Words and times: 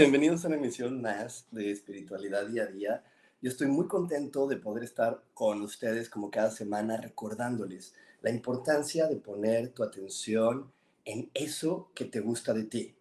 Bienvenidos 0.00 0.42
a 0.42 0.48
una 0.48 0.56
emisión 0.56 1.02
más 1.02 1.46
de 1.50 1.70
Espiritualidad 1.70 2.46
Día 2.46 2.62
a 2.62 2.66
Día. 2.68 3.04
Yo 3.42 3.50
estoy 3.50 3.66
muy 3.66 3.86
contento 3.86 4.46
de 4.46 4.56
poder 4.56 4.82
estar 4.82 5.22
con 5.34 5.60
ustedes 5.60 6.08
como 6.08 6.30
cada 6.30 6.50
semana 6.50 6.96
recordándoles 6.96 7.92
la 8.22 8.30
importancia 8.30 9.06
de 9.08 9.16
poner 9.16 9.68
tu 9.68 9.82
atención 9.82 10.72
en 11.04 11.30
eso 11.34 11.90
que 11.94 12.06
te 12.06 12.20
gusta 12.20 12.54
de 12.54 12.64
ti, 12.64 12.94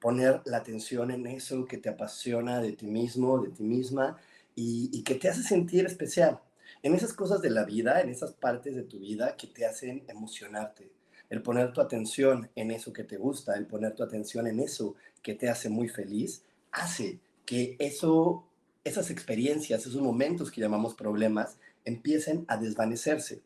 poner 0.00 0.40
la 0.46 0.56
atención 0.56 1.10
en 1.10 1.26
eso 1.26 1.66
que 1.66 1.76
te 1.76 1.90
apasiona 1.90 2.62
de 2.62 2.72
ti 2.72 2.86
mismo, 2.86 3.38
de 3.42 3.50
ti 3.50 3.62
misma 3.62 4.16
y, 4.54 4.88
y 4.94 5.02
que 5.02 5.16
te 5.16 5.28
hace 5.28 5.42
sentir 5.42 5.84
especial, 5.84 6.40
en 6.82 6.94
esas 6.94 7.12
cosas 7.12 7.42
de 7.42 7.50
la 7.50 7.64
vida, 7.64 8.00
en 8.00 8.08
esas 8.08 8.32
partes 8.32 8.74
de 8.74 8.84
tu 8.84 8.98
vida 8.98 9.36
que 9.36 9.46
te 9.46 9.66
hacen 9.66 10.04
emocionarte, 10.08 10.90
el 11.28 11.42
poner 11.42 11.74
tu 11.74 11.82
atención 11.82 12.48
en 12.54 12.70
eso 12.70 12.94
que 12.94 13.04
te 13.04 13.18
gusta, 13.18 13.56
el 13.56 13.66
poner 13.66 13.94
tu 13.94 14.02
atención 14.02 14.46
en 14.46 14.60
eso 14.60 14.94
que 15.22 15.34
te 15.34 15.48
hace 15.48 15.68
muy 15.68 15.88
feliz, 15.88 16.44
hace 16.76 17.20
que 17.46 17.76
eso, 17.78 18.46
esas 18.84 19.10
experiencias, 19.10 19.86
esos 19.86 20.00
momentos 20.00 20.50
que 20.50 20.60
llamamos 20.60 20.94
problemas, 20.94 21.58
empiecen 21.84 22.44
a 22.48 22.58
desvanecerse. 22.58 23.42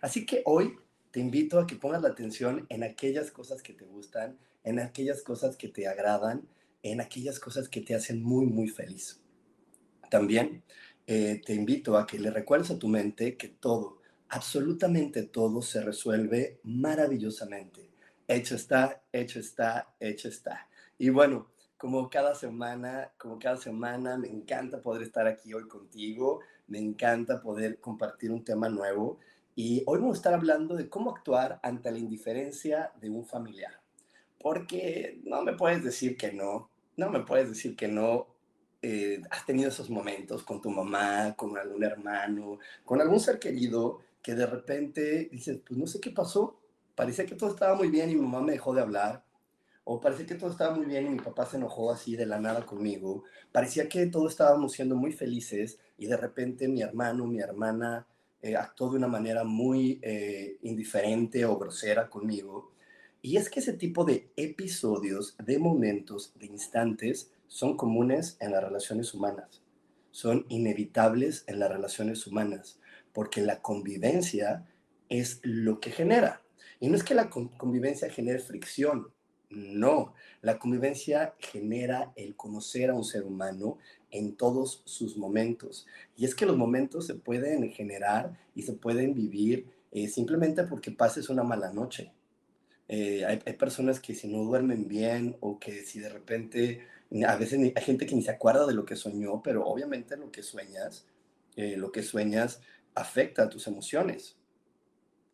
Así 0.00 0.26
que 0.26 0.42
hoy 0.44 0.76
te 1.10 1.20
invito 1.20 1.58
a 1.58 1.66
que 1.66 1.76
pongas 1.76 2.02
la 2.02 2.08
atención 2.08 2.66
en 2.68 2.82
aquellas 2.82 3.30
cosas 3.30 3.62
que 3.62 3.72
te 3.72 3.84
gustan, 3.84 4.36
en 4.64 4.80
aquellas 4.80 5.22
cosas 5.22 5.56
que 5.56 5.68
te 5.68 5.86
agradan, 5.86 6.48
en 6.82 7.00
aquellas 7.00 7.38
cosas 7.38 7.68
que 7.68 7.80
te 7.80 7.94
hacen 7.94 8.22
muy, 8.22 8.46
muy 8.46 8.68
feliz. 8.68 9.20
También 10.10 10.64
eh, 11.06 11.40
te 11.44 11.54
invito 11.54 11.96
a 11.96 12.06
que 12.06 12.18
le 12.18 12.30
recuerdes 12.30 12.70
a 12.70 12.78
tu 12.78 12.88
mente 12.88 13.36
que 13.36 13.48
todo, 13.48 14.00
absolutamente 14.28 15.22
todo 15.22 15.62
se 15.62 15.82
resuelve 15.82 16.58
maravillosamente. 16.64 17.90
Hecho 18.26 18.56
está, 18.56 19.02
hecho 19.12 19.38
está, 19.38 19.94
hecho 20.00 20.28
está. 20.28 20.68
Y 20.98 21.10
bueno, 21.10 21.53
como 21.84 22.08
cada 22.08 22.34
semana, 22.34 23.12
como 23.18 23.38
cada 23.38 23.58
semana, 23.58 24.16
me 24.16 24.30
encanta 24.30 24.80
poder 24.80 25.02
estar 25.02 25.26
aquí 25.26 25.52
hoy 25.52 25.68
contigo, 25.68 26.40
me 26.66 26.78
encanta 26.78 27.42
poder 27.42 27.78
compartir 27.78 28.30
un 28.30 28.42
tema 28.42 28.70
nuevo 28.70 29.18
y 29.54 29.82
hoy 29.84 29.98
vamos 29.98 30.16
a 30.16 30.20
estar 30.20 30.32
hablando 30.32 30.76
de 30.76 30.88
cómo 30.88 31.10
actuar 31.10 31.60
ante 31.62 31.92
la 31.92 31.98
indiferencia 31.98 32.90
de 33.02 33.10
un 33.10 33.26
familiar. 33.26 33.82
Porque 34.40 35.20
no 35.24 35.42
me 35.42 35.52
puedes 35.52 35.84
decir 35.84 36.16
que 36.16 36.32
no, 36.32 36.70
no 36.96 37.10
me 37.10 37.20
puedes 37.20 37.50
decir 37.50 37.76
que 37.76 37.88
no. 37.88 38.28
Eh, 38.80 39.20
has 39.30 39.44
tenido 39.44 39.68
esos 39.68 39.90
momentos 39.90 40.42
con 40.42 40.62
tu 40.62 40.70
mamá, 40.70 41.34
con 41.36 41.58
algún 41.58 41.84
hermano, 41.84 42.60
con 42.86 43.02
algún 43.02 43.20
ser 43.20 43.38
querido 43.38 44.00
que 44.22 44.34
de 44.34 44.46
repente 44.46 45.28
dices, 45.30 45.58
pues 45.68 45.78
no 45.78 45.86
sé 45.86 46.00
qué 46.00 46.08
pasó, 46.12 46.58
parecía 46.94 47.26
que 47.26 47.34
todo 47.34 47.50
estaba 47.50 47.74
muy 47.74 47.88
bien 47.88 48.08
y 48.08 48.14
mi 48.14 48.22
mamá 48.22 48.40
me 48.40 48.52
dejó 48.52 48.72
de 48.72 48.80
hablar, 48.80 49.23
o 49.84 50.00
parecía 50.00 50.26
que 50.26 50.34
todo 50.34 50.50
estaba 50.50 50.74
muy 50.74 50.86
bien 50.86 51.06
y 51.06 51.10
mi 51.10 51.20
papá 51.20 51.46
se 51.46 51.56
enojó 51.56 51.92
así 51.92 52.16
de 52.16 52.26
la 52.26 52.40
nada 52.40 52.64
conmigo, 52.64 53.24
parecía 53.52 53.88
que 53.88 54.06
todos 54.06 54.32
estábamos 54.32 54.72
siendo 54.72 54.96
muy 54.96 55.12
felices 55.12 55.78
y 55.98 56.06
de 56.06 56.16
repente 56.16 56.68
mi 56.68 56.82
hermano, 56.82 57.26
mi 57.26 57.40
hermana 57.40 58.06
eh, 58.40 58.56
actuó 58.56 58.90
de 58.90 58.96
una 58.96 59.08
manera 59.08 59.44
muy 59.44 60.00
eh, 60.02 60.58
indiferente 60.62 61.44
o 61.44 61.58
grosera 61.58 62.08
conmigo. 62.08 62.72
Y 63.22 63.38
es 63.38 63.48
que 63.48 63.60
ese 63.60 63.72
tipo 63.72 64.04
de 64.04 64.30
episodios, 64.36 65.34
de 65.42 65.58
momentos, 65.58 66.32
de 66.38 66.46
instantes, 66.46 67.30
son 67.46 67.76
comunes 67.76 68.36
en 68.40 68.52
las 68.52 68.62
relaciones 68.62 69.14
humanas, 69.14 69.62
son 70.10 70.44
inevitables 70.48 71.44
en 71.46 71.58
las 71.58 71.70
relaciones 71.70 72.26
humanas 72.26 72.80
porque 73.14 73.40
la 73.40 73.62
convivencia 73.62 74.66
es 75.08 75.40
lo 75.42 75.80
que 75.80 75.90
genera. 75.90 76.42
Y 76.80 76.88
no 76.88 76.96
es 76.96 77.04
que 77.04 77.14
la 77.14 77.30
convivencia 77.30 78.10
genere 78.10 78.40
fricción, 78.40 79.08
no, 79.50 80.14
la 80.42 80.58
convivencia 80.58 81.34
genera 81.38 82.12
el 82.16 82.34
conocer 82.34 82.90
a 82.90 82.94
un 82.94 83.04
ser 83.04 83.24
humano 83.24 83.78
en 84.10 84.36
todos 84.36 84.82
sus 84.84 85.16
momentos. 85.16 85.86
Y 86.16 86.24
es 86.24 86.34
que 86.34 86.46
los 86.46 86.56
momentos 86.56 87.06
se 87.06 87.14
pueden 87.14 87.70
generar 87.70 88.38
y 88.54 88.62
se 88.62 88.72
pueden 88.72 89.14
vivir 89.14 89.66
eh, 89.92 90.08
simplemente 90.08 90.64
porque 90.64 90.90
pases 90.90 91.28
una 91.28 91.42
mala 91.42 91.72
noche. 91.72 92.12
Eh, 92.88 93.24
hay, 93.24 93.38
personas 93.54 93.98
que 93.98 94.14
si 94.14 94.28
no 94.28 94.44
duermen 94.44 94.88
bien 94.88 95.36
o 95.40 95.58
que 95.58 95.82
si 95.82 96.00
de 96.00 96.08
repente, 96.08 96.86
a 97.26 97.36
veces 97.36 97.58
hay 97.74 97.82
gente 97.82 98.04
que 98.04 98.14
ni 98.14 98.22
se 98.22 98.30
acuerda 98.30 98.66
de 98.66 98.74
lo 98.74 98.84
que 98.84 98.96
soñó, 98.96 99.42
pero 99.42 99.64
obviamente 99.66 100.16
lo 100.16 100.30
que 100.30 100.42
sueñas, 100.42 101.06
eh, 101.56 101.76
lo 101.76 101.92
que 101.92 102.02
sueñas 102.02 102.60
afecta 102.94 103.44
a 103.44 103.48
tus 103.48 103.66
emociones, 103.66 104.36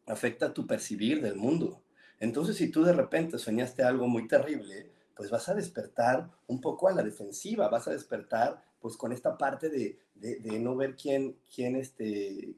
afecta 0.06 0.47
a 0.47 0.54
tu 0.54 0.66
percibir 0.66 1.22
del 1.22 1.37
mundo. 1.37 1.82
Entonces, 2.20 2.56
si 2.56 2.70
tú 2.70 2.84
de 2.84 2.92
repente 2.92 3.38
soñaste 3.38 3.82
algo 3.82 4.06
muy 4.06 4.28
terrible, 4.28 4.91
pues 5.16 5.31
vas 5.31 5.48
a 5.48 5.54
despertar 5.54 6.31
un 6.47 6.60
poco 6.60 6.88
a 6.88 6.92
la 6.92 7.03
defensiva, 7.03 7.69
vas 7.69 7.88
a 7.88 7.92
despertar 7.92 8.62
pues 8.81 8.97
con 8.97 9.12
esta 9.12 9.36
parte 9.36 9.69
de, 9.69 9.98
de, 10.14 10.59
no 10.59 10.76
ver 10.76 10.97
quién, 10.97 11.36
quién, 11.54 11.76
este, 11.76 12.54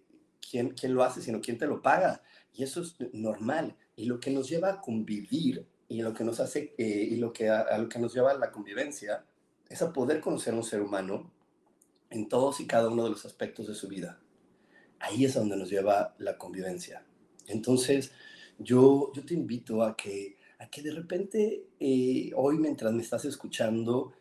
quién, 0.48 0.70
quién 0.70 0.94
lo 0.94 1.02
hace, 1.02 1.20
sino 1.22 1.40
quién 1.40 1.58
te 1.58 1.66
lo 1.66 1.80
paga. 1.82 2.22
Y 2.52 2.62
eso 2.62 2.82
es 2.82 2.96
normal. 3.12 3.76
Y 3.96 4.04
lo 4.04 4.20
que 4.20 4.30
nos 4.30 4.48
lleva 4.48 4.70
a 4.70 4.80
convivir 4.80 5.66
y 5.88 6.02
lo 6.02 6.14
que 6.14 6.24
nos 6.24 6.38
hace, 6.38 6.74
eh, 6.78 7.08
y 7.10 7.16
lo 7.16 7.32
que 7.32 7.48
a, 7.48 7.76
lo 7.78 7.88
que 7.88 7.98
nos 7.98 8.14
lleva 8.14 8.30
a 8.30 8.38
la 8.38 8.52
convivencia, 8.52 9.24
es 9.68 9.82
a 9.82 9.92
poder 9.92 10.20
conocer 10.20 10.54
a 10.54 10.58
un 10.58 10.64
ser 10.64 10.82
humano 10.82 11.32
en 12.10 12.28
todos 12.28 12.60
y 12.60 12.66
cada 12.66 12.88
uno 12.88 13.04
de 13.04 13.10
los 13.10 13.24
aspectos 13.24 13.66
de 13.66 13.74
su 13.74 13.88
vida 13.88 14.20
ahí 15.02 15.24
es 15.24 15.34
donde 15.34 15.56
nos 15.56 15.68
lleva 15.68 16.14
la 16.18 16.38
convivencia. 16.38 17.04
Entonces, 17.46 18.12
yo, 18.58 19.12
yo 19.14 19.24
te 19.24 19.34
invito 19.34 19.82
a 19.82 19.96
que, 19.96 20.36
a 20.58 20.68
que 20.68 20.82
de 20.82 20.92
repente 20.92 21.64
eh, 21.80 22.30
hoy 22.34 22.58
mientras 22.58 22.92
me 22.92 23.02
estás 23.02 23.24
escuchando, 23.24 24.12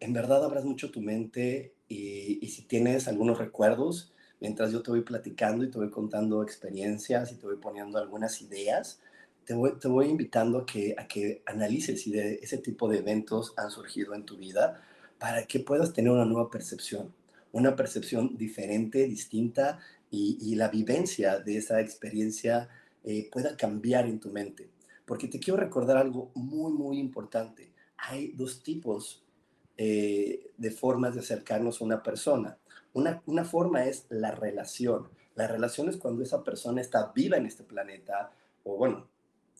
en 0.00 0.12
verdad 0.12 0.44
abras 0.44 0.64
mucho 0.64 0.90
tu 0.90 1.00
mente 1.00 1.74
y, 1.88 2.46
si 2.48 2.62
tienes 2.62 3.08
algunos 3.08 3.38
recuerdos, 3.38 4.12
mientras 4.40 4.72
yo 4.72 4.82
te 4.82 4.90
voy 4.90 5.02
platicando 5.02 5.64
y 5.64 5.70
te 5.70 5.78
voy 5.78 5.90
contando 5.90 6.42
experiencias 6.42 7.32
y 7.32 7.36
te 7.36 7.46
voy 7.46 7.56
poniendo 7.56 7.98
algunas 7.98 8.40
ideas, 8.42 9.00
te 9.44 9.54
voy, 9.54 9.78
te 9.78 9.88
voy 9.88 10.08
invitando 10.08 10.58
a 10.58 10.66
que, 10.66 10.94
a 10.98 11.06
que 11.06 11.42
analices 11.46 12.02
si 12.02 12.10
de 12.10 12.40
ese 12.42 12.58
tipo 12.58 12.88
de 12.88 12.98
eventos 12.98 13.52
han 13.56 13.70
surgido 13.70 14.14
en 14.14 14.24
tu 14.24 14.36
vida 14.36 14.82
para 15.18 15.44
que 15.46 15.60
puedas 15.60 15.92
tener 15.92 16.10
una 16.10 16.24
nueva 16.24 16.50
percepción, 16.50 17.14
una 17.52 17.76
percepción 17.76 18.36
diferente, 18.36 19.06
distinta 19.06 19.78
y, 20.10 20.54
la 20.54 20.68
vivencia 20.68 21.38
de 21.40 21.56
esa 21.56 21.80
experiencia 21.80 22.68
eh, 23.04 23.28
pueda 23.30 23.56
cambiar 23.56 24.06
en 24.06 24.20
tu 24.20 24.30
mente. 24.30 24.70
Porque 25.04 25.28
te 25.28 25.38
quiero 25.38 25.58
recordar 25.58 25.96
algo 25.96 26.30
muy, 26.34 26.72
muy 26.72 26.98
importante. 26.98 27.72
Hay 27.98 28.32
dos 28.32 28.62
tipos 28.62 29.22
eh, 29.76 30.50
de 30.56 30.70
formas 30.70 31.14
de 31.14 31.20
acercarnos 31.20 31.80
a 31.80 31.84
una 31.84 32.02
persona. 32.02 32.58
Una, 32.92 33.22
una 33.26 33.44
forma 33.44 33.84
es 33.84 34.06
la 34.08 34.30
relación. 34.30 35.08
La 35.34 35.46
relación 35.46 35.88
es 35.88 35.96
cuando 35.96 36.22
esa 36.22 36.42
persona 36.42 36.80
está 36.80 37.12
viva 37.14 37.36
en 37.36 37.46
este 37.46 37.64
planeta, 37.64 38.32
o 38.62 38.76
bueno, 38.76 39.08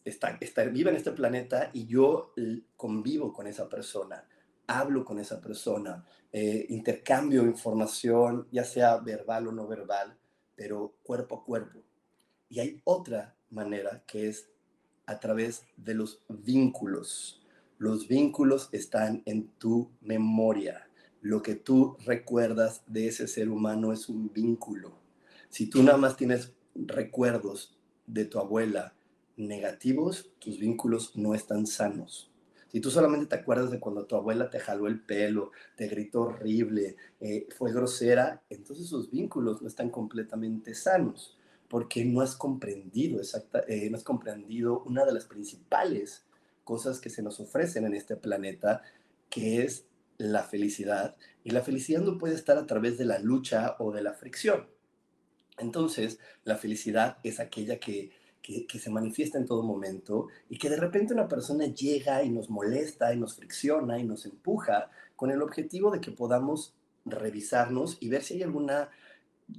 está, 0.05 0.39
está 0.41 0.65
viva 0.65 0.91
en 0.91 0.97
este 0.97 1.13
planeta 1.13 1.71
y 1.73 1.87
yo 1.87 2.33
convivo 2.77 3.33
con 3.33 3.47
esa 3.47 3.69
persona, 3.69 4.25
hablo 4.67 5.05
con 5.05 5.19
esa 5.19 5.41
persona, 5.41 6.05
eh, 6.33 6.67
intercambio 6.69 7.43
información, 7.43 8.47
ya 8.51 8.65
sea 8.65 8.99
verbal 8.99 9.49
o 9.49 9.53
no 9.53 9.67
verbal, 9.67 10.17
pero 10.55 10.95
cuerpo 11.03 11.37
a 11.37 11.45
cuerpo. 11.45 11.81
Y 12.49 12.61
hay 12.61 12.81
otra 12.85 13.35
manera 13.51 14.03
que 14.07 14.29
es 14.29 14.49
a 15.07 15.21
través 15.21 15.65
de 15.77 15.95
los 15.95 16.23
vínculos. 16.29 17.43
Los 17.79 18.09
vínculos 18.09 18.69
están 18.73 19.23
en 19.27 19.49
tu 19.59 19.91
memoria. 20.01 20.89
Lo 21.21 21.43
que 21.43 21.55
tú 21.55 21.97
recuerdas 22.05 22.83
de 22.87 23.09
ese 23.09 23.27
ser 23.29 23.49
humano 23.49 23.93
es 23.93 24.09
un 24.09 24.33
vínculo. 24.33 24.99
Si 25.49 25.69
tú 25.69 25.83
nada 25.83 25.99
más 25.99 26.17
tienes 26.17 26.53
recuerdos 26.75 27.79
de 28.07 28.25
tu 28.25 28.39
abuela 28.39 28.95
negativos, 29.37 30.31
tus 30.39 30.59
vínculos 30.59 31.17
no 31.17 31.35
están 31.35 31.67
sanos. 31.67 32.31
Si 32.69 32.81
tú 32.81 32.91
solamente 32.91 33.27
te 33.27 33.37
acuerdas 33.37 33.71
de 33.71 33.79
cuando 33.79 34.05
tu 34.05 34.17
abuela 34.17 34.51
te 34.51 34.59
jaló 34.59 34.89
el 34.89 35.01
pelo, 35.01 35.53
te 35.77 35.87
gritó 35.87 36.23
horrible, 36.23 36.97
eh, 37.21 37.47
fue 37.57 37.73
grosera, 37.73 38.43
entonces 38.51 38.89
sus 38.89 39.11
vínculos 39.11 39.63
no 39.63 39.69
están 39.69 39.91
completamente 39.91 40.75
sanos, 40.75 41.39
porque 41.75 42.05
no 42.05 42.21
has 42.21 42.37
comprendido 42.37 43.19
exacta, 43.19 43.65
eh, 43.67 43.91
no 43.91 43.97
has 43.97 44.05
comprendido 44.05 44.85
una 44.85 45.05
de 45.05 45.13
las 45.13 45.25
principales 45.25 46.25
cosas 46.63 47.01
que 47.01 47.11
se 47.11 47.21
nos 47.21 47.41
ofrecen 47.41 47.85
en 47.85 47.95
este 47.95 48.15
planeta, 48.15 48.83
que 49.29 49.65
es 49.65 49.85
la 50.17 50.45
felicidad. 50.45 51.17
Y 51.43 51.51
la 51.51 51.63
felicidad 51.63 52.01
no 52.03 52.17
puede 52.17 52.37
estar 52.37 52.59
a 52.59 52.67
través 52.67 52.97
de 52.97 53.07
la 53.07 53.19
lucha 53.19 53.75
o 53.81 53.91
de 53.91 54.03
la 54.03 54.13
fricción. 54.13 54.69
Entonces, 55.59 56.21
la 56.45 56.55
felicidad 56.55 57.19
es 57.25 57.41
aquella 57.41 57.81
que 57.81 58.13
que, 58.41 58.79
se 58.79 58.91
manifiesta 58.91 59.39
en 59.39 59.47
todo 59.47 59.65
momento 59.65 60.29
y 60.49 60.59
que 60.59 60.71
de 60.71 60.77
repente 60.77 61.13
una 61.13 61.27
persona 61.27 61.67
llega 61.67 62.23
y 62.23 62.31
nos 62.31 62.51
molesta 62.51 63.13
y 63.13 63.17
nos 63.17 63.35
fricciona 63.35 63.99
y 63.99 64.05
nos 64.05 64.27
empuja 64.27 64.91
con 65.17 65.33
el 65.33 65.43
objetivo 65.43 65.91
de 65.91 66.01
que 66.01 66.13
podamos 66.13 66.73
revisarnos 67.05 67.97
y 68.01 68.11
ver 68.11 68.23
si 68.23 68.35
hay 68.35 68.43
alguna 68.45 68.91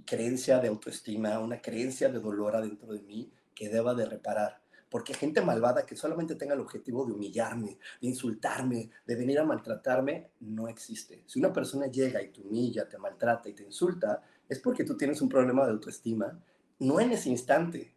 creencia 0.06 0.60
de 0.60 0.68
autoestima, 0.68 1.40
una 1.40 1.62
creencia 1.62 2.10
de 2.10 2.20
dolor 2.20 2.56
adentro 2.56 2.94
de 2.94 3.02
mí 3.02 3.32
que 3.54 3.70
deba 3.70 3.94
de 3.94 4.06
reparar. 4.06 4.62
Porque 4.90 5.14
gente 5.14 5.42
malvada 5.42 5.86
que 5.86 5.96
solamente 5.96 6.36
tenga 6.36 6.54
el 6.54 6.60
objetivo 6.60 7.06
de 7.06 7.14
humillarme, 7.14 7.78
de 8.02 8.08
insultarme, 8.08 8.92
de 9.06 9.16
venir 9.16 9.40
a 9.40 9.44
maltratarme, 9.44 10.30
no 10.42 10.68
existe. 10.68 11.24
Si 11.26 11.40
una 11.40 11.52
persona 11.52 11.88
llega 11.88 12.22
y 12.22 12.30
te 12.30 12.42
humilla, 12.42 12.88
te 12.88 12.98
maltrata 12.98 13.50
y 13.50 13.54
te 13.54 13.64
insulta, 13.64 14.22
es 14.48 14.60
porque 14.60 14.84
tú 14.84 14.96
tienes 14.96 15.22
un 15.22 15.30
problema 15.30 15.66
de 15.66 15.72
autoestima, 15.72 16.40
no 16.80 17.00
en 17.00 17.12
ese 17.12 17.30
instante, 17.30 17.96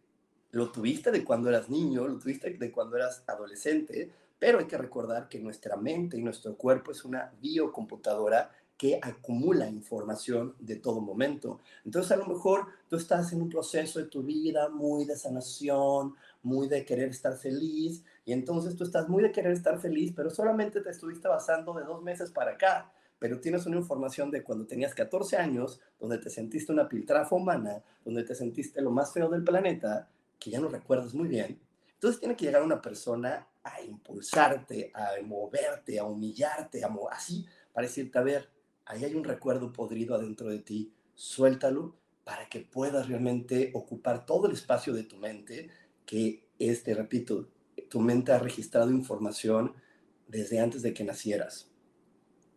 lo 0.51 0.71
tuviste 0.71 1.11
de 1.11 1.23
cuando 1.23 1.49
eras 1.49 1.69
niño, 1.69 2.07
lo 2.07 2.17
tuviste 2.17 2.49
de 2.49 2.71
cuando 2.71 2.97
eras 2.97 3.23
adolescente, 3.27 4.11
pero 4.39 4.59
hay 4.59 4.65
que 4.65 4.77
recordar 4.77 5.27
que 5.27 5.39
nuestra 5.39 5.75
mente 5.75 6.17
y 6.17 6.23
nuestro 6.23 6.55
cuerpo 6.55 6.91
es 6.91 7.03
una 7.05 7.31
biocomputadora 7.39 8.51
que 8.79 8.97
acumula 9.03 9.69
información 9.69 10.55
de 10.57 10.77
todo 10.77 11.01
momento. 11.01 11.59
Entonces 11.83 12.13
a 12.13 12.15
lo 12.15 12.25
mejor 12.25 12.67
tú 12.87 12.95
estás 12.95 13.33
en 13.33 13.41
un 13.41 13.49
proceso 13.49 13.99
de 13.99 14.05
tu 14.05 14.23
vida 14.23 14.69
muy 14.69 15.03
de 15.03 15.17
sanación, 15.17 16.15
muy 16.43 16.69
de 16.69 16.85
querer 16.85 17.09
estar 17.09 17.35
feliz, 17.35 18.05
y 18.23 18.31
entonces 18.31 18.77
tú 18.77 18.85
estás 18.85 19.09
muy 19.09 19.21
de 19.21 19.33
querer 19.33 19.51
estar 19.51 19.81
feliz, 19.81 20.13
pero 20.15 20.29
solamente 20.29 20.79
te 20.79 20.91
estuviste 20.91 21.27
basando 21.27 21.73
de 21.73 21.83
dos 21.83 22.01
meses 22.01 22.31
para 22.31 22.51
acá 22.51 22.91
pero 23.19 23.41
tienes 23.41 23.65
una 23.65 23.75
información 23.75 24.31
de 24.31 24.43
cuando 24.43 24.65
tenías 24.65 24.95
14 24.95 25.35
años, 25.35 25.81
donde 25.99 26.19
te 26.19 26.29
sentiste 26.29 26.71
una 26.71 26.87
piltrafa 26.87 27.35
humana, 27.35 27.83
donde 28.05 28.23
te 28.23 28.33
sentiste 28.33 28.81
lo 28.81 28.91
más 28.91 29.11
feo 29.11 29.27
del 29.27 29.43
planeta, 29.43 30.07
que 30.39 30.51
ya 30.51 30.61
no 30.61 30.69
recuerdas 30.69 31.13
muy 31.13 31.27
bien. 31.27 31.59
Entonces 31.95 32.21
tiene 32.21 32.37
que 32.37 32.45
llegar 32.45 32.63
una 32.63 32.81
persona 32.81 33.45
a 33.61 33.81
impulsarte, 33.81 34.89
a 34.93 35.21
moverte, 35.25 35.99
a 35.99 36.05
humillarte, 36.05 36.81
a 36.81 36.89
así, 37.11 37.45
para 37.73 37.87
decirte, 37.87 38.17
a 38.17 38.21
ver, 38.21 38.49
ahí 38.89 39.05
hay 39.05 39.13
un 39.13 39.23
recuerdo 39.23 39.71
podrido 39.71 40.15
adentro 40.15 40.49
de 40.49 40.59
ti, 40.59 40.91
suéltalo 41.13 41.95
para 42.23 42.49
que 42.49 42.59
puedas 42.59 43.07
realmente 43.07 43.71
ocupar 43.73 44.25
todo 44.25 44.47
el 44.47 44.53
espacio 44.53 44.93
de 44.93 45.03
tu 45.03 45.17
mente, 45.17 45.69
que 46.05 46.49
este, 46.57 46.95
repito, 46.95 47.49
tu 47.87 48.01
mente 48.01 48.31
ha 48.31 48.39
registrado 48.39 48.91
información 48.91 49.73
desde 50.27 50.59
antes 50.59 50.81
de 50.81 50.93
que 50.93 51.03
nacieras. 51.03 51.71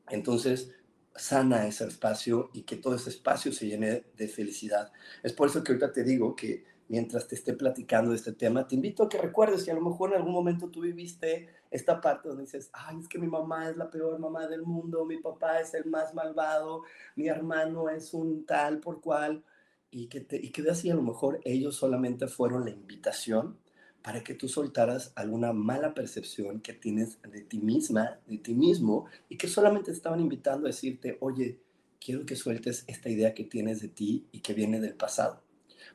Entonces, 0.08 0.70
sana 1.14 1.66
ese 1.66 1.86
espacio 1.86 2.50
y 2.54 2.62
que 2.62 2.76
todo 2.76 2.94
ese 2.94 3.10
espacio 3.10 3.52
se 3.52 3.66
llene 3.66 4.04
de 4.16 4.28
felicidad. 4.28 4.90
Es 5.22 5.34
por 5.34 5.48
eso 5.48 5.62
que 5.62 5.72
ahorita 5.72 5.92
te 5.92 6.02
digo 6.02 6.34
que 6.34 6.64
mientras 6.92 7.26
te 7.26 7.34
esté 7.34 7.54
platicando 7.54 8.10
de 8.10 8.18
este 8.18 8.32
tema, 8.32 8.68
te 8.68 8.74
invito 8.74 9.02
a 9.02 9.08
que 9.08 9.16
recuerdes 9.16 9.64
que 9.64 9.70
a 9.70 9.74
lo 9.74 9.80
mejor 9.80 10.10
en 10.10 10.16
algún 10.16 10.34
momento 10.34 10.68
tú 10.68 10.82
viviste 10.82 11.48
esta 11.70 12.02
parte 12.02 12.28
donde 12.28 12.44
dices, 12.44 12.68
ay, 12.74 12.98
es 13.00 13.08
que 13.08 13.18
mi 13.18 13.28
mamá 13.28 13.70
es 13.70 13.78
la 13.78 13.90
peor 13.90 14.18
mamá 14.18 14.46
del 14.46 14.60
mundo, 14.60 15.06
mi 15.06 15.16
papá 15.16 15.58
es 15.58 15.72
el 15.72 15.86
más 15.86 16.12
malvado, 16.12 16.82
mi 17.16 17.28
hermano 17.28 17.88
es 17.88 18.12
un 18.12 18.44
tal 18.44 18.78
por 18.78 19.00
cual, 19.00 19.42
y 19.90 20.08
que, 20.08 20.20
te, 20.20 20.36
y 20.36 20.50
que 20.50 20.60
de 20.60 20.72
así 20.72 20.90
a 20.90 20.94
lo 20.94 21.00
mejor 21.00 21.40
ellos 21.44 21.76
solamente 21.76 22.28
fueron 22.28 22.66
la 22.66 22.70
invitación 22.72 23.56
para 24.02 24.22
que 24.22 24.34
tú 24.34 24.46
soltaras 24.46 25.12
alguna 25.14 25.54
mala 25.54 25.94
percepción 25.94 26.60
que 26.60 26.74
tienes 26.74 27.22
de 27.22 27.40
ti 27.40 27.58
misma, 27.58 28.18
de 28.26 28.36
ti 28.36 28.52
mismo, 28.52 29.06
y 29.30 29.38
que 29.38 29.48
solamente 29.48 29.92
estaban 29.92 30.20
invitando 30.20 30.66
a 30.66 30.72
decirte, 30.72 31.16
oye, 31.20 31.58
quiero 31.98 32.26
que 32.26 32.36
sueltes 32.36 32.84
esta 32.86 33.08
idea 33.08 33.32
que 33.32 33.44
tienes 33.44 33.80
de 33.80 33.88
ti 33.88 34.26
y 34.30 34.40
que 34.40 34.52
viene 34.52 34.78
del 34.78 34.94
pasado 34.94 35.41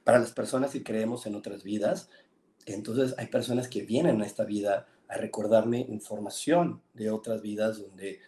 para 0.07 0.19
las 0.19 0.31
personas 0.31 0.71
que 0.71 0.83
creemos 0.83 1.25
en 1.25 1.35
otras 1.35 1.65
vidas, 1.65 2.09
entonces 2.65 3.13
hay 3.17 3.27
personas 3.27 3.67
que 3.67 3.81
vienen 3.81 4.21
a 4.21 4.25
esta 4.25 4.45
vida 4.45 4.87
a 5.09 5.17
recordarme 5.17 5.81
información 5.81 6.81
de 6.93 7.11
otras 7.11 7.41
vidas 7.41 7.79
donde 7.79 8.21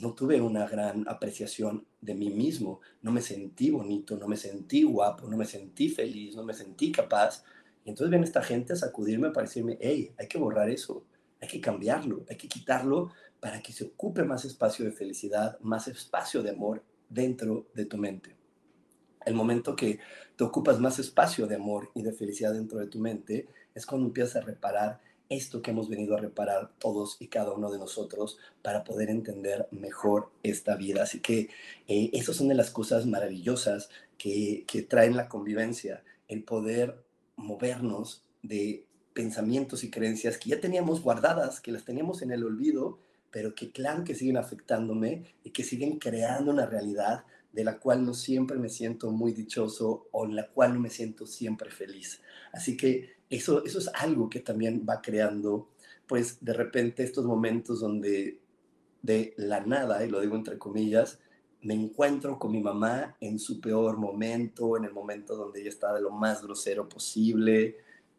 no 0.00 0.14
tuve 0.14 0.40
una 0.40 0.66
gran 0.66 1.06
apreciación 1.06 1.86
de 2.00 2.14
mí 2.14 2.30
mismo, 2.30 2.80
no 3.02 3.12
me 3.12 3.20
sentí 3.20 3.68
bonito, 3.68 4.16
no 4.16 4.28
me 4.28 4.38
sentí 4.38 4.82
guapo, 4.82 5.28
no 5.28 5.36
me 5.36 5.44
sentí 5.44 5.90
feliz, 5.90 6.36
no 6.36 6.42
me 6.42 6.54
sentí 6.54 6.90
capaz. 6.90 7.44
Y 7.84 7.90
entonces 7.90 8.08
viene 8.08 8.24
esta 8.24 8.42
gente 8.42 8.72
a 8.72 8.76
sacudirme 8.76 9.28
para 9.28 9.46
decirme, 9.46 9.76
hey, 9.78 10.14
hay 10.16 10.26
que 10.26 10.38
borrar 10.38 10.70
eso, 10.70 11.04
hay 11.38 11.48
que 11.48 11.60
cambiarlo, 11.60 12.24
hay 12.30 12.38
que 12.38 12.48
quitarlo 12.48 13.12
para 13.40 13.60
que 13.60 13.74
se 13.74 13.84
ocupe 13.84 14.24
más 14.24 14.46
espacio 14.46 14.86
de 14.86 14.92
felicidad, 14.92 15.60
más 15.60 15.86
espacio 15.86 16.42
de 16.42 16.52
amor 16.52 16.82
dentro 17.10 17.66
de 17.74 17.84
tu 17.84 17.98
mente 17.98 18.39
el 19.24 19.34
momento 19.34 19.76
que 19.76 19.98
te 20.36 20.44
ocupas 20.44 20.80
más 20.80 20.98
espacio 20.98 21.46
de 21.46 21.56
amor 21.56 21.90
y 21.94 22.02
de 22.02 22.12
felicidad 22.12 22.52
dentro 22.52 22.78
de 22.78 22.86
tu 22.86 22.98
mente, 22.98 23.48
es 23.74 23.86
cuando 23.86 24.06
empiezas 24.06 24.36
a 24.36 24.46
reparar 24.46 25.00
esto 25.28 25.62
que 25.62 25.70
hemos 25.70 25.88
venido 25.88 26.16
a 26.16 26.20
reparar 26.20 26.72
todos 26.78 27.16
y 27.20 27.28
cada 27.28 27.52
uno 27.52 27.70
de 27.70 27.78
nosotros 27.78 28.38
para 28.62 28.82
poder 28.82 29.10
entender 29.10 29.68
mejor 29.70 30.30
esta 30.42 30.74
vida. 30.74 31.04
Así 31.04 31.20
que 31.20 31.48
eh, 31.86 32.10
esas 32.12 32.36
son 32.36 32.48
de 32.48 32.54
las 32.56 32.70
cosas 32.70 33.06
maravillosas 33.06 33.90
que, 34.18 34.64
que 34.66 34.82
traen 34.82 35.16
la 35.16 35.28
convivencia, 35.28 36.02
el 36.26 36.42
poder 36.42 37.04
movernos 37.36 38.24
de 38.42 38.84
pensamientos 39.12 39.84
y 39.84 39.90
creencias 39.90 40.36
que 40.36 40.50
ya 40.50 40.60
teníamos 40.60 41.00
guardadas, 41.00 41.60
que 41.60 41.72
las 41.72 41.84
teníamos 41.84 42.22
en 42.22 42.32
el 42.32 42.44
olvido, 42.44 42.98
pero 43.30 43.54
que 43.54 43.70
claro 43.70 44.02
que 44.02 44.16
siguen 44.16 44.36
afectándome 44.36 45.24
y 45.44 45.50
que 45.50 45.62
siguen 45.62 45.98
creando 45.98 46.50
una 46.50 46.66
realidad 46.66 47.24
de 47.52 47.64
la 47.64 47.78
cual 47.78 48.04
no 48.04 48.14
siempre 48.14 48.58
me 48.58 48.68
siento 48.68 49.10
muy 49.10 49.32
dichoso 49.32 50.08
o 50.12 50.24
en 50.24 50.36
la 50.36 50.48
cual 50.48 50.74
no 50.74 50.80
me 50.80 50.90
siento 50.90 51.26
siempre 51.26 51.70
feliz. 51.70 52.20
Así 52.52 52.76
que 52.76 53.14
eso, 53.28 53.64
eso 53.64 53.78
es 53.78 53.88
algo 53.94 54.28
que 54.30 54.40
también 54.40 54.86
va 54.88 55.00
creando, 55.00 55.68
pues 56.06 56.38
de 56.44 56.52
repente 56.52 57.02
estos 57.02 57.24
momentos 57.24 57.80
donde 57.80 58.40
de 59.02 59.34
la 59.36 59.60
nada, 59.60 60.04
y 60.04 60.10
lo 60.10 60.20
digo 60.20 60.36
entre 60.36 60.58
comillas, 60.58 61.18
me 61.62 61.74
encuentro 61.74 62.38
con 62.38 62.52
mi 62.52 62.60
mamá 62.60 63.16
en 63.20 63.38
su 63.38 63.60
peor 63.60 63.96
momento, 63.96 64.76
en 64.76 64.84
el 64.84 64.92
momento 64.92 65.36
donde 65.36 65.60
ella 65.60 65.68
está 65.68 65.94
de 65.94 66.00
lo 66.00 66.10
más 66.10 66.42
grosero 66.42 66.88
posible, 66.88 67.76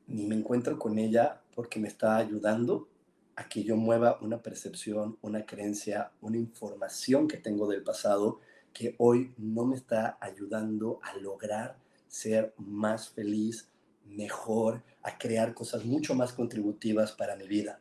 ni 0.08 0.26
me 0.26 0.36
encuentro 0.36 0.78
con 0.78 0.98
ella 1.00 1.42
porque 1.56 1.80
me 1.80 1.88
está 1.88 2.18
ayudando 2.18 2.88
a 3.36 3.48
que 3.48 3.64
yo 3.64 3.76
mueva 3.76 4.20
una 4.22 4.42
percepción, 4.42 5.18
una 5.22 5.46
creencia, 5.46 6.12
una 6.22 6.38
información 6.38 7.28
que 7.28 7.38
tengo 7.38 7.68
del 7.68 7.84
pasado 7.84 8.40
que 8.74 8.96
hoy 8.98 9.34
no 9.38 9.66
me 9.66 9.76
está 9.76 10.18
ayudando 10.22 11.00
a 11.04 11.16
lograr 11.18 11.78
ser 12.08 12.54
más 12.58 13.10
feliz, 13.10 13.70
mejor, 14.06 14.84
a 15.02 15.18
crear 15.18 15.54
cosas 15.54 15.86
mucho 15.86 16.14
más 16.16 16.34
contributivas 16.34 17.12
para 17.14 17.36
mi 17.36 17.48
vida. 17.48 17.80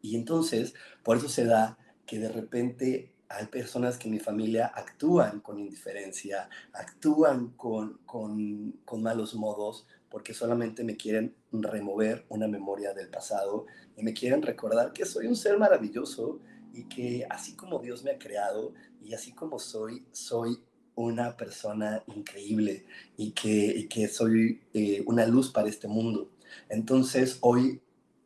Y 0.00 0.16
entonces, 0.16 0.74
por 1.02 1.16
eso 1.16 1.28
se 1.28 1.44
da 1.44 1.78
que 2.06 2.18
de 2.18 2.28
repente 2.28 3.12
hay 3.28 3.46
personas 3.46 3.96
que 3.96 4.08
en 4.08 4.14
mi 4.14 4.20
familia 4.20 4.66
actúan 4.74 5.40
con 5.40 5.58
indiferencia, 5.58 6.50
actúan 6.72 7.50
con, 7.56 7.98
con, 8.04 8.72
con 8.84 9.02
malos 9.02 9.34
modos, 9.34 9.86
porque 10.10 10.34
solamente 10.34 10.84
me 10.84 10.96
quieren 10.96 11.34
remover 11.50 12.26
una 12.28 12.46
memoria 12.46 12.92
del 12.92 13.08
pasado 13.08 13.64
y 13.96 14.02
me 14.02 14.12
quieren 14.12 14.42
recordar 14.42 14.92
que 14.92 15.06
soy 15.06 15.26
un 15.26 15.36
ser 15.36 15.58
maravilloso, 15.58 16.40
y 16.72 16.84
que 16.84 17.26
así 17.28 17.54
como 17.54 17.78
Dios 17.78 18.02
me 18.02 18.12
ha 18.12 18.18
creado 18.18 18.72
y 19.02 19.14
así 19.14 19.32
como 19.32 19.58
soy, 19.58 20.04
soy 20.12 20.58
una 20.94 21.36
persona 21.36 22.02
increíble 22.14 22.84
y 23.16 23.32
que, 23.32 23.86
que 23.88 24.08
soy 24.08 24.60
eh, 24.74 25.02
una 25.06 25.26
luz 25.26 25.50
para 25.50 25.68
este 25.68 25.88
mundo. 25.88 26.30
Entonces 26.68 27.38
hoy 27.40 27.80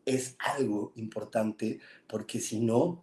es 0.05 0.37
algo 0.39 0.93
importante 0.97 1.81
porque 2.07 2.41
si 2.41 2.61
no, 2.61 3.03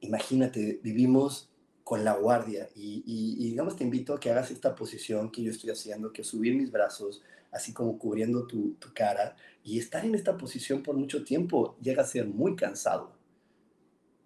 imagínate, 0.00 0.80
vivimos 0.82 1.50
con 1.84 2.04
la 2.04 2.14
guardia 2.14 2.68
y, 2.74 3.48
digamos 3.48 3.76
te 3.76 3.84
invito 3.84 4.14
a 4.14 4.20
que 4.20 4.30
hagas 4.30 4.50
esta 4.50 4.74
posición 4.74 5.30
que 5.30 5.42
yo 5.42 5.52
estoy 5.52 5.70
haciendo, 5.70 6.12
que 6.12 6.24
subir 6.24 6.56
mis 6.56 6.72
brazos, 6.72 7.22
así 7.52 7.72
como 7.72 7.96
cubriendo 7.96 8.46
tu 8.46 8.76
cara 8.92 9.36
y 9.62 9.78
estar 9.78 10.04
en 10.04 10.14
esta 10.14 10.36
posición 10.36 10.82
por 10.82 10.96
mucho 10.96 11.24
tiempo 11.24 11.76
llega 11.80 12.02
a 12.02 12.06
ser 12.06 12.26
muy 12.26 12.56
cansado 12.56 13.16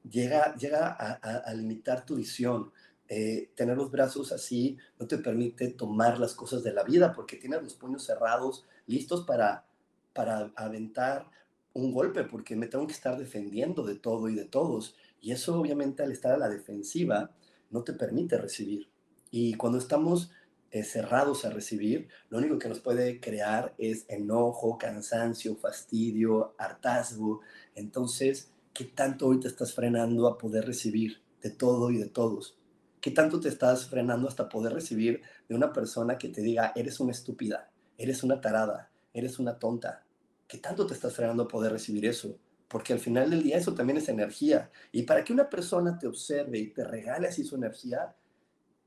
llega, 0.09 0.55
llega 0.57 0.89
a, 0.89 1.55
limitar 1.55 2.05
tu 2.05 2.17
visión. 2.17 2.71
Eh, 3.09 3.51
tener 3.57 3.77
los 3.77 3.91
brazos 3.91 4.31
así 4.31 4.79
no 5.01 5.09
te 5.09 5.19
permite 5.19 5.69
tomar 5.69 6.21
las 6.21 6.33
cosas 6.35 6.63
de 6.63 6.73
la 6.73 6.85
vida 6.85 7.13
porque 7.13 7.37
tienes 7.37 7.61
los 7.61 7.75
puños 7.75 8.05
cerrados, 8.05 8.67
listos 8.87 9.27
para, 9.27 9.67
para 10.13 10.53
aventar 10.55 11.29
un 11.73 11.93
golpe, 11.93 12.25
porque 12.25 12.57
me 12.57 12.69
tengo 12.69 12.87
que 12.87 12.93
estar 12.93 13.19
defendiendo 13.19 13.85
de 13.85 13.97
todo 13.97 14.29
y 14.29 14.35
de 14.35 14.45
todos. 14.45 14.95
Y 15.21 15.33
eso 15.33 15.59
obviamente 15.59 16.03
al 16.03 16.13
estar 16.13 16.33
a 16.33 16.39
la 16.39 16.49
defensiva 16.49 17.35
no 17.71 17.83
te 17.83 17.93
permite 17.93 18.39
recibir. 18.39 18.89
Y 19.31 19.55
cuando 19.55 19.79
estamos 19.79 20.31
eh, 20.73 20.83
cerrados 20.83 21.45
a 21.45 21.51
recibir, 21.51 22.09
lo 22.29 22.39
único 22.39 22.59
que 22.59 22.69
nos 22.69 22.81
puede 22.81 23.21
crear 23.21 23.75
es 23.79 24.05
enojo, 24.09 24.79
cansancio, 24.79 25.57
fastidio, 25.57 26.55
hartazgo. 26.59 27.41
Entonces, 27.75 28.53
¿qué 28.81 28.87
tanto 28.87 29.27
hoy 29.27 29.39
te 29.39 29.47
estás 29.47 29.75
frenando 29.75 30.27
a 30.27 30.39
poder 30.39 30.65
recibir 30.65 31.21
de 31.43 31.51
todo 31.51 31.91
y 31.91 31.99
de 31.99 32.07
todos? 32.07 32.59
¿Qué 33.03 33.11
tanto 33.11 33.39
te 33.39 33.51
estás 33.51 33.85
frenando 33.85 34.27
hasta 34.27 34.49
poder 34.49 34.73
recibir 34.73 35.21
de 35.51 35.55
una 35.55 35.71
persona 35.71 36.17
que 36.17 36.31
te 36.31 36.41
diga, 36.41 36.73
eres 36.75 36.99
una 36.99 37.13
estúpida, 37.13 37.71
eres 37.99 38.23
una 38.23 38.41
tarada, 38.41 38.91
eres 39.13 39.39
una 39.39 39.59
tonta? 39.59 40.07
¿Qué 40.49 40.57
tanto 40.57 40.87
te 40.87 40.95
estás 40.95 41.15
frenando 41.15 41.43
a 41.43 41.49
poder 41.49 41.73
recibir 41.73 42.07
eso? 42.07 42.39
Porque 42.69 42.95
al 42.95 43.01
final 43.01 43.29
del 43.29 43.43
día 43.43 43.59
eso 43.59 43.75
también 43.75 43.99
es 43.99 44.09
energía. 44.09 44.71
Y 44.93 45.03
para 45.03 45.25
que 45.25 45.35
una 45.35 45.51
persona 45.51 45.99
te 45.99 46.07
observe 46.07 46.59
y 46.59 46.73
te 46.73 46.83
regale 46.83 47.29
así 47.29 47.45
su 47.45 47.57
energía, 47.57 48.17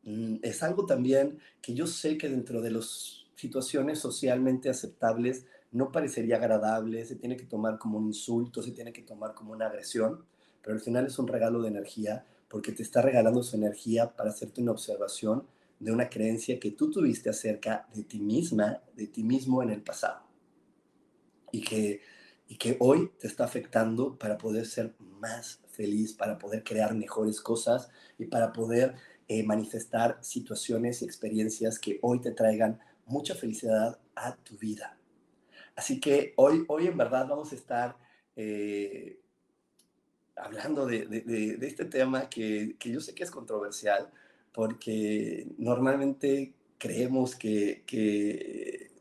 Mm, 0.04 0.38
es 0.42 0.62
algo 0.64 0.86
también 0.86 1.40
que 1.62 1.74
yo 1.74 1.88
sé 1.88 2.18
que 2.18 2.30
dentro 2.30 2.62
de 2.62 2.72
las 2.72 3.26
situaciones 3.36 4.00
socialmente 4.00 4.70
aceptables 4.70 5.46
no 5.74 5.92
parecería 5.92 6.38
agradable, 6.38 7.04
se 7.06 7.16
tiene 7.16 7.36
que 7.36 7.46
tomar 7.46 7.78
como 7.78 7.98
un 7.98 8.08
insulto, 8.08 8.62
se 8.62 8.72
tiene 8.72 8.94
que 8.94 9.02
tomar 9.02 9.34
como 9.34 9.52
una 9.54 9.66
agresión, 9.66 10.24
pero 10.62 10.76
al 10.76 10.82
final 10.82 11.08
es 11.08 11.20
un 11.20 11.28
regalo 11.28 11.62
de 11.62 11.70
energía 11.70 12.26
porque 12.48 12.72
te 12.72 12.84
está 12.84 13.02
regalando 13.02 13.42
su 13.42 13.56
energía 13.56 14.16
para 14.16 14.30
hacerte 14.30 14.62
una 14.62 14.72
observación 14.72 15.48
de 15.80 15.92
una 15.92 16.10
creencia 16.10 16.60
que 16.60 16.72
tú 16.72 16.92
tuviste 16.92 17.30
acerca 17.30 17.88
de 17.94 18.04
ti 18.04 18.20
misma, 18.20 18.82
de 18.96 19.08
ti 19.08 19.24
mismo 19.24 19.64
en 19.64 19.72
el 19.72 19.82
pasado. 19.82 20.22
Y 21.52 21.62
que, 21.62 22.02
y 22.48 22.58
que 22.58 22.78
hoy 22.80 23.12
te 23.20 23.28
está 23.28 23.44
afectando 23.44 24.18
para 24.18 24.38
poder 24.38 24.68
ser 24.68 24.94
más 25.00 25.60
feliz, 25.72 26.14
para 26.14 26.38
poder 26.38 26.64
crear 26.64 26.94
mejores 26.94 27.42
cosas 27.42 27.90
y 28.20 28.26
para 28.26 28.54
poder 28.54 28.96
eh, 29.28 29.44
manifestar 29.44 30.20
situaciones 30.22 31.02
y 31.02 31.06
experiencias 31.06 31.80
que 31.80 31.98
hoy 32.04 32.22
te 32.22 32.32
traigan 32.32 32.80
mucha 33.06 33.34
felicidad 33.34 34.00
a 34.16 34.36
tu 34.36 34.56
vida. 34.58 34.98
Así 35.76 36.00
que 36.00 36.34
hoy, 36.38 36.66
hoy 36.68 36.88
en 36.88 36.98
verdad 36.98 37.28
vamos 37.28 37.52
a 37.52 37.56
estar 37.56 37.98
eh, 38.36 39.20
hablando 40.36 40.86
de, 40.86 41.58
este 41.62 41.86
tema 41.86 42.30
que, 42.30 42.76
que, 42.80 42.92
yo 42.92 43.00
sé 43.00 43.14
que 43.16 43.24
es 43.24 43.32
controversial 43.32 44.12
porque 44.52 45.48
normalmente 45.58 46.54
creemos 46.78 47.36
que, 47.36 47.84
que, 47.86 48.92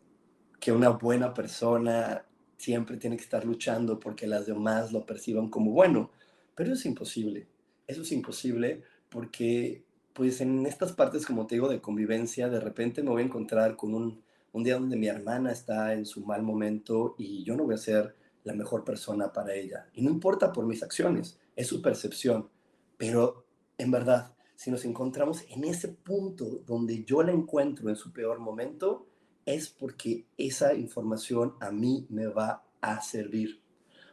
que 0.61 0.73
una 0.73 0.91
buena 0.91 1.35
persona 1.35 2.25
siempre 2.57 2.97
tiene 2.97 3.17
que 3.17 3.25
estar 3.25 3.45
luchando 3.45 3.99
porque 3.99 4.27
las 4.27 4.47
demás 4.47 4.93
lo 4.93 5.05
perciban 5.05 5.49
como 5.49 5.73
bueno, 5.73 6.11
pero 6.55 6.71
eso 6.71 6.79
es 6.79 6.87
imposible. 6.87 7.47
Eso 7.87 8.03
es 8.03 8.13
imposible 8.13 8.83
porque 9.09 9.85
pues 10.13 10.41
en 10.41 10.67
estas 10.67 10.93
partes, 10.93 11.27
como 11.27 11.47
te 11.47 11.57
digo, 11.57 11.69
de 11.69 11.81
convivencia, 11.81 12.49
de 12.49 12.61
repente 12.61 13.03
me 13.03 13.11
voy 13.11 13.23
a 13.23 13.27
encontrar 13.27 13.77
con 13.77 13.95
un, 13.95 14.23
un 14.53 14.65
día 14.65 14.75
donde 14.75 14.97
mi 14.97 15.07
hermana 15.07 15.51
está 15.51 15.95
en 15.95 16.05
su 16.05 16.25
mal 16.25 16.43
momento 16.43 17.15
y 17.19 17.43
yo 17.43 17.57
no 17.57 17.65
voy 17.65 17.75
a 17.75 17.79
ser 17.79 18.15
la 18.45 18.53
mejor 18.53 18.85
persona 18.85 19.33
para 19.33 19.55
ella. 19.55 19.89
Y 19.95 20.03
no 20.03 20.11
importa 20.11 20.53
por 20.53 20.67
mis 20.67 20.83
acciones, 20.83 21.39
es 21.57 21.67
su 21.67 21.81
percepción. 21.81 22.51
Pero 22.99 23.47
en 23.79 23.91
verdad, 23.91 24.35
si 24.55 24.71
nos 24.71 24.85
encontramos 24.85 25.45
en 25.49 25.65
ese 25.65 25.89
punto 25.89 26.63
donde 26.67 27.05
yo 27.05 27.23
la 27.23 27.33
encuentro 27.33 27.89
en 27.89 27.97
su 27.97 28.13
peor 28.13 28.41
momento, 28.41 29.07
es 29.47 29.69
porque 29.69 30.27
esa 30.37 30.75
información 30.75 31.55
a 31.61 31.71
mí 31.71 32.07
me 32.11 32.27
va 32.27 32.65
a 32.81 33.01
servir. 33.01 33.61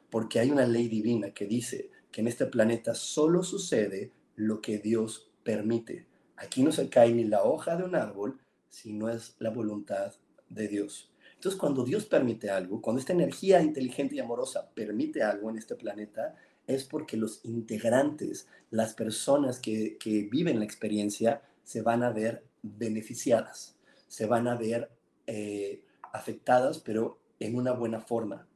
Porque 0.09 0.39
hay 0.39 0.51
una 0.51 0.65
ley 0.65 0.87
divina 0.87 1.33
que 1.33 1.45
dice 1.45 1.91
que 2.11 2.21
en 2.21 2.27
este 2.27 2.45
planeta 2.45 2.95
solo 2.95 3.43
sucede 3.43 4.11
lo 4.35 4.61
que 4.61 4.79
Dios 4.79 5.29
permite. 5.43 6.07
Aquí 6.37 6.63
no 6.63 6.71
se 6.71 6.89
cae 6.89 7.11
ni 7.11 7.25
la 7.25 7.43
hoja 7.43 7.75
de 7.75 7.83
un 7.83 7.95
árbol 7.95 8.39
si 8.69 8.93
no 8.93 9.09
es 9.09 9.35
la 9.39 9.49
voluntad 9.49 10.13
de 10.49 10.67
Dios. 10.67 11.11
Entonces, 11.35 11.59
cuando 11.59 11.83
Dios 11.83 12.05
permite 12.05 12.49
algo, 12.49 12.81
cuando 12.81 12.99
esta 12.99 13.13
energía 13.13 13.61
inteligente 13.61 14.15
y 14.15 14.19
amorosa 14.19 14.69
permite 14.73 15.23
algo 15.23 15.49
en 15.49 15.57
este 15.57 15.75
planeta, 15.75 16.35
es 16.67 16.83
porque 16.83 17.17
los 17.17 17.43
integrantes, 17.45 18.47
las 18.69 18.93
personas 18.93 19.59
que, 19.59 19.97
viven 20.31 20.59
la 20.59 20.65
experiencia, 20.65 21.41
se 21.63 21.81
van 21.81 22.03
a 22.03 22.11
ver 22.11 22.43
beneficiadas, 22.61 23.77
se 24.07 24.25
van 24.25 24.47
a 24.47 24.55
ver 24.55 24.91
eh, 25.27 25.83
afectadas, 26.11 26.79
pero 26.79 27.19
en 27.39 27.55
una 27.55 27.71
buena 27.71 28.01
forma. 28.01 28.47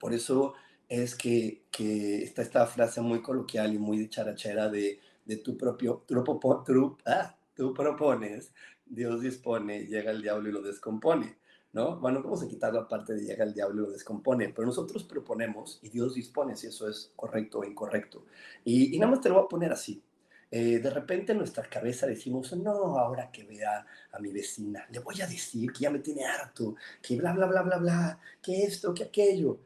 Por 0.00 0.12
eso 0.12 0.54
es 0.88 1.14
que, 1.14 1.62
que 1.70 2.22
está 2.22 2.42
esta 2.42 2.66
frase 2.66 3.00
muy 3.00 3.22
coloquial 3.22 3.72
y 3.72 3.78
muy 3.78 3.98
dicharachera 3.98 4.68
de 4.68 4.98
de 5.24 5.36
tu 5.36 5.56
propio, 5.56 6.04
tu, 6.06 6.98
ah, 7.06 7.36
tú 7.54 7.72
propones, 7.74 8.52
Dios 8.92 9.22
dispone, 9.22 9.86
llega 9.86 10.10
el 10.10 10.20
diablo 10.20 10.50
y 10.50 10.52
lo 10.52 10.60
descompone, 10.60 11.38
¿no? 11.72 11.98
Bueno, 11.98 12.22
vamos 12.22 12.42
a 12.42 12.48
quitar 12.48 12.74
la 12.74 12.86
parte 12.86 13.14
de 13.14 13.24
llega 13.24 13.44
el 13.44 13.54
diablo 13.54 13.82
y 13.82 13.86
lo 13.86 13.92
descompone, 13.92 14.50
pero 14.50 14.66
nosotros 14.66 15.04
proponemos 15.04 15.78
y 15.82 15.88
Dios 15.88 16.14
dispone 16.14 16.56
si 16.56 16.66
eso 16.66 16.88
es 16.88 17.10
correcto 17.16 17.60
o 17.60 17.64
incorrecto. 17.64 18.26
Y, 18.64 18.94
y 18.94 18.98
nada 18.98 19.12
más 19.12 19.22
te 19.22 19.30
lo 19.30 19.36
voy 19.36 19.44
a 19.44 19.48
poner 19.48 19.72
así. 19.72 20.02
Eh, 20.50 20.80
de 20.80 20.90
repente 20.90 21.32
en 21.32 21.38
nuestra 21.38 21.64
cabeza 21.64 22.06
decimos, 22.06 22.52
no, 22.54 22.98
ahora 22.98 23.30
que 23.32 23.44
vea 23.44 23.86
a 24.12 24.18
mi 24.18 24.30
vecina, 24.30 24.86
le 24.90 24.98
voy 24.98 25.18
a 25.22 25.26
decir 25.26 25.72
que 25.72 25.80
ya 25.84 25.90
me 25.90 26.00
tiene 26.00 26.26
harto, 26.26 26.74
que 27.00 27.16
bla, 27.16 27.32
bla, 27.32 27.46
bla, 27.46 27.62
bla, 27.62 27.78
bla, 27.78 28.20
que 28.42 28.64
esto, 28.64 28.92
que 28.92 29.04
aquello. 29.04 29.60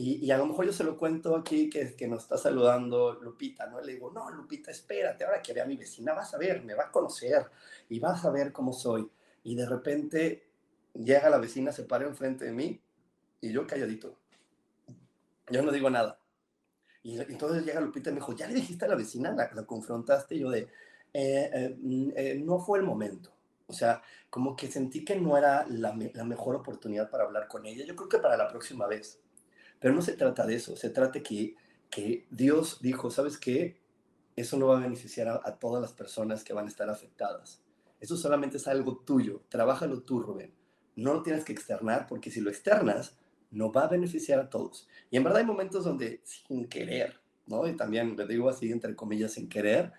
Y, 0.00 0.30
a 0.30 0.38
lo 0.38 0.46
mejor 0.46 0.64
yo 0.64 0.72
se 0.72 0.84
lo 0.84 0.96
cuento 0.96 1.34
aquí 1.34 1.68
que, 1.68 1.96
que 1.96 2.06
nos 2.06 2.22
está 2.22 2.38
saludando 2.38 3.14
Lupita, 3.14 3.66
¿no? 3.66 3.80
Le 3.80 3.94
digo, 3.94 4.12
no, 4.12 4.30
Lupita, 4.30 4.70
espérate, 4.70 5.24
ahora 5.24 5.42
que 5.42 5.52
vea 5.52 5.64
a 5.64 5.66
mi 5.66 5.76
vecina 5.76 6.14
vas 6.14 6.32
a 6.34 6.38
ver, 6.38 6.62
me 6.62 6.74
va 6.74 6.84
a 6.84 6.90
conocer 6.92 7.46
y 7.88 7.98
vas 7.98 8.24
a 8.24 8.30
ver 8.30 8.52
cómo 8.52 8.72
soy. 8.72 9.10
Y 9.42 9.56
de 9.56 9.66
repente 9.66 10.46
llega 10.94 11.28
la 11.28 11.38
vecina, 11.38 11.72
se 11.72 11.82
para 11.82 12.06
enfrente 12.06 12.44
de 12.44 12.52
mí 12.52 12.80
y 13.40 13.50
yo 13.50 13.66
calladito. 13.66 14.16
Yo 15.50 15.62
no 15.62 15.72
digo 15.72 15.90
nada. 15.90 16.20
Y 17.02 17.18
entonces 17.20 17.64
llega 17.64 17.80
Lupita 17.80 18.10
y 18.10 18.12
me 18.12 18.20
dijo, 18.20 18.36
¿ya 18.36 18.46
le 18.46 18.54
dijiste 18.54 18.84
a 18.84 18.88
la 18.88 18.94
vecina? 18.94 19.32
¿La, 19.32 19.66
confrontaste? 19.66 20.36
Y 20.36 20.40
yo 20.40 20.50
de, 20.50 20.60
eh, 21.12 21.50
eh, 21.52 21.76
mm, 21.76 22.10
eh, 22.14 22.40
no 22.44 22.60
fue 22.60 22.78
el 22.78 22.84
momento. 22.84 23.32
O 23.66 23.72
sea, 23.72 24.00
como 24.30 24.54
que 24.54 24.68
sentí 24.68 25.04
que 25.04 25.16
no 25.16 25.36
era 25.36 25.66
la, 25.68 25.98
la 26.14 26.24
mejor 26.24 26.54
oportunidad 26.54 27.10
para 27.10 27.24
hablar 27.24 27.48
con 27.48 27.66
ella. 27.66 27.84
Yo 27.84 27.96
creo 27.96 28.08
que 28.08 28.18
para 28.18 28.36
la 28.36 28.46
próxima 28.46 28.86
vez. 28.86 29.20
Pero 29.80 29.94
no 29.94 30.02
se 30.02 30.12
trata 30.14 30.46
de 30.46 30.56
eso, 30.56 30.76
se 30.76 30.90
trata 30.90 31.22
que, 31.22 31.54
que 31.90 32.26
Dios 32.30 32.78
dijo, 32.80 33.10
¿sabes 33.10 33.38
qué? 33.38 33.80
Eso 34.36 34.56
no 34.56 34.68
va 34.68 34.78
a 34.78 34.82
beneficiar 34.82 35.28
a, 35.28 35.58
todas 35.58 35.82
las 35.82 35.92
personas 35.92 36.44
que 36.44 36.52
van 36.52 36.66
a 36.66 36.68
estar 36.68 36.88
afectadas. 36.88 37.62
Eso 38.00 38.16
solamente 38.16 38.56
es 38.56 38.68
algo 38.68 38.98
tuyo, 38.98 39.42
trabájalo 39.48 40.02
tú, 40.02 40.20
Rubén. 40.20 40.54
No 40.94 41.14
lo 41.14 41.22
tienes 41.22 41.44
que 41.44 41.52
externar 41.52 42.06
porque 42.06 42.30
si 42.30 42.40
lo 42.40 42.50
externas, 42.50 43.18
no 43.50 43.72
va 43.72 43.84
a 43.84 43.88
beneficiar 43.88 44.40
a 44.40 44.50
todos. 44.50 44.88
Y 45.10 45.16
en 45.16 45.24
verdad 45.24 45.40
hay 45.40 45.46
momentos 45.46 45.84
donde 45.84 46.20
sin 46.24 46.68
querer, 46.68 47.20
¿no? 47.46 47.66
Y 47.66 47.76
también 47.76 48.16
le 48.16 48.26
digo 48.26 48.48
así, 48.48 48.70
entre 48.70 48.94
comillas, 48.94 49.32
sin 49.32 49.48
querer, 49.48 49.92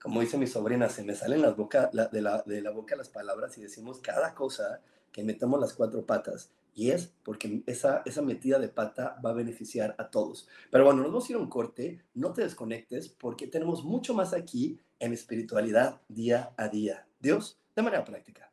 como 0.00 0.20
dice 0.20 0.38
mi 0.38 0.46
sobrina, 0.46 0.88
se 0.88 1.02
me 1.02 1.14
salen 1.14 1.42
las 1.42 1.56
boca, 1.56 1.90
de, 1.92 2.22
la, 2.22 2.42
de 2.42 2.62
la 2.62 2.70
boca 2.70 2.96
las 2.96 3.08
palabras 3.08 3.58
y 3.58 3.62
decimos 3.62 4.00
cada 4.00 4.34
cosa 4.34 4.80
que 5.12 5.24
metemos 5.24 5.60
las 5.60 5.74
cuatro 5.74 6.04
patas. 6.06 6.52
Y 6.78 6.92
es 6.92 7.12
porque 7.24 7.64
esa, 7.66 8.02
esa 8.06 8.22
metida 8.22 8.60
de 8.60 8.68
pata 8.68 9.20
va 9.26 9.30
a 9.30 9.34
beneficiar 9.34 9.96
a 9.98 10.10
todos. 10.10 10.46
Pero 10.70 10.84
bueno, 10.84 11.02
nos 11.02 11.10
vamos 11.10 11.28
a 11.28 11.32
ir 11.32 11.36
a 11.36 11.40
un 11.40 11.48
corte, 11.48 12.04
no 12.14 12.32
te 12.32 12.42
desconectes 12.42 13.08
porque 13.08 13.48
tenemos 13.48 13.82
mucho 13.82 14.14
más 14.14 14.32
aquí 14.32 14.78
en 15.00 15.12
espiritualidad 15.12 16.00
día 16.06 16.54
a 16.56 16.68
día. 16.68 17.04
Dios, 17.18 17.58
de 17.74 17.82
manera 17.82 18.04
práctica. 18.04 18.52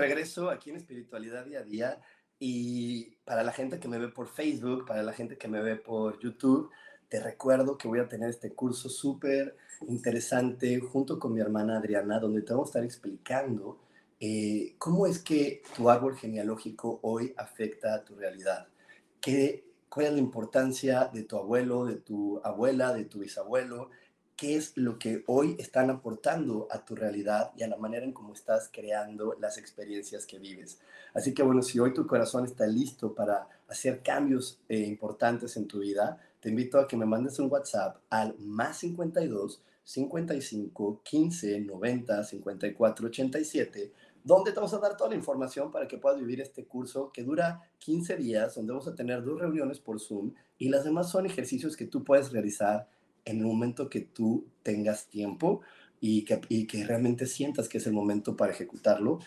Regreso 0.00 0.50
aquí 0.50 0.70
en 0.70 0.76
Espiritualidad 0.76 1.44
Día 1.44 1.60
a 1.60 1.62
Día. 1.62 2.00
Y 2.38 3.16
para 3.24 3.42
la 3.42 3.52
gente 3.52 3.78
que 3.78 3.88
me 3.88 3.98
ve 3.98 4.08
por 4.08 4.28
Facebook, 4.28 4.86
para 4.86 5.02
la 5.02 5.12
gente 5.12 5.36
que 5.36 5.46
me 5.46 5.60
ve 5.60 5.76
por 5.76 6.18
YouTube, 6.18 6.70
te 7.08 7.20
recuerdo 7.20 7.76
que 7.76 7.88
voy 7.88 7.98
a 7.98 8.08
tener 8.08 8.30
este 8.30 8.54
curso 8.54 8.88
súper 8.88 9.56
interesante 9.88 10.78
junto 10.80 11.18
con 11.18 11.32
mi 11.34 11.40
hermana 11.40 11.78
Adriana, 11.78 12.18
donde 12.18 12.42
te 12.42 12.52
vamos 12.52 12.68
a 12.68 12.70
estar 12.70 12.84
explicando 12.84 13.80
eh, 14.20 14.74
cómo 14.78 15.06
es 15.06 15.18
que 15.18 15.62
tu 15.76 15.90
árbol 15.90 16.16
genealógico 16.16 17.00
hoy 17.02 17.34
afecta 17.36 17.94
a 17.94 18.04
tu 18.04 18.14
realidad. 18.14 18.68
¿Qué, 19.20 19.64
¿Cuál 19.88 20.06
es 20.06 20.12
la 20.12 20.18
importancia 20.18 21.10
de 21.12 21.24
tu 21.24 21.36
abuelo, 21.36 21.84
de 21.84 21.96
tu 21.96 22.40
abuela, 22.44 22.92
de 22.92 23.04
tu 23.04 23.20
bisabuelo? 23.20 23.90
Qué 24.40 24.56
es 24.56 24.74
lo 24.74 24.98
que 24.98 25.22
hoy 25.26 25.54
están 25.58 25.90
aportando 25.90 26.66
a 26.70 26.82
tu 26.82 26.94
realidad 26.94 27.52
y 27.58 27.62
a 27.62 27.68
la 27.68 27.76
manera 27.76 28.06
en 28.06 28.14
cómo 28.14 28.32
estás 28.32 28.70
creando 28.72 29.36
las 29.38 29.58
experiencias 29.58 30.24
que 30.24 30.38
vives. 30.38 30.78
Así 31.12 31.34
que 31.34 31.42
bueno, 31.42 31.60
si 31.60 31.78
hoy 31.78 31.92
tu 31.92 32.06
corazón 32.06 32.46
está 32.46 32.66
listo 32.66 33.14
para 33.14 33.46
hacer 33.68 34.02
cambios 34.02 34.58
eh, 34.70 34.78
importantes 34.78 35.58
en 35.58 35.68
tu 35.68 35.80
vida, 35.80 36.18
te 36.40 36.48
invito 36.48 36.78
a 36.78 36.88
que 36.88 36.96
me 36.96 37.04
mandes 37.04 37.38
un 37.38 37.50
WhatsApp 37.50 37.98
al 38.08 38.34
más 38.38 38.78
52 38.78 39.60
55 39.84 41.02
15 41.04 41.60
90 41.60 42.24
54 42.24 43.06
87 43.08 43.92
donde 44.24 44.52
te 44.52 44.56
vamos 44.56 44.72
a 44.72 44.78
dar 44.78 44.96
toda 44.96 45.10
la 45.10 45.16
información 45.16 45.70
para 45.70 45.86
que 45.86 45.98
puedas 45.98 46.18
vivir 46.18 46.40
este 46.40 46.64
curso 46.64 47.10
que 47.12 47.24
dura 47.24 47.70
15 47.78 48.16
días, 48.16 48.54
donde 48.54 48.72
vamos 48.72 48.88
a 48.88 48.94
tener 48.94 49.22
dos 49.22 49.38
reuniones 49.38 49.80
por 49.80 50.00
Zoom 50.00 50.32
y 50.56 50.70
las 50.70 50.84
demás 50.84 51.10
son 51.10 51.26
ejercicios 51.26 51.76
que 51.76 51.86
tú 51.86 52.04
puedes 52.04 52.32
realizar 52.32 52.88
en 53.24 53.38
el 53.38 53.46
momento 53.46 53.88
que 53.88 54.00
tú 54.00 54.46
tengas 54.62 55.06
tiempo 55.06 55.60
y 56.00 56.24
que, 56.24 56.40
y 56.48 56.66
que 56.66 56.84
realmente 56.84 57.26
sientas 57.26 57.68
que 57.68 57.78
es 57.78 57.86
el 57.86 57.92
momento 57.92 58.36
para 58.36 58.52
ejecutarlo 58.52 59.20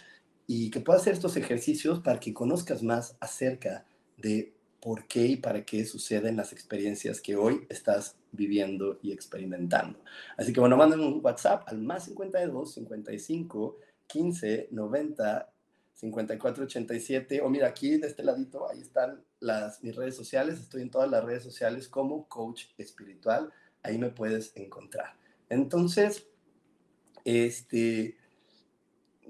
y 0.47 0.69
que 0.71 0.79
puedas 0.79 1.01
hacer 1.01 1.13
estos 1.13 1.37
ejercicios 1.37 1.99
para 1.99 2.19
que 2.19 2.33
conozcas 2.33 2.83
más 2.83 3.15
acerca 3.19 3.85
de 4.17 4.53
por 4.81 5.07
qué 5.07 5.25
y 5.27 5.35
para 5.37 5.63
qué 5.63 5.85
suceden 5.85 6.35
las 6.35 6.51
experiencias 6.51 7.21
que 7.21 7.37
hoy 7.37 7.65
estás 7.69 8.17
viviendo 8.33 8.99
y 9.01 9.13
experimentando. 9.13 9.99
Así 10.35 10.51
que 10.51 10.59
bueno, 10.59 10.75
manden 10.75 10.99
un 10.99 11.21
WhatsApp 11.23 11.63
al 11.67 11.79
más 11.79 12.05
52 12.05 12.73
55 12.73 13.77
15 14.07 14.67
90 14.71 15.49
54 15.93 16.63
87 16.65 17.41
o 17.41 17.49
mira 17.49 17.67
aquí 17.67 17.97
de 17.97 18.07
este 18.07 18.23
ladito 18.23 18.69
ahí 18.69 18.81
están 18.81 19.23
las 19.39 19.81
mis 19.83 19.95
redes 19.95 20.15
sociales, 20.15 20.59
estoy 20.59 20.81
en 20.81 20.91
todas 20.91 21.09
las 21.09 21.23
redes 21.23 21.43
sociales 21.43 21.87
como 21.87 22.27
coach 22.27 22.65
espiritual 22.77 23.53
ahí 23.83 23.97
me 23.97 24.09
puedes 24.09 24.55
encontrar. 24.55 25.15
Entonces, 25.49 26.27
este, 27.25 28.17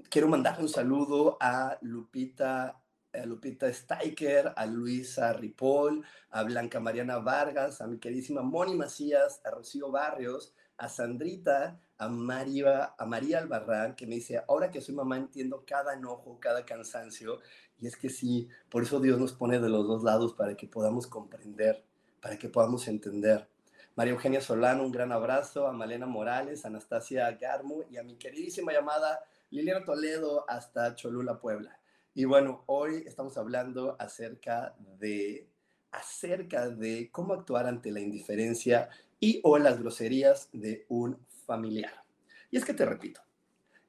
quiero 0.08 0.28
mandar 0.28 0.60
un 0.60 0.68
saludo 0.68 1.36
a 1.40 1.78
Lupita, 1.82 2.80
a 3.12 3.26
Lupita 3.26 3.72
Steiker, 3.72 4.52
a 4.56 4.66
Luisa 4.66 5.32
Ripoll, 5.32 6.04
a 6.30 6.42
Blanca 6.42 6.80
Mariana 6.80 7.18
Vargas, 7.18 7.80
a 7.80 7.86
mi 7.86 7.98
queridísima 7.98 8.42
Moni 8.42 8.74
Macías, 8.74 9.40
a 9.44 9.50
Rocío 9.50 9.90
Barrios, 9.90 10.54
a 10.76 10.88
Sandrita, 10.88 11.80
a 11.98 12.08
María, 12.08 12.94
a 12.98 13.06
María 13.06 13.38
Albarrán, 13.38 13.94
que 13.94 14.06
me 14.06 14.16
dice, 14.16 14.42
ahora 14.48 14.70
que 14.70 14.80
soy 14.80 14.94
mamá 14.94 15.16
entiendo 15.16 15.64
cada 15.66 15.94
enojo, 15.94 16.38
cada 16.40 16.64
cansancio, 16.64 17.40
y 17.80 17.86
es 17.86 17.96
que 17.96 18.10
sí, 18.10 18.48
por 18.68 18.82
eso 18.82 19.00
Dios 19.00 19.18
nos 19.18 19.32
pone 19.32 19.60
de 19.60 19.68
los 19.68 19.86
dos 19.86 20.02
lados 20.02 20.34
para 20.34 20.56
que 20.56 20.66
podamos 20.66 21.06
comprender, 21.06 21.84
para 22.20 22.38
que 22.38 22.48
podamos 22.48 22.88
entender. 22.88 23.48
María 23.96 24.12
Eugenia 24.12 24.40
Solano, 24.40 24.82
un 24.82 24.90
gran 24.90 25.12
abrazo, 25.12 25.68
a 25.68 25.72
Malena 25.72 26.06
Morales, 26.06 26.64
Anastasia 26.64 27.30
Garmo 27.40 27.84
y 27.88 27.96
a 27.96 28.02
mi 28.02 28.16
queridísima 28.16 28.72
llamada 28.72 29.20
Liliana 29.50 29.84
Toledo 29.84 30.44
hasta 30.48 30.96
Cholula, 30.96 31.38
Puebla. 31.38 31.78
Y 32.12 32.24
bueno, 32.24 32.64
hoy 32.66 33.04
estamos 33.06 33.38
hablando 33.38 33.94
acerca 34.00 34.74
de, 34.98 35.46
acerca 35.92 36.68
de 36.68 37.08
cómo 37.12 37.34
actuar 37.34 37.68
ante 37.68 37.92
la 37.92 38.00
indiferencia 38.00 38.88
y 39.20 39.40
o 39.44 39.58
las 39.58 39.78
groserías 39.78 40.48
de 40.52 40.86
un 40.88 41.16
familiar. 41.46 42.02
Y 42.50 42.56
es 42.56 42.64
que 42.64 42.74
te 42.74 42.84
repito, 42.84 43.20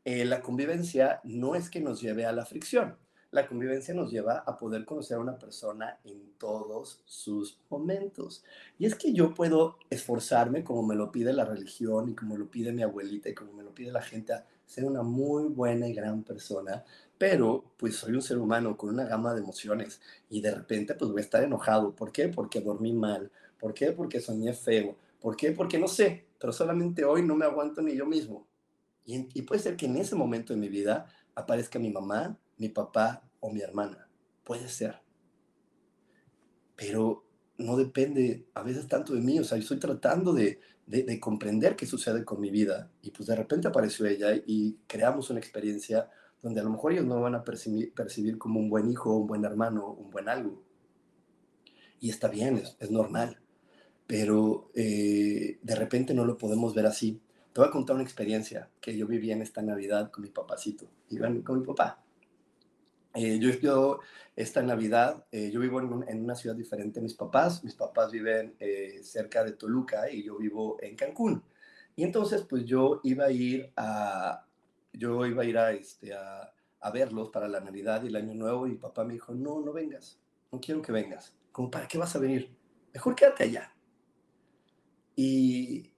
eh, 0.03 0.23
la 0.23 0.41
convivencia 0.41 1.19
no 1.23 1.55
es 1.55 1.71
que 1.71 1.79
nos 1.79 1.99
lleve 1.99 2.27
a 2.27 2.31
la 2.31 2.45
fricción, 2.45 2.95
la 3.35 3.47
convivencia 3.47 3.93
nos 3.93 4.09
lleva 4.09 4.45
a 4.47 4.57
poder 4.57 4.85
conocer 4.85 5.17
a 5.17 5.19
una 5.19 5.37
persona 5.37 5.99
en 6.05 6.31
todos 6.37 7.01
sus 7.03 7.59
momentos. 7.69 8.45
Y 8.79 8.85
es 8.85 8.95
que 8.95 9.11
yo 9.11 9.33
puedo 9.33 9.77
esforzarme 9.89 10.63
como 10.63 10.83
me 10.83 10.95
lo 10.95 11.11
pide 11.11 11.33
la 11.33 11.43
religión 11.43 12.07
y 12.07 12.15
como 12.15 12.37
lo 12.37 12.49
pide 12.49 12.71
mi 12.71 12.81
abuelita 12.81 13.27
y 13.27 13.35
como 13.35 13.51
me 13.51 13.63
lo 13.63 13.75
pide 13.75 13.91
la 13.91 14.01
gente 14.01 14.31
a 14.31 14.45
ser 14.65 14.85
una 14.85 15.03
muy 15.03 15.49
buena 15.49 15.85
y 15.85 15.93
gran 15.93 16.23
persona, 16.23 16.85
pero 17.17 17.65
pues 17.75 17.97
soy 17.97 18.13
un 18.13 18.21
ser 18.21 18.37
humano 18.37 18.77
con 18.77 18.91
una 18.91 19.03
gama 19.03 19.33
de 19.33 19.41
emociones 19.41 19.99
y 20.29 20.39
de 20.39 20.55
repente 20.55 20.95
pues 20.95 21.11
voy 21.11 21.19
a 21.19 21.25
estar 21.25 21.43
enojado. 21.43 21.93
¿Por 21.93 22.13
qué? 22.13 22.29
Porque 22.29 22.61
dormí 22.61 22.93
mal. 22.93 23.29
¿Por 23.59 23.73
qué? 23.73 23.91
Porque 23.91 24.21
soñé 24.21 24.53
feo. 24.53 24.95
¿Por 25.19 25.35
qué? 25.35 25.51
Porque 25.51 25.77
no 25.77 25.89
sé, 25.89 26.23
pero 26.39 26.53
solamente 26.53 27.03
hoy 27.03 27.21
no 27.21 27.35
me 27.35 27.43
aguanto 27.43 27.81
ni 27.81 27.97
yo 27.97 28.05
mismo. 28.05 28.47
Y, 29.05 29.27
y 29.37 29.41
puede 29.41 29.61
ser 29.61 29.75
que 29.75 29.87
en 29.87 29.97
ese 29.97 30.15
momento 30.15 30.53
de 30.53 30.59
mi 30.59 30.69
vida 30.69 31.05
aparezca 31.35 31.79
mi 31.79 31.91
mamá, 31.91 32.37
mi 32.57 32.69
papá 32.69 33.24
o 33.45 33.51
mi 33.51 33.62
hermana. 33.62 34.08
Puede 34.43 34.67
ser. 34.67 34.99
Pero 36.75 37.23
no 37.58 37.77
depende 37.77 38.47
a 38.53 38.63
veces 38.63 38.88
tanto 38.88 39.13
de 39.13 39.21
mí. 39.21 39.39
O 39.39 39.43
sea, 39.43 39.58
yo 39.58 39.62
estoy 39.62 39.79
tratando 39.79 40.34
de, 40.34 40.60
de, 40.88 41.19
comprender 41.19 41.75
qué 41.75 41.86
sucede 41.86 42.25
con 42.25 42.39
mi 42.41 42.49
vida. 42.49 42.91
Y 43.01 43.12
pues 43.12 43.27
de 43.27 43.36
repente 43.36 43.67
apareció 43.67 44.05
ella 44.05 44.34
y 44.45 44.77
creamos 44.88 45.29
una 45.29 45.39
experiencia 45.39 46.10
donde 46.41 46.62
a 46.62 46.63
lo 46.63 46.71
mejor 46.71 46.93
ellos 46.93 47.05
no 47.05 47.21
van 47.21 47.36
a 47.36 47.43
percibir, 47.43 47.93
percibir 47.93 48.38
como 48.38 48.60
un 48.60 48.69
buen 48.69 48.89
hijo, 48.89 49.15
un 49.15 49.27
buen 49.27 49.45
hermano, 49.45 49.88
un 49.88 50.10
buen 50.10 50.27
algo. 50.27 50.63
Y 51.99 52.10
está 52.10 52.27
bien, 52.27 52.62
es, 52.79 52.91
normal. 52.91 53.39
pero 54.05 54.69
eh, 54.75 55.60
de 55.62 55.75
repente 55.75 56.13
no 56.13 56.25
lo 56.25 56.38
podemos 56.38 56.75
ver 56.75 56.86
así. 56.86 57.21
Te 57.53 57.62
voy 57.62 57.69
a 57.69 57.71
contar 57.71 57.95
una 57.95 58.03
experiencia 58.03 58.69
que 58.81 58.97
yo 58.97 59.08
viví 59.08 59.31
en 59.31 59.41
esta 59.41 59.62
Navidad 59.62 60.12
con 60.12 60.23
mi 60.23 60.29
papacito, 60.29 60.89
con 61.43 61.60
mi 61.60 61.65
papá. 61.65 62.04
Eh, 63.15 63.39
yo, 63.39 63.49
yo, 63.51 63.99
esta 64.36 64.62
Navidad, 64.62 65.25
eh, 65.32 65.49
yo 65.51 65.62
vivo 65.62 65.80
en, 65.80 66.06
en, 66.08 66.23
una 66.23 66.36
ciudad 66.36 66.56
diferente 66.56 66.99
a 66.99 67.04
mis 67.04 67.13
papás. 67.13 67.63
Mis 67.63 67.75
papás 67.75 68.12
viven 68.12 68.56
eh, 68.60 68.99
cerca 69.04 69.43
de 69.43 69.54
Toluca 69.54 70.10
y 70.12 70.23
yo 70.23 70.38
vivo 70.38 70.78
en 70.82 70.95
Cancún. 70.95 71.43
Y 71.95 72.04
entonces, 72.04 72.41
pues 72.41 72.65
yo 72.65 72.99
iba 73.04 73.25
a 73.25 73.32
ir 73.32 73.71
a, 73.78 74.45
yo 74.91 75.25
iba 75.25 75.43
a 75.43 75.45
ir 75.45 75.58
a, 75.58 75.71
este, 75.71 76.13
a, 76.13 76.54
a 76.82 76.91
verlos 76.91 77.30
para 77.30 77.47
la 77.47 77.62
Navidad 77.62 78.04
y 78.04 78.08
el 78.08 78.15
Año 78.15 78.36
Nuevo 78.36 78.67
y 78.67 78.75
papá 78.75 79.04
me 79.06 79.13
dijo, 79.13 79.34
no, 79.34 79.62
no 79.62 79.73
vengas, 79.73 80.19
no 80.51 80.60
quiero 80.60 80.82
que 80.82 80.91
vengas. 80.91 81.34
Como, 81.51 81.71
¿para 81.71 81.88
qué 81.88 81.97
vas 81.97 82.15
a 82.15 82.19
venir? 82.19 82.54
Mejor 82.93 83.15
quédate 83.15 83.45
allá. 83.45 83.73
Y, 85.15 85.89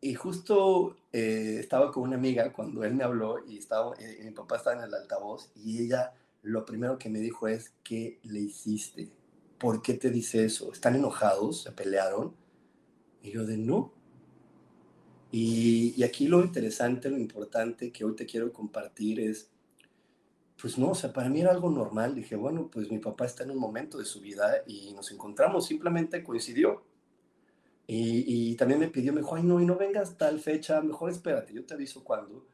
y 0.00 0.14
justo 0.14 0.96
eh, 1.12 1.58
estaba 1.60 1.92
con 1.92 2.04
una 2.04 2.16
amiga 2.16 2.52
cuando 2.52 2.82
él 2.84 2.94
me 2.94 3.04
habló 3.04 3.44
y, 3.46 3.58
estaba, 3.58 3.94
eh, 3.98 4.20
mi 4.24 4.30
papá 4.30 4.56
estaba 4.56 4.76
en 4.76 4.84
el 4.84 4.94
altavoz 4.94 5.50
y 5.54 5.84
ella 5.84 6.14
lo 6.48 6.64
primero 6.64 6.98
que 6.98 7.10
me 7.10 7.20
dijo 7.20 7.46
es, 7.46 7.74
¿qué 7.84 8.18
le 8.22 8.40
hiciste? 8.40 9.10
¿Por 9.58 9.82
qué 9.82 9.94
te 9.94 10.10
dice 10.10 10.44
eso? 10.44 10.72
¿Están 10.72 10.96
enojados? 10.96 11.62
¿Se 11.62 11.72
pelearon? 11.72 12.34
Y 13.22 13.32
yo 13.32 13.44
de 13.44 13.58
no. 13.58 13.92
Y, 15.30 15.94
y 15.96 16.02
aquí 16.04 16.26
lo 16.26 16.40
interesante, 16.40 17.10
lo 17.10 17.18
importante 17.18 17.92
que 17.92 18.04
hoy 18.04 18.16
te 18.16 18.24
quiero 18.24 18.50
compartir 18.52 19.20
es, 19.20 19.50
pues 20.60 20.78
no, 20.78 20.90
o 20.90 20.94
sea, 20.94 21.12
para 21.12 21.28
mí 21.28 21.40
era 21.40 21.50
algo 21.50 21.70
normal. 21.70 22.14
Dije, 22.14 22.34
bueno, 22.34 22.70
pues 22.72 22.90
mi 22.90 22.98
papá 22.98 23.26
está 23.26 23.44
en 23.44 23.50
un 23.50 23.58
momento 23.58 23.98
de 23.98 24.06
su 24.06 24.20
vida 24.20 24.62
y 24.66 24.92
nos 24.94 25.12
encontramos, 25.12 25.66
simplemente 25.66 26.24
coincidió. 26.24 26.82
Y, 27.86 28.52
y, 28.52 28.56
también 28.56 28.80
me 28.80 28.88
pidió, 28.88 29.12
me 29.12 29.20
dijo, 29.20 29.34
ay, 29.34 29.42
no, 29.42 29.60
y 29.60 29.66
no 29.66 29.76
vengas 29.76 30.16
tal 30.18 30.40
fecha, 30.40 30.80
mejor 30.82 31.10
espérate, 31.10 31.52
yo 31.54 31.64
te 31.64 31.74
aviso 31.74 32.04
cuándo. 32.04 32.46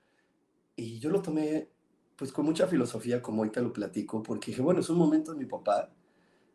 Y 0.77 0.99
yo 0.99 1.11
lo 1.11 1.23
tomé 1.23 1.74
pues 2.17 2.33
con 2.33 2.45
mucha 2.45 2.67
filosofía, 2.67 3.21
como 3.21 3.43
hoy 3.43 3.51
te 3.51 3.61
lo 3.61 3.73
platico, 3.73 4.23
porque 4.23 4.51
dije, 4.51 4.63
bueno, 4.63 4.81
es 4.81 4.91
un 4.91 4.99
momento 4.99 5.33
de 5.33 5.39
mi 5.39 5.47
papá, 5.47 5.91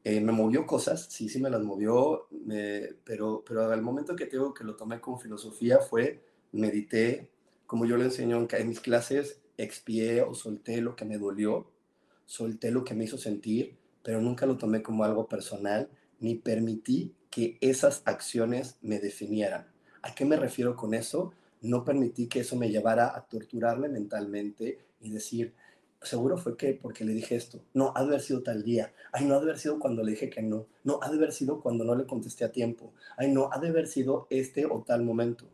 eh, 0.03 0.21
me 0.21 0.31
movió 0.31 0.65
cosas, 0.65 1.07
sí, 1.09 1.27
sí 1.27 1.41
me 1.41 1.49
las 1.49 1.61
movió, 1.61 2.27
pero, 3.03 3.43
pero 3.45 3.69
al 3.71 3.81
momento 3.81 4.15
que 4.15 4.25
tengo 4.25 4.53
que 4.53 4.63
lo 4.63 4.75
tomé 4.75 5.01
con 5.01 5.19
filosofía 5.19 5.79
fue, 5.79 6.23
medité, 6.53 7.29
como 7.65 7.85
yo 7.85 7.97
le 7.97 8.05
enseño 8.05 8.37
en, 8.37 8.47
en 8.49 8.69
mis 8.69 8.79
clases, 8.79 9.41
expié 9.57 10.21
o 10.21 10.33
solté 10.33 10.79
lo 10.81 10.95
que 10.95 11.05
me 11.05 11.17
dolió, 11.17 11.69
solté 12.25 12.71
lo 12.71 12.83
que 12.83 12.93
me 12.93 13.03
hizo 13.03 13.17
sentir, 13.17 13.77
pero 14.03 14.21
nunca 14.21 14.45
lo 14.45 14.57
tomé 14.57 14.81
como 14.81 15.03
algo 15.03 15.27
personal, 15.27 15.89
ni 16.19 16.35
permití 16.35 17.13
que 17.29 17.57
esas 17.61 18.01
acciones 18.05 18.77
me 18.81 18.99
definieran. 18.99 19.67
¿A 20.01 20.15
qué 20.15 20.25
me 20.25 20.37
refiero 20.37 20.75
con 20.75 20.93
eso? 20.93 21.33
No 21.61 21.83
permití 21.83 22.27
que 22.27 22.39
eso 22.39 22.55
me 22.55 22.69
llevara 22.69 23.15
a 23.15 23.25
torturarme 23.27 23.89
mentalmente 23.89 24.79
y 25.01 25.11
decir, 25.11 25.55
seguro 26.01 26.37
fue 26.37 26.57
que 26.57 26.73
porque 26.73 27.03
le 27.03 27.13
dije 27.13 27.35
esto. 27.35 27.63
No, 27.73 27.93
ha 27.95 28.01
de 28.01 28.07
haber 28.07 28.21
sido 28.21 28.41
tal 28.41 28.63
día. 28.63 28.93
Ay, 29.11 29.25
no 29.25 29.35
ha 29.35 29.37
de 29.37 29.43
haber 29.43 29.59
sido 29.59 29.79
cuando 29.79 30.03
le 30.03 30.11
dije 30.11 30.29
que 30.29 30.41
no. 30.41 30.67
No, 30.83 30.99
ha 31.01 31.09
de 31.09 31.17
haber 31.17 31.31
sido 31.31 31.61
cuando 31.61 31.83
no 31.83 31.95
le 31.95 32.05
contesté 32.05 32.45
a 32.45 32.51
tiempo. 32.51 32.93
Ay, 33.17 33.31
no, 33.31 33.49
ha 33.51 33.59
de 33.59 33.69
haber 33.69 33.87
sido 33.87 34.27
este 34.29 34.65
o 34.65 34.83
tal 34.83 35.03
momento. 35.03 35.45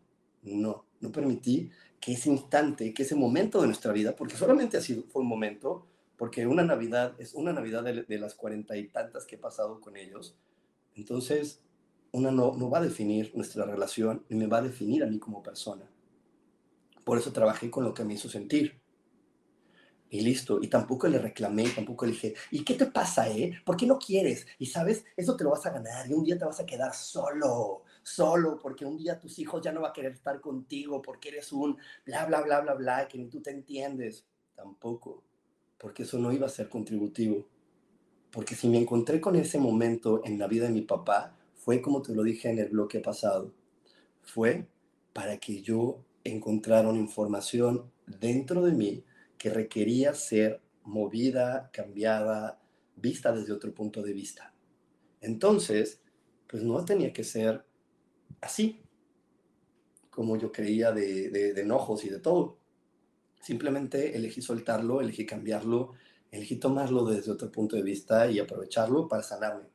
No, 0.43 0.85
no 0.99 1.11
permití 1.11 1.71
que 1.99 2.13
ese 2.13 2.29
instante, 2.29 2.93
que 2.93 3.03
ese 3.03 3.15
momento 3.15 3.61
de 3.61 3.67
nuestra 3.67 3.91
vida, 3.91 4.15
porque 4.15 4.35
solamente 4.35 4.77
ha 4.77 4.81
sido, 4.81 5.03
fue 5.03 5.23
un 5.23 5.27
momento, 5.27 5.87
porque 6.17 6.45
una 6.45 6.63
Navidad 6.63 7.15
es 7.19 7.33
una 7.33 7.51
Navidad 7.51 7.83
de, 7.83 8.03
de 8.03 8.19
las 8.19 8.35
cuarenta 8.35 8.77
y 8.77 8.87
tantas 8.87 9.25
que 9.25 9.35
he 9.35 9.39
pasado 9.39 9.81
con 9.81 9.97
ellos. 9.97 10.37
Entonces, 10.95 11.61
una 12.11 12.31
no, 12.31 12.55
no 12.55 12.69
va 12.69 12.77
a 12.77 12.83
definir 12.83 13.31
nuestra 13.35 13.65
relación 13.65 14.23
y 14.29 14.35
me 14.35 14.47
va 14.47 14.59
a 14.59 14.61
definir 14.61 15.03
a 15.03 15.07
mí 15.07 15.19
como 15.19 15.41
persona. 15.41 15.89
Por 17.03 17.17
eso 17.17 17.33
trabajé 17.33 17.69
con 17.69 17.83
lo 17.83 17.93
que 17.93 18.05
me 18.05 18.13
hizo 18.13 18.29
sentir 18.29 18.79
y 20.09 20.21
listo. 20.21 20.59
Y 20.61 20.67
tampoco 20.67 21.07
le 21.07 21.19
reclamé, 21.19 21.69
tampoco 21.69 22.05
le 22.05 22.13
dije, 22.13 22.33
¿y 22.51 22.63
qué 22.63 22.75
te 22.75 22.85
pasa, 22.87 23.29
eh? 23.29 23.53
¿Por 23.65 23.77
qué 23.77 23.85
no 23.85 23.99
quieres? 23.99 24.45
Y 24.59 24.67
sabes, 24.67 25.05
eso 25.15 25.35
te 25.35 25.43
lo 25.43 25.51
vas 25.51 25.65
a 25.65 25.71
ganar 25.71 26.09
y 26.09 26.13
un 26.13 26.23
día 26.23 26.37
te 26.37 26.45
vas 26.45 26.59
a 26.59 26.65
quedar 26.65 26.93
solo, 26.93 27.83
solo, 28.03 28.57
porque 28.59 28.85
un 28.85 28.97
día 28.97 29.19
tus 29.19 29.39
hijos 29.39 29.61
ya 29.61 29.71
no 29.71 29.81
van 29.81 29.91
a 29.91 29.93
querer 29.93 30.13
estar 30.13 30.39
contigo 30.39 31.01
porque 31.01 31.29
eres 31.29 31.51
un 31.51 31.77
bla, 32.05 32.25
bla, 32.25 32.41
bla, 32.41 32.61
bla, 32.61 32.73
bla, 32.73 33.07
que 33.07 33.17
ni 33.17 33.27
tú 33.27 33.41
te 33.41 33.51
entiendes. 33.51 34.25
Tampoco, 34.55 35.23
porque 35.77 36.03
eso 36.03 36.17
no 36.17 36.31
iba 36.31 36.45
a 36.45 36.49
ser 36.49 36.69
contributivo. 36.69 37.45
Porque 38.31 38.55
si 38.55 38.67
me 38.67 38.77
encontré 38.77 39.21
con 39.21 39.35
ese 39.35 39.59
momento 39.59 40.21
en 40.25 40.37
la 40.37 40.47
vida 40.47 40.67
de 40.67 40.73
mi 40.73 40.81
papá, 40.81 41.37
fue 41.55 41.81
como 41.81 42.01
te 42.01 42.13
lo 42.13 42.23
dije 42.23 42.49
en 42.49 42.59
el 42.59 42.69
bloque 42.69 42.99
pasado, 42.99 43.53
fue 44.21 44.67
para 45.13 45.37
que 45.37 45.61
yo 45.61 45.99
encontrara 46.23 46.89
una 46.89 46.99
información 46.99 47.91
dentro 48.05 48.61
de 48.63 48.73
mí 48.73 49.03
que 49.45 49.51
requería 49.51 50.11
ser 50.15 50.59
movida, 50.85 51.69
cambiada, 51.71 52.59
vista 52.95 53.31
desde 53.31 53.53
otro 53.53 53.75
punto 53.75 54.01
de 54.01 54.11
vista. 54.11 54.55
Entonces, 55.21 56.01
pues 56.47 56.63
no 56.63 56.83
tenía 56.83 57.13
que 57.13 57.23
ser 57.23 57.63
así, 58.41 58.81
como 60.09 60.35
yo 60.35 60.51
creía 60.51 60.91
de, 60.91 61.51
enojos 61.61 62.05
y 62.05 62.09
de 62.09 62.19
todo. 62.19 62.57
Simplemente 63.39 64.17
elegí 64.17 64.41
soltarlo, 64.41 64.99
elegí 64.99 65.27
cambiarlo, 65.27 65.91
elegí 66.31 66.55
tomarlo 66.55 67.05
desde 67.05 67.31
otro 67.31 67.51
punto 67.51 67.75
de 67.75 67.83
vista 67.83 68.31
y 68.31 68.39
aprovecharlo 68.39 69.07
para 69.07 69.21
sanarme, 69.21 69.67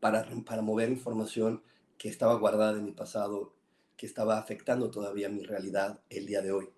para, 0.00 0.26
para 0.46 0.62
mover 0.62 0.88
información 0.88 1.62
que 1.98 2.08
estaba 2.08 2.38
guardada 2.38 2.78
en 2.78 2.86
mi 2.86 2.92
pasado, 2.92 3.54
que 3.98 4.06
estaba 4.06 4.38
afectando 4.38 4.90
todavía 4.90 5.28
mi 5.28 5.42
realidad 5.42 6.00
el 6.08 6.24
día 6.24 6.40
de 6.40 6.52
hoy. 6.52 6.70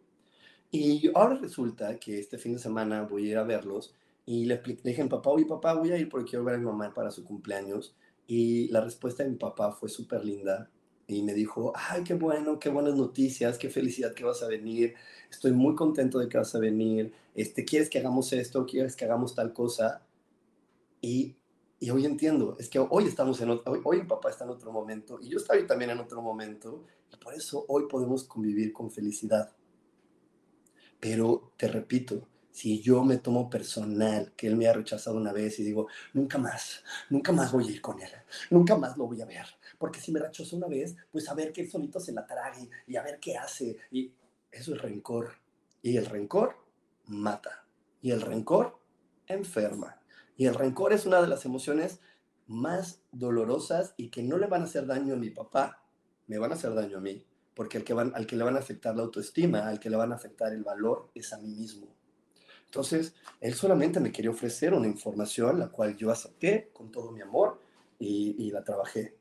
Y 0.76 1.08
ahora 1.14 1.36
resulta 1.36 2.00
que 2.00 2.18
este 2.18 2.36
fin 2.36 2.54
de 2.54 2.58
semana 2.58 3.02
voy 3.02 3.28
a 3.28 3.30
ir 3.30 3.36
a 3.38 3.44
verlos 3.44 3.94
y 4.26 4.44
le, 4.46 4.60
le 4.66 4.74
dije 4.82 5.02
a 5.02 5.04
mi 5.04 5.08
papá, 5.10 5.30
oye 5.30 5.46
papá, 5.46 5.74
voy 5.74 5.92
a 5.92 5.96
ir 5.96 6.08
porque 6.08 6.30
quiero 6.30 6.44
ver 6.44 6.56
a 6.56 6.58
mi 6.58 6.64
mamá 6.64 6.92
para 6.92 7.12
su 7.12 7.24
cumpleaños. 7.24 7.94
Y 8.26 8.66
la 8.70 8.80
respuesta 8.80 9.22
de 9.22 9.30
mi 9.30 9.36
papá 9.36 9.70
fue 9.70 9.88
súper 9.88 10.24
linda 10.24 10.68
y 11.06 11.22
me 11.22 11.32
dijo, 11.32 11.72
ay, 11.76 12.02
qué 12.02 12.14
bueno, 12.14 12.58
qué 12.58 12.70
buenas 12.70 12.96
noticias, 12.96 13.56
qué 13.56 13.70
felicidad 13.70 14.14
que 14.14 14.24
vas 14.24 14.42
a 14.42 14.48
venir, 14.48 14.94
estoy 15.30 15.52
muy 15.52 15.76
contento 15.76 16.18
de 16.18 16.28
que 16.28 16.38
vas 16.38 16.52
a 16.56 16.58
venir, 16.58 17.12
este, 17.36 17.64
¿quieres 17.64 17.88
que 17.88 18.00
hagamos 18.00 18.32
esto? 18.32 18.66
¿Quieres 18.66 18.96
que 18.96 19.04
hagamos 19.04 19.32
tal 19.36 19.52
cosa? 19.52 20.02
Y, 21.00 21.36
y 21.78 21.90
hoy 21.90 22.04
entiendo, 22.04 22.56
es 22.58 22.68
que 22.68 22.80
hoy 22.80 23.04
estamos 23.04 23.40
en 23.40 23.50
otro, 23.50 23.72
hoy, 23.72 23.80
hoy 23.84 23.98
mi 23.98 24.08
papá 24.08 24.30
está 24.30 24.42
en 24.42 24.50
otro 24.50 24.72
momento 24.72 25.20
y 25.22 25.28
yo 25.28 25.38
estoy 25.38 25.68
también 25.68 25.92
en 25.92 26.00
otro 26.00 26.20
momento 26.20 26.82
y 27.12 27.16
por 27.16 27.32
eso 27.32 27.64
hoy 27.68 27.84
podemos 27.88 28.24
convivir 28.24 28.72
con 28.72 28.90
felicidad. 28.90 29.52
Pero 31.04 31.52
te 31.58 31.68
repito, 31.68 32.26
si 32.50 32.80
yo 32.80 33.04
me 33.04 33.18
tomo 33.18 33.50
personal 33.50 34.32
que 34.34 34.46
él 34.46 34.56
me 34.56 34.66
ha 34.66 34.72
rechazado 34.72 35.18
una 35.18 35.34
vez 35.34 35.58
y 35.58 35.62
digo, 35.62 35.86
nunca 36.14 36.38
más, 36.38 36.82
nunca 37.10 37.30
más 37.30 37.52
voy 37.52 37.68
a 37.68 37.72
ir 37.72 37.82
con 37.82 38.00
él, 38.00 38.08
nunca 38.48 38.74
más 38.74 38.96
lo 38.96 39.06
voy 39.06 39.20
a 39.20 39.26
ver, 39.26 39.44
porque 39.76 40.00
si 40.00 40.10
me 40.12 40.20
rechazó 40.20 40.56
una 40.56 40.66
vez, 40.66 40.96
pues 41.12 41.28
a 41.28 41.34
ver 41.34 41.52
que 41.52 41.60
él 41.60 41.70
solito 41.70 42.00
se 42.00 42.14
la 42.14 42.26
trague 42.26 42.70
y 42.86 42.96
a 42.96 43.02
ver 43.02 43.20
qué 43.20 43.36
hace. 43.36 43.76
Y 43.90 44.14
eso 44.50 44.74
es 44.74 44.80
rencor. 44.80 45.34
Y 45.82 45.98
el 45.98 46.06
rencor 46.06 46.56
mata. 47.04 47.66
Y 48.00 48.10
el 48.10 48.22
rencor 48.22 48.78
enferma. 49.26 50.00
Y 50.38 50.46
el 50.46 50.54
rencor 50.54 50.94
es 50.94 51.04
una 51.04 51.20
de 51.20 51.28
las 51.28 51.44
emociones 51.44 52.00
más 52.46 53.02
dolorosas 53.12 53.92
y 53.98 54.08
que 54.08 54.22
no 54.22 54.38
le 54.38 54.46
van 54.46 54.62
a 54.62 54.64
hacer 54.64 54.86
daño 54.86 55.12
a 55.12 55.18
mi 55.18 55.28
papá, 55.28 55.84
me 56.28 56.38
van 56.38 56.52
a 56.52 56.54
hacer 56.54 56.72
daño 56.72 56.96
a 56.96 57.02
mí 57.02 57.26
porque 57.54 57.78
al 57.78 57.84
que, 57.84 57.92
al 57.92 58.26
que 58.26 58.36
le 58.36 58.44
van 58.44 58.56
a 58.56 58.60
afectar 58.60 58.96
la 58.96 59.02
autoestima, 59.02 59.68
al 59.68 59.78
que 59.78 59.90
le 59.90 59.96
van 59.96 60.12
a 60.12 60.16
afectar 60.16 60.52
el 60.52 60.64
valor, 60.64 61.10
es 61.14 61.32
a 61.32 61.38
mí 61.38 61.48
mismo. 61.48 61.86
Entonces, 62.66 63.14
él 63.40 63.54
solamente 63.54 64.00
me 64.00 64.10
quería 64.10 64.32
ofrecer 64.32 64.74
una 64.74 64.88
información, 64.88 65.60
la 65.60 65.68
cual 65.68 65.96
yo 65.96 66.10
acepté 66.10 66.70
con 66.72 66.90
todo 66.90 67.12
mi 67.12 67.20
amor 67.20 67.60
y, 68.00 68.50
la 68.50 68.64
trabajé. 68.64 69.14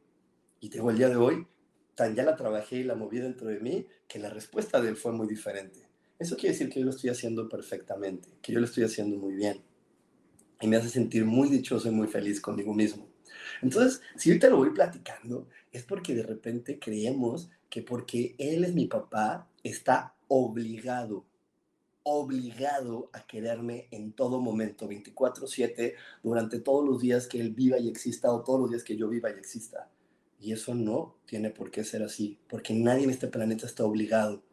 Y 0.59 0.69
tengo 0.69 0.89
el 0.89 0.97
día 0.97 1.09
de 1.09 1.17
hoy, 1.17 1.45
tan 1.93 2.15
ya 2.15 2.23
la 2.23 2.35
trabajé 2.35 2.77
y 2.77 2.83
la 2.83 2.95
moví 2.95 3.19
dentro 3.19 3.47
de 3.47 3.59
mí, 3.59 3.85
que 4.07 4.17
la 4.17 4.31
respuesta 4.31 4.81
de 4.81 4.89
él 4.89 4.95
fue 4.95 5.11
muy 5.11 5.27
diferente. 5.27 5.87
Eso 6.17 6.35
quiere 6.35 6.53
decir 6.53 6.69
que 6.69 6.79
yo 6.79 6.85
lo 6.85 6.91
estoy 6.91 7.11
haciendo 7.11 7.47
perfectamente, 7.47 8.29
que 8.41 8.53
yo 8.53 8.59
lo 8.59 8.65
estoy 8.65 8.85
haciendo 8.85 9.17
muy 9.17 9.35
bien. 9.35 9.61
Y 10.59 10.67
me 10.67 10.77
hace 10.77 10.89
sentir 10.89 11.23
muy 11.25 11.49
dichoso 11.49 11.87
y 11.87 11.91
muy 11.91 12.07
feliz 12.07 12.41
conmigo 12.41 12.73
mismo. 12.73 13.07
Entonces, 13.61 14.01
si 14.15 14.31
ahorita 14.31 14.49
lo 14.49 14.57
voy 14.57 14.71
platicando, 14.71 15.47
es 15.71 15.83
porque 15.83 16.15
de 16.15 16.23
repente 16.23 16.79
creemos 16.79 17.51
que 17.73 17.81
porque 17.81 18.35
él 18.37 18.63
es 18.65 18.75
mi 18.75 18.85
papá, 18.85 19.49
está 19.63 20.13
obligado, 20.27 21.25
obligado 22.03 23.09
a 23.13 23.25
quererme 23.25 23.87
en 23.89 24.11
todo 24.11 24.39
momento, 24.39 24.87
24/7, 24.87 25.95
durante 26.21 26.59
todos 26.59 26.87
los 26.87 27.01
días 27.01 27.25
que 27.25 27.39
él 27.41 27.49
viva 27.49 27.79
y 27.79 27.89
exista 27.89 28.31
o 28.31 28.43
todos 28.43 28.59
los 28.59 28.69
días 28.69 28.83
que 28.83 28.95
yo 28.95 29.09
viva 29.09 29.31
y 29.31 29.39
exista. 29.39 29.89
Y 30.39 30.51
eso 30.51 30.75
no 30.75 31.15
tiene 31.25 31.49
por 31.49 31.71
qué 31.71 31.83
ser 31.83 32.03
así, 32.03 32.37
porque 32.47 32.75
nadie 32.75 33.05
en 33.05 33.09
este 33.09 33.27
planeta 33.27 33.65
está 33.65 33.83
obligado. 33.83 34.43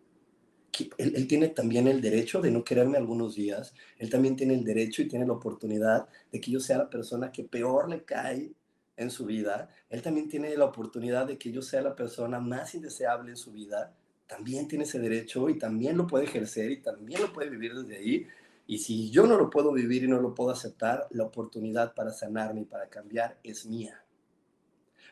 Él, 0.96 1.12
él, 1.14 1.26
tiene 1.26 1.48
también 1.48 1.88
el 1.88 2.00
derecho 2.00 2.40
de 2.40 2.50
no 2.50 2.64
quererme 2.64 2.96
algunos 2.96 3.35
días, 3.35 3.74
él 3.98 4.09
también 4.09 4.35
tiene 4.35 4.54
el 4.54 4.64
derecho 4.64 5.02
y 5.02 5.09
tiene 5.09 5.26
la 5.26 5.35
oportunidad 5.35 6.09
de 6.33 6.40
que 6.40 6.52
yo 6.52 6.59
sea 6.59 6.78
la 6.78 6.88
persona 6.88 7.30
que 7.30 7.44
peor 7.44 7.90
le 7.90 8.02
cae 8.02 8.54
en 9.00 9.10
su 9.10 9.24
vida, 9.24 9.70
él 9.88 10.02
también 10.02 10.28
tiene 10.28 10.54
la 10.56 10.66
oportunidad 10.66 11.26
de 11.26 11.38
que 11.38 11.50
yo 11.50 11.62
sea 11.62 11.80
la 11.80 11.96
persona 11.96 12.38
más 12.38 12.74
indeseable 12.74 13.30
en 13.30 13.36
su 13.36 13.50
vida, 13.50 13.94
también 14.26 14.68
tiene 14.68 14.84
ese 14.84 15.00
derecho 15.00 15.48
y 15.48 15.58
también 15.58 15.96
lo 15.96 16.06
puede 16.06 16.24
ejercer 16.24 16.70
y 16.70 16.82
también 16.82 17.22
lo 17.22 17.32
puede 17.32 17.50
vivir 17.50 17.74
desde 17.74 17.96
ahí. 17.96 18.26
Y 18.66 18.78
si 18.78 19.10
yo 19.10 19.26
no 19.26 19.36
lo 19.36 19.50
puedo 19.50 19.72
vivir 19.72 20.04
y 20.04 20.08
no 20.08 20.20
lo 20.20 20.34
puedo 20.34 20.50
aceptar, 20.50 21.08
la 21.10 21.24
oportunidad 21.24 21.94
para 21.94 22.12
sanarme 22.12 22.60
y 22.60 22.64
para 22.64 22.88
cambiar 22.88 23.38
es 23.42 23.66
mía. 23.66 24.04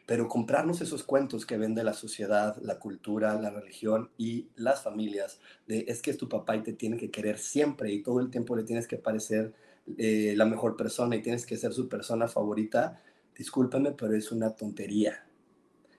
Pero 0.07 0.29
comprarnos 0.29 0.81
esos 0.81 1.03
cuentos 1.03 1.45
que 1.45 1.59
vende 1.59 1.83
la 1.83 1.95
sociedad, 1.95 2.57
la 2.63 2.79
cultura, 2.79 3.41
la 3.41 3.51
religión 3.51 4.11
y 4.17 4.49
las 4.55 4.83
familias, 4.83 5.41
de 5.67 5.85
es 5.89 6.01
que 6.01 6.11
es 6.11 6.19
tu 6.19 6.29
papá 6.29 6.57
y 6.57 6.63
te 6.63 6.75
tiene 6.75 6.97
que 6.97 7.11
querer 7.11 7.39
siempre 7.39 7.91
y 7.91 8.03
todo 8.03 8.21
el 8.21 8.31
tiempo 8.31 8.55
le 8.55 8.63
tienes 8.63 8.87
que 8.87 8.97
parecer 8.97 9.53
eh, 9.97 10.35
la 10.37 10.45
mejor 10.45 10.77
persona 10.77 11.17
y 11.17 11.23
tienes 11.23 11.47
que 11.47 11.57
ser 11.57 11.73
su 11.73 11.89
persona 11.89 12.29
favorita, 12.29 13.03
discúlpame, 13.39 13.93
pero 13.93 14.15
es 14.15 14.33
una 14.33 14.51
tontería. 14.51 15.25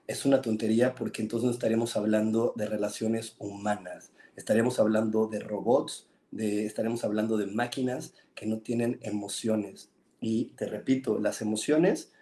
Es 0.06 0.24
una 0.24 0.42
tontería 0.42 0.94
porque 0.94 1.22
entonces 1.22 1.46
no 1.46 1.52
estaremos 1.52 1.96
hablando 1.96 2.52
de 2.56 2.66
relaciones 2.66 3.34
humanas, 3.38 4.12
estaremos 4.36 4.78
hablando 4.78 5.26
de 5.26 5.40
robots, 5.40 6.08
de, 6.30 6.66
estaremos 6.66 7.02
hablando 7.02 7.36
de 7.36 7.46
máquinas 7.46 8.14
que 8.34 8.46
no 8.46 8.58
tienen 8.58 8.98
emociones. 9.02 9.90
Y 10.20 10.46
te 10.56 10.66
repito, 10.66 11.18
las 11.18 11.40
emociones 11.40 12.12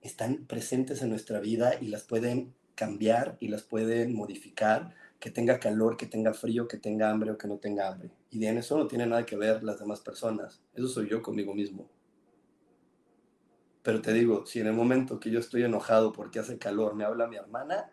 están 0.00 0.46
presentes 0.46 1.02
en 1.02 1.10
nuestra 1.10 1.40
vida 1.40 1.74
y 1.80 1.88
las 1.88 2.04
pueden 2.04 2.54
cambiar 2.74 3.36
y 3.40 3.48
las 3.48 3.62
pueden 3.62 4.14
modificar, 4.14 4.94
que 5.18 5.30
tenga 5.30 5.60
calor, 5.60 5.96
que 5.96 6.06
tenga 6.06 6.34
frío, 6.34 6.66
que 6.66 6.78
tenga 6.78 7.10
hambre 7.10 7.30
o 7.30 7.38
que 7.38 7.46
no 7.46 7.58
tenga 7.58 7.88
hambre. 7.88 8.10
Y 8.30 8.44
en 8.46 8.58
eso 8.58 8.76
no 8.76 8.88
tiene 8.88 9.06
nada 9.06 9.24
que 9.24 9.36
ver 9.36 9.62
las 9.62 9.78
demás 9.78 10.00
personas. 10.00 10.60
Eso 10.74 10.88
soy 10.88 11.08
yo 11.08 11.22
conmigo 11.22 11.54
mismo. 11.54 11.88
Pero 13.82 14.00
te 14.00 14.12
digo, 14.12 14.46
si 14.46 14.60
en 14.60 14.68
el 14.68 14.74
momento 14.74 15.18
que 15.18 15.30
yo 15.30 15.40
estoy 15.40 15.64
enojado 15.64 16.12
porque 16.12 16.38
hace 16.38 16.58
calor 16.58 16.94
me 16.94 17.04
habla 17.04 17.26
mi 17.26 17.36
hermana, 17.36 17.92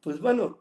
pues 0.00 0.20
bueno, 0.20 0.58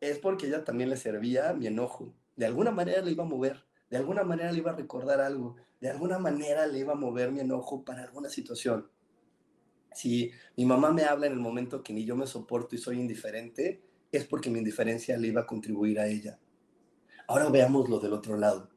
es 0.00 0.18
porque 0.18 0.46
ella 0.46 0.64
también 0.64 0.90
le 0.90 0.96
servía 0.96 1.52
mi 1.54 1.66
enojo. 1.66 2.12
De 2.36 2.46
alguna 2.46 2.70
manera 2.70 3.00
le 3.00 3.12
iba 3.12 3.24
a 3.24 3.26
mover, 3.26 3.64
de 3.90 3.96
alguna 3.96 4.22
manera 4.22 4.52
le 4.52 4.58
iba 4.58 4.72
a 4.72 4.76
recordar 4.76 5.20
algo, 5.20 5.56
de 5.80 5.88
alguna 5.88 6.18
manera 6.18 6.66
le 6.66 6.78
iba 6.78 6.92
a 6.92 6.96
mover 6.96 7.32
mi 7.32 7.40
enojo 7.40 7.84
para 7.84 8.02
alguna 8.02 8.28
situación. 8.28 8.88
Si 9.92 10.30
mi 10.56 10.66
mamá 10.66 10.92
me 10.92 11.04
habla 11.04 11.26
en 11.26 11.32
el 11.32 11.40
momento 11.40 11.82
que 11.82 11.94
ni 11.94 12.04
yo 12.04 12.16
me 12.16 12.26
soporto 12.26 12.74
y 12.74 12.78
soy 12.78 13.00
indiferente, 13.00 13.82
es 14.12 14.26
porque 14.26 14.50
mi 14.50 14.58
indiferencia 14.58 15.16
le 15.16 15.28
iba 15.28 15.40
a 15.40 15.46
contribuir 15.46 15.98
a 15.98 16.06
ella. 16.06 16.38
Ahora 17.26 17.48
veámoslo 17.48 17.98
del 17.98 18.12
otro 18.12 18.36
lado. 18.36 18.68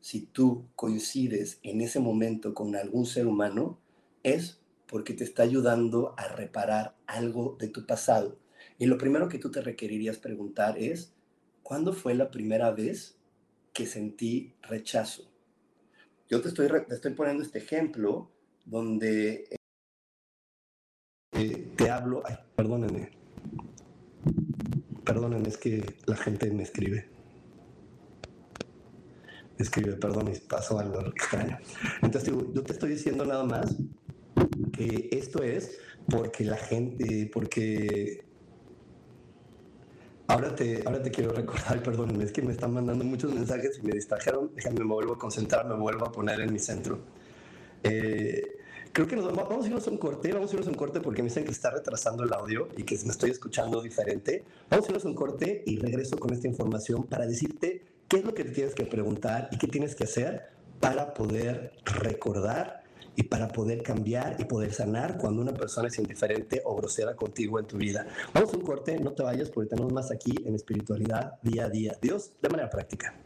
Si 0.00 0.26
tú 0.26 0.68
coincides 0.76 1.58
en 1.62 1.80
ese 1.80 1.98
momento 1.98 2.52
con 2.52 2.76
algún 2.76 3.06
ser 3.06 3.26
humano, 3.26 3.80
es 4.22 4.60
porque 4.88 5.14
te 5.14 5.24
está 5.24 5.42
ayudando 5.42 6.14
a 6.16 6.28
reparar 6.28 6.96
algo 7.06 7.56
de 7.58 7.68
tu 7.68 7.86
pasado. 7.86 8.38
Y 8.78 8.86
lo 8.86 8.98
primero 8.98 9.28
que 9.28 9.38
tú 9.38 9.50
te 9.50 9.60
requerirías 9.60 10.18
preguntar 10.18 10.78
es, 10.78 11.14
¿cuándo 11.62 11.92
fue 11.92 12.14
la 12.14 12.30
primera 12.30 12.70
vez 12.70 13.16
que 13.72 13.86
sentí 13.86 14.54
rechazo? 14.62 15.30
Yo 16.28 16.40
te 16.40 16.48
estoy, 16.48 16.68
te 16.68 16.94
estoy 16.94 17.14
poniendo 17.14 17.42
este 17.42 17.58
ejemplo 17.58 18.30
donde 18.64 19.48
te 21.76 21.90
hablo, 21.90 22.22
ay, 22.24 22.36
perdónenme, 22.54 23.10
perdónenme, 25.04 25.48
es 25.48 25.56
que 25.56 25.84
la 26.06 26.16
gente 26.16 26.50
me 26.50 26.62
escribe. 26.62 27.10
Me 29.58 29.64
escribe, 29.64 29.94
perdón, 29.94 30.32
pasó 30.48 30.78
algo 30.78 31.00
extraño. 31.06 31.58
Entonces, 32.02 32.34
yo 32.52 32.62
te 32.62 32.72
estoy 32.72 32.90
diciendo 32.90 33.24
nada 33.24 33.44
más 33.44 33.74
que 34.76 35.08
esto 35.12 35.42
es 35.42 35.78
porque 36.08 36.44
la 36.44 36.56
gente, 36.56 37.30
porque 37.32 38.24
ahora 40.26 40.54
te, 40.54 40.82
ahora 40.84 41.02
te 41.02 41.10
quiero 41.10 41.32
recordar, 41.32 41.82
perdónenme, 41.84 42.24
es 42.24 42.32
que 42.32 42.42
me 42.42 42.52
están 42.52 42.72
mandando 42.72 43.04
muchos 43.04 43.32
mensajes 43.32 43.78
y 43.82 43.86
me 43.86 43.92
distrajeron, 43.92 44.52
déjame, 44.54 44.80
me 44.80 44.86
vuelvo 44.86 45.14
a 45.14 45.18
concentrar, 45.18 45.66
me 45.66 45.74
vuelvo 45.74 46.06
a 46.06 46.12
poner 46.12 46.40
en 46.40 46.52
mi 46.52 46.58
centro. 46.58 47.00
Eh, 47.82 48.56
Creo 48.96 49.06
que 49.06 49.14
nos, 49.14 49.26
vamos 49.26 49.62
a 49.62 49.68
irnos 49.68 49.86
a 49.86 49.90
un 49.90 49.98
corte, 49.98 50.32
vamos 50.32 50.50
a 50.50 50.54
irnos 50.54 50.68
a 50.68 50.70
un 50.70 50.76
corte 50.76 51.02
porque 51.02 51.20
me 51.22 51.28
dicen 51.28 51.44
que 51.44 51.50
está 51.50 51.68
retrasando 51.68 52.24
el 52.24 52.32
audio 52.32 52.70
y 52.78 52.82
que 52.84 52.98
me 53.04 53.10
estoy 53.10 53.30
escuchando 53.30 53.82
diferente. 53.82 54.42
Vamos 54.70 54.86
a 54.86 54.88
irnos 54.88 55.04
a 55.04 55.08
un 55.08 55.14
corte 55.14 55.62
y 55.66 55.76
regreso 55.76 56.16
con 56.16 56.32
esta 56.32 56.48
información 56.48 57.02
para 57.02 57.26
decirte 57.26 57.84
qué 58.08 58.16
es 58.16 58.24
lo 58.24 58.32
que 58.32 58.44
te 58.44 58.52
tienes 58.52 58.74
que 58.74 58.86
preguntar 58.86 59.50
y 59.52 59.58
qué 59.58 59.66
tienes 59.68 59.94
que 59.94 60.04
hacer 60.04 60.44
para 60.80 61.12
poder 61.12 61.72
recordar 61.84 62.84
y 63.16 63.24
para 63.24 63.48
poder 63.48 63.82
cambiar 63.82 64.36
y 64.38 64.44
poder 64.44 64.72
sanar 64.72 65.18
cuando 65.18 65.42
una 65.42 65.52
persona 65.52 65.88
es 65.88 65.98
indiferente 65.98 66.62
o 66.64 66.76
grosera 66.76 67.16
contigo 67.16 67.58
en 67.58 67.66
tu 67.66 67.78
vida. 67.78 68.06
Vamos 68.32 68.52
a 68.52 68.56
un 68.56 68.62
corte, 68.62 68.98
no 69.00 69.12
te 69.12 69.22
vayas 69.22 69.50
porque 69.50 69.70
tenemos 69.70 69.92
más 69.92 70.10
aquí 70.10 70.34
en 70.44 70.54
espiritualidad 70.54 71.40
día 71.42 71.64
a 71.64 71.70
día. 71.70 71.96
Dios, 72.00 72.32
de 72.40 72.48
manera 72.48 72.70
práctica. 72.70 73.25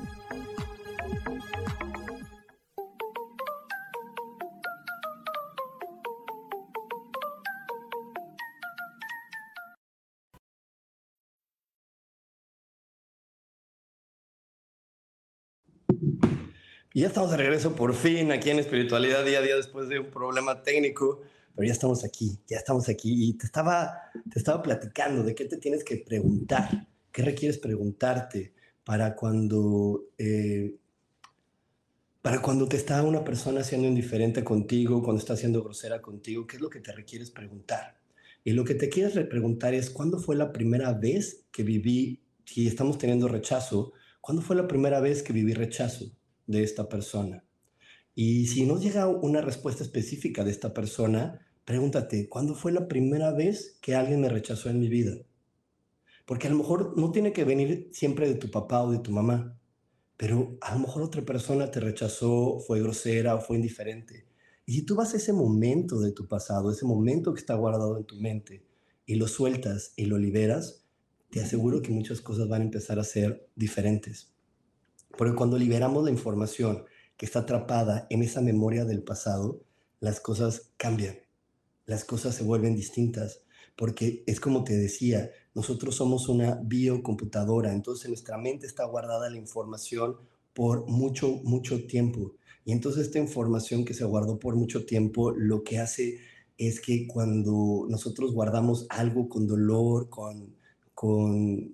Ya 17.01 17.07
estamos 17.07 17.31
de 17.31 17.37
regreso 17.37 17.75
por 17.75 17.95
fin 17.95 18.31
aquí 18.31 18.51
en 18.51 18.59
Espiritualidad 18.59 19.25
Día 19.25 19.39
a 19.39 19.41
Día 19.41 19.55
después 19.55 19.89
de 19.89 19.97
un 19.97 20.11
problema 20.11 20.61
técnico, 20.61 21.23
pero 21.55 21.65
ya 21.65 21.73
estamos 21.73 22.03
aquí, 22.03 22.37
ya 22.45 22.57
estamos 22.57 22.87
aquí 22.89 23.27
y 23.27 23.33
te 23.33 23.47
estaba, 23.47 24.11
te 24.31 24.37
estaba 24.37 24.61
platicando 24.61 25.23
de 25.23 25.33
qué 25.33 25.45
te 25.45 25.57
tienes 25.57 25.83
que 25.83 25.97
preguntar, 25.97 26.87
qué 27.11 27.23
requieres 27.23 27.57
preguntarte 27.57 28.53
para 28.83 29.15
cuando, 29.15 30.09
eh, 30.19 30.75
para 32.21 32.39
cuando 32.39 32.67
te 32.67 32.77
está 32.77 33.01
una 33.01 33.23
persona 33.23 33.63
siendo 33.63 33.87
indiferente 33.87 34.43
contigo, 34.43 35.01
cuando 35.01 35.21
está 35.21 35.35
siendo 35.35 35.63
grosera 35.63 36.03
contigo, 36.03 36.45
qué 36.45 36.57
es 36.57 36.61
lo 36.61 36.69
que 36.69 36.81
te 36.81 36.91
requieres 36.91 37.31
preguntar. 37.31 37.99
Y 38.43 38.51
lo 38.51 38.63
que 38.63 38.75
te 38.75 38.89
quieres 38.89 39.13
preguntar 39.27 39.73
es, 39.73 39.89
¿cuándo 39.89 40.19
fue 40.19 40.35
la 40.35 40.53
primera 40.53 40.93
vez 40.93 41.47
que 41.51 41.63
viví, 41.63 42.21
si 42.45 42.67
estamos 42.67 42.99
teniendo 42.99 43.27
rechazo, 43.27 43.91
¿cuándo 44.19 44.43
fue 44.43 44.55
la 44.55 44.67
primera 44.67 44.99
vez 44.99 45.23
que 45.23 45.33
viví 45.33 45.55
rechazo? 45.55 46.11
De 46.51 46.63
esta 46.63 46.89
persona. 46.89 47.43
Y 48.13 48.47
si 48.47 48.65
no 48.65 48.79
llega 48.79 49.07
una 49.07 49.41
respuesta 49.41 49.83
específica 49.83 50.43
de 50.43 50.51
esta 50.51 50.73
persona, 50.73 51.47
pregúntate, 51.65 52.27
¿cuándo 52.27 52.55
fue 52.55 52.71
la 52.71 52.87
primera 52.87 53.31
vez 53.31 53.77
que 53.81 53.95
alguien 53.95 54.21
me 54.21 54.29
rechazó 54.29 54.69
en 54.69 54.79
mi 54.79 54.89
vida? 54.89 55.15
Porque 56.25 56.47
a 56.47 56.51
lo 56.51 56.57
mejor 56.57 56.97
no 56.97 57.11
tiene 57.11 57.33
que 57.33 57.45
venir 57.45 57.89
siempre 57.93 58.27
de 58.27 58.35
tu 58.35 58.51
papá 58.51 58.83
o 58.83 58.91
de 58.91 58.99
tu 58.99 59.11
mamá, 59.11 59.57
pero 60.17 60.57
a 60.61 60.73
lo 60.75 60.81
mejor 60.81 61.03
otra 61.03 61.23
persona 61.23 61.71
te 61.71 61.79
rechazó, 61.79 62.59
fue 62.59 62.81
grosera 62.81 63.35
o 63.35 63.41
fue 63.41 63.55
indiferente. 63.57 64.27
Y 64.65 64.73
si 64.73 64.81
tú 64.83 64.95
vas 64.95 65.13
a 65.13 65.17
ese 65.17 65.33
momento 65.33 65.99
de 65.99 66.11
tu 66.11 66.27
pasado, 66.27 66.71
ese 66.71 66.85
momento 66.85 67.33
que 67.33 67.39
está 67.39 67.55
guardado 67.55 67.97
en 67.97 68.05
tu 68.05 68.17
mente, 68.17 68.63
y 69.05 69.15
lo 69.15 69.27
sueltas 69.27 69.93
y 69.95 70.05
lo 70.05 70.17
liberas, 70.17 70.85
te 71.31 71.41
aseguro 71.41 71.81
que 71.81 71.91
muchas 71.91 72.21
cosas 72.21 72.47
van 72.47 72.61
a 72.61 72.65
empezar 72.65 72.99
a 72.99 73.03
ser 73.03 73.49
diferentes. 73.55 74.30
Porque 75.17 75.35
cuando 75.35 75.57
liberamos 75.57 76.03
la 76.03 76.11
información 76.11 76.85
que 77.17 77.25
está 77.25 77.39
atrapada 77.39 78.07
en 78.09 78.23
esa 78.23 78.41
memoria 78.41 78.85
del 78.85 79.03
pasado, 79.03 79.61
las 79.99 80.19
cosas 80.19 80.71
cambian, 80.77 81.17
las 81.85 82.03
cosas 82.03 82.35
se 82.35 82.43
vuelven 82.43 82.75
distintas, 82.75 83.43
porque 83.75 84.23
es 84.25 84.39
como 84.39 84.63
te 84.63 84.77
decía, 84.77 85.31
nosotros 85.53 85.95
somos 85.95 86.29
una 86.29 86.59
biocomputadora, 86.63 87.73
entonces 87.73 88.05
en 88.05 88.11
nuestra 88.11 88.37
mente 88.37 88.65
está 88.65 88.85
guardada 88.85 89.29
la 89.29 89.37
información 89.37 90.17
por 90.53 90.87
mucho, 90.87 91.41
mucho 91.43 91.85
tiempo. 91.85 92.35
Y 92.65 92.71
entonces 92.71 93.07
esta 93.07 93.19
información 93.19 93.85
que 93.85 93.93
se 93.93 94.05
guardó 94.05 94.39
por 94.39 94.55
mucho 94.55 94.85
tiempo, 94.85 95.31
lo 95.31 95.63
que 95.63 95.79
hace 95.79 96.19
es 96.57 96.79
que 96.79 97.07
cuando 97.07 97.85
nosotros 97.89 98.33
guardamos 98.33 98.85
algo 98.89 99.27
con 99.27 99.47
dolor, 99.47 100.09
con, 100.09 100.55
con, 100.93 101.71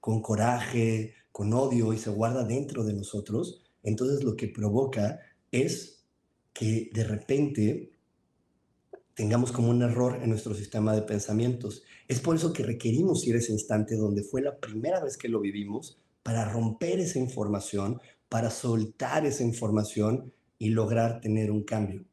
con 0.00 0.22
coraje, 0.22 1.14
con 1.34 1.52
odio 1.52 1.92
y 1.92 1.98
se 1.98 2.10
guarda 2.10 2.44
dentro 2.44 2.84
de 2.84 2.92
nosotros, 2.92 3.60
entonces 3.82 4.22
lo 4.22 4.36
que 4.36 4.46
provoca 4.46 5.18
es 5.50 6.04
que 6.52 6.90
de 6.94 7.02
repente 7.02 7.90
tengamos 9.14 9.50
como 9.50 9.70
un 9.70 9.82
error 9.82 10.20
en 10.22 10.30
nuestro 10.30 10.54
sistema 10.54 10.94
de 10.94 11.02
pensamientos. 11.02 11.82
Es 12.06 12.20
por 12.20 12.36
eso 12.36 12.52
que 12.52 12.62
requerimos 12.62 13.26
ir 13.26 13.34
a 13.34 13.38
ese 13.38 13.50
instante 13.50 13.96
donde 13.96 14.22
fue 14.22 14.42
la 14.42 14.60
primera 14.60 15.02
vez 15.02 15.16
que 15.16 15.28
lo 15.28 15.40
vivimos 15.40 15.98
para 16.22 16.48
romper 16.48 17.00
esa 17.00 17.18
información, 17.18 18.00
para 18.28 18.48
soltar 18.48 19.26
esa 19.26 19.42
información 19.42 20.32
y 20.56 20.68
lograr 20.68 21.20
tener 21.20 21.50
un 21.50 21.64
cambio. 21.64 22.04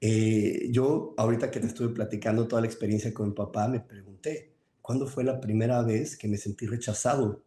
Eh, 0.00 0.66
yo, 0.72 1.14
ahorita 1.16 1.52
que 1.52 1.60
te 1.60 1.68
estuve 1.68 1.94
platicando 1.94 2.48
toda 2.48 2.62
la 2.62 2.66
experiencia 2.66 3.14
con 3.14 3.28
mi 3.28 3.34
papá, 3.36 3.68
me 3.68 3.78
pregunté, 3.78 4.50
¿cuándo 4.82 5.06
fue 5.06 5.22
la 5.22 5.40
primera 5.40 5.80
vez 5.82 6.16
que 6.16 6.26
me 6.26 6.38
sentí 6.38 6.66
rechazado 6.66 7.44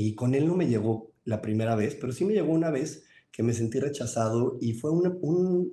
y 0.00 0.14
con 0.14 0.36
él 0.36 0.46
no 0.46 0.54
me 0.54 0.68
llegó 0.68 1.10
la 1.24 1.42
primera 1.42 1.74
vez, 1.74 1.96
pero 1.96 2.12
sí 2.12 2.24
me 2.24 2.32
llegó 2.32 2.52
una 2.52 2.70
vez 2.70 3.04
que 3.32 3.42
me 3.42 3.52
sentí 3.52 3.80
rechazado 3.80 4.56
y 4.60 4.74
fue 4.74 4.92
un, 4.92 5.18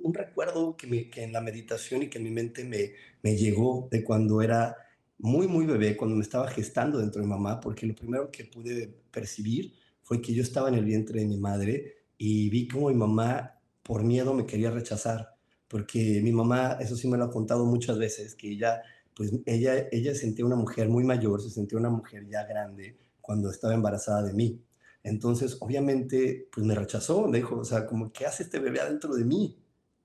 un, 0.02 0.14
recuerdo 0.14 0.76
que, 0.76 0.88
me, 0.88 1.08
que, 1.08 1.22
en 1.22 1.32
la 1.32 1.40
meditación 1.40 2.02
y 2.02 2.08
que 2.08 2.18
en 2.18 2.24
mi 2.24 2.32
mente 2.32 2.64
me, 2.64 2.90
me 3.22 3.36
llegó 3.36 3.86
de 3.88 4.02
cuando 4.02 4.42
era 4.42 4.74
muy, 5.18 5.46
muy 5.46 5.64
bebé, 5.64 5.96
cuando 5.96 6.16
me 6.16 6.22
estaba 6.24 6.48
gestando 6.48 6.98
dentro 6.98 7.22
de 7.22 7.28
mamá, 7.28 7.60
porque 7.60 7.86
lo 7.86 7.94
primero 7.94 8.28
que 8.32 8.46
pude 8.46 8.92
percibir 9.12 9.74
fue 10.02 10.20
que 10.20 10.34
yo 10.34 10.42
estaba 10.42 10.70
en 10.70 10.74
el 10.74 10.84
vientre 10.84 11.20
de 11.20 11.26
mi 11.26 11.38
madre 11.38 11.94
y 12.18 12.50
vi 12.50 12.66
como 12.66 12.88
mi 12.88 12.96
mamá 12.96 13.60
por 13.84 14.02
miedo 14.02 14.34
me 14.34 14.44
quería 14.44 14.72
rechazar, 14.72 15.36
porque 15.68 16.20
mi 16.20 16.32
mamá, 16.32 16.78
eso 16.80 16.96
sí 16.96 17.06
me 17.06 17.16
lo 17.16 17.26
ha 17.26 17.30
contado 17.30 17.64
muchas 17.64 17.96
veces, 17.96 18.34
que 18.34 18.50
ella, 18.50 18.82
pues 19.14 19.30
ella, 19.46 19.86
ella 19.92 20.16
sentía 20.16 20.44
una 20.44 20.56
mujer 20.56 20.88
muy 20.88 21.04
mayor, 21.04 21.40
se 21.40 21.50
sentía 21.50 21.78
una 21.78 21.90
mujer 21.90 22.26
ya 22.28 22.44
grande, 22.44 23.05
cuando 23.26 23.50
estaba 23.50 23.74
embarazada 23.74 24.22
de 24.22 24.32
mí. 24.32 24.62
Entonces, 25.02 25.56
obviamente, 25.60 26.48
pues 26.52 26.64
me 26.64 26.76
rechazó, 26.76 27.26
me 27.26 27.38
dijo, 27.38 27.56
o 27.56 27.64
sea, 27.64 27.84
como, 27.86 28.12
¿qué 28.12 28.24
hace 28.24 28.44
este 28.44 28.60
bebé 28.60 28.80
adentro 28.80 29.14
de 29.14 29.24
mí? 29.24 29.58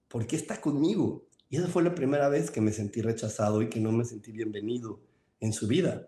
¿Por 0.07 0.25
qué 0.25 0.35
está 0.35 0.59
conmigo? 0.59 1.27
Y 1.47 1.57
esa 1.57 1.67
fue 1.67 1.83
la 1.83 1.93
primera 1.93 2.29
vez 2.29 2.49
que 2.49 2.61
me 2.61 2.71
sentí 2.71 3.01
rechazado 3.01 3.61
y 3.61 3.69
que 3.69 3.79
no 3.79 3.91
me 3.91 4.05
sentí 4.05 4.31
bienvenido 4.31 4.99
en 5.39 5.53
su 5.53 5.67
vida. 5.67 6.07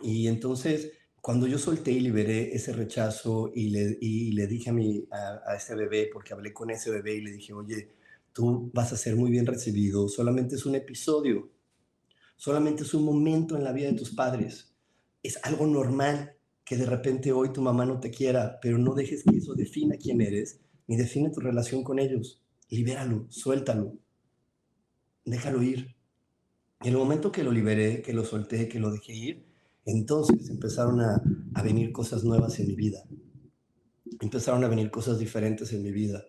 Y 0.00 0.28
entonces, 0.28 0.92
cuando 1.20 1.48
yo 1.48 1.58
solté 1.58 1.90
y 1.90 2.00
liberé 2.00 2.54
ese 2.54 2.72
rechazo 2.72 3.50
y 3.52 3.70
le, 3.70 3.98
y 4.00 4.32
le 4.32 4.46
dije 4.46 4.70
a, 4.70 4.72
mi, 4.72 5.04
a, 5.10 5.50
a 5.50 5.56
ese 5.56 5.74
bebé, 5.74 6.10
porque 6.12 6.32
hablé 6.32 6.52
con 6.52 6.70
ese 6.70 6.92
bebé 6.92 7.16
y 7.16 7.22
le 7.22 7.32
dije, 7.32 7.52
oye, 7.52 7.90
tú 8.32 8.70
vas 8.72 8.92
a 8.92 8.96
ser 8.96 9.16
muy 9.16 9.30
bien 9.30 9.46
recibido, 9.46 10.08
solamente 10.08 10.54
es 10.54 10.64
un 10.64 10.76
episodio, 10.76 11.50
solamente 12.36 12.84
es 12.84 12.94
un 12.94 13.04
momento 13.04 13.56
en 13.56 13.64
la 13.64 13.72
vida 13.72 13.88
de 13.90 13.98
tus 13.98 14.14
padres 14.14 14.68
es 15.22 15.38
algo 15.42 15.66
normal 15.66 16.34
que 16.64 16.76
de 16.76 16.86
repente 16.86 17.32
hoy 17.32 17.52
tu 17.52 17.62
mamá 17.62 17.86
no 17.86 17.98
te 17.98 18.10
quiera, 18.10 18.58
pero 18.60 18.78
no 18.78 18.94
dejes 18.94 19.24
que 19.24 19.38
eso 19.38 19.54
defina 19.54 19.96
quién 19.96 20.20
eres, 20.20 20.60
ni 20.86 20.96
define 20.96 21.30
tu 21.30 21.40
relación 21.40 21.82
con 21.82 21.98
ellos. 21.98 22.42
Libéralo, 22.68 23.26
suéltalo, 23.30 23.94
déjalo 25.24 25.62
ir. 25.62 25.96
Y 26.82 26.88
en 26.88 26.94
el 26.94 26.98
momento 26.98 27.32
que 27.32 27.42
lo 27.42 27.50
liberé, 27.50 28.02
que 28.02 28.12
lo 28.12 28.24
solté, 28.24 28.68
que 28.68 28.78
lo 28.78 28.90
dejé 28.90 29.14
ir, 29.14 29.46
entonces 29.84 30.50
empezaron 30.50 31.00
a, 31.00 31.22
a 31.54 31.62
venir 31.62 31.92
cosas 31.92 32.22
nuevas 32.24 32.60
en 32.60 32.68
mi 32.68 32.74
vida. 32.74 33.02
Empezaron 34.20 34.62
a 34.64 34.68
venir 34.68 34.90
cosas 34.90 35.18
diferentes 35.18 35.72
en 35.72 35.82
mi 35.82 35.90
vida. 35.90 36.22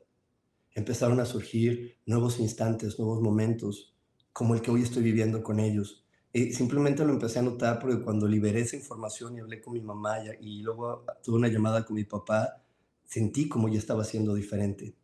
Empezaron 0.73 1.19
a 1.19 1.25
surgir 1.25 1.97
nuevos 2.05 2.39
instantes, 2.39 2.97
nuevos 2.97 3.21
momentos, 3.21 3.93
como 4.31 4.55
el 4.55 4.61
que 4.61 4.71
hoy 4.71 4.83
estoy 4.83 5.03
viviendo 5.03 5.43
con 5.43 5.59
ellos 5.59 6.05
eh, 6.31 6.53
simplemente 6.53 7.03
lo 7.03 7.11
empecé 7.11 7.39
a 7.39 7.41
notar 7.41 7.79
porque 7.79 8.01
cuando 8.01 8.27
liberé 8.27 8.61
esa 8.61 8.75
información 8.75 9.35
y 9.35 9.39
hablé 9.39 9.59
con 9.61 9.73
mi 9.73 9.81
mamá 9.81 10.17
y, 10.39 10.61
luego 10.61 11.03
tuve 11.23 11.37
una 11.37 11.47
llamada 11.47 11.85
con 11.85 11.95
mi 11.95 12.03
papá, 12.03 12.61
sentí 13.03 13.49
como 13.49 13.67
ya 13.67 13.79
estaba 13.79 14.03
siendo 14.03 14.35
diferente. 14.35 14.95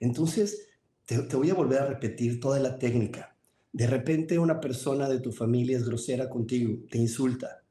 Entonces, 0.00 0.68
te, 1.04 1.18
te 1.18 1.36
voy 1.36 1.50
a 1.50 1.54
volver 1.54 1.80
a 1.80 1.86
repetir 1.86 2.40
toda 2.40 2.58
la 2.60 2.78
técnica. 2.78 3.36
De 3.72 3.86
repente 3.86 4.38
una 4.38 4.60
persona 4.60 5.08
de 5.08 5.20
tu 5.20 5.32
familia 5.32 5.76
es 5.76 5.86
grosera 5.86 6.28
contigo, 6.30 6.78
te 6.90 6.98
insulta. 6.98 7.62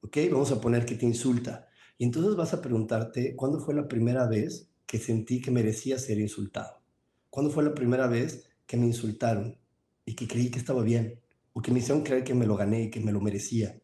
¿Ok? 0.00 0.16
Vamos 0.30 0.50
a 0.52 0.60
poner 0.60 0.86
que 0.86 0.94
te 0.94 1.04
insulta. 1.04 1.68
Y 1.98 2.04
entonces 2.04 2.34
vas 2.34 2.54
a 2.54 2.62
preguntarte, 2.62 3.36
¿cuándo 3.36 3.60
fue 3.60 3.74
la 3.74 3.88
primera 3.88 4.26
vez 4.26 4.70
que 4.86 4.98
sentí 4.98 5.40
que 5.40 5.50
merecía 5.50 5.98
ser 5.98 6.18
insultado? 6.18 6.80
¿Cuándo 7.28 7.52
fue 7.52 7.62
la 7.62 7.74
primera 7.74 8.06
vez 8.06 8.48
que 8.66 8.76
me 8.76 8.86
insultaron 8.86 9.58
y 10.06 10.14
que 10.14 10.26
creí 10.26 10.50
que 10.50 10.58
estaba 10.58 10.82
bien? 10.82 11.20
O 11.58 11.60
que 11.60 11.72
me 11.72 11.80
hicieron 11.80 12.04
creer 12.04 12.22
que 12.22 12.34
me 12.34 12.46
lo 12.46 12.56
gané 12.56 12.84
y 12.84 12.90
que 12.90 13.00
me 13.00 13.10
lo 13.10 13.20
merecía. 13.20 13.82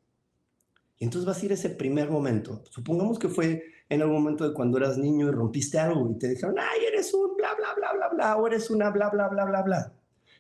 Y 0.97 1.05
entonces 1.05 1.27
vas 1.27 1.43
a 1.43 1.45
ir 1.45 1.51
ese 1.51 1.71
primer 1.71 2.09
momento. 2.09 2.63
Supongamos 2.71 3.19
que 3.19 3.29
fue 3.29 3.65
en 3.89 4.01
algún 4.01 4.19
momento 4.19 4.49
de 4.49 4.55
cuando 4.55 4.79
eras 4.79 4.97
niño 4.97 5.27
y 5.27 5.33
rompiste 5.33 5.81
algo 5.81 6.09
y 6.09 6.17
te 6.17 6.29
dijeron, 6.29 6.55
ay, 6.57 6.85
eres 6.87 7.13
un 7.13 7.37
bla, 7.37 7.53
bla, 7.57 7.75
bla, 7.77 7.93
bla, 7.95 8.09
bla, 8.15 8.37
o 8.37 8.47
eres 8.47 8.71
una 8.71 8.91
bla, 8.91 9.11
bla, 9.11 9.27
bla, 9.27 9.45
bla, 9.45 9.63
bla. 9.63 9.93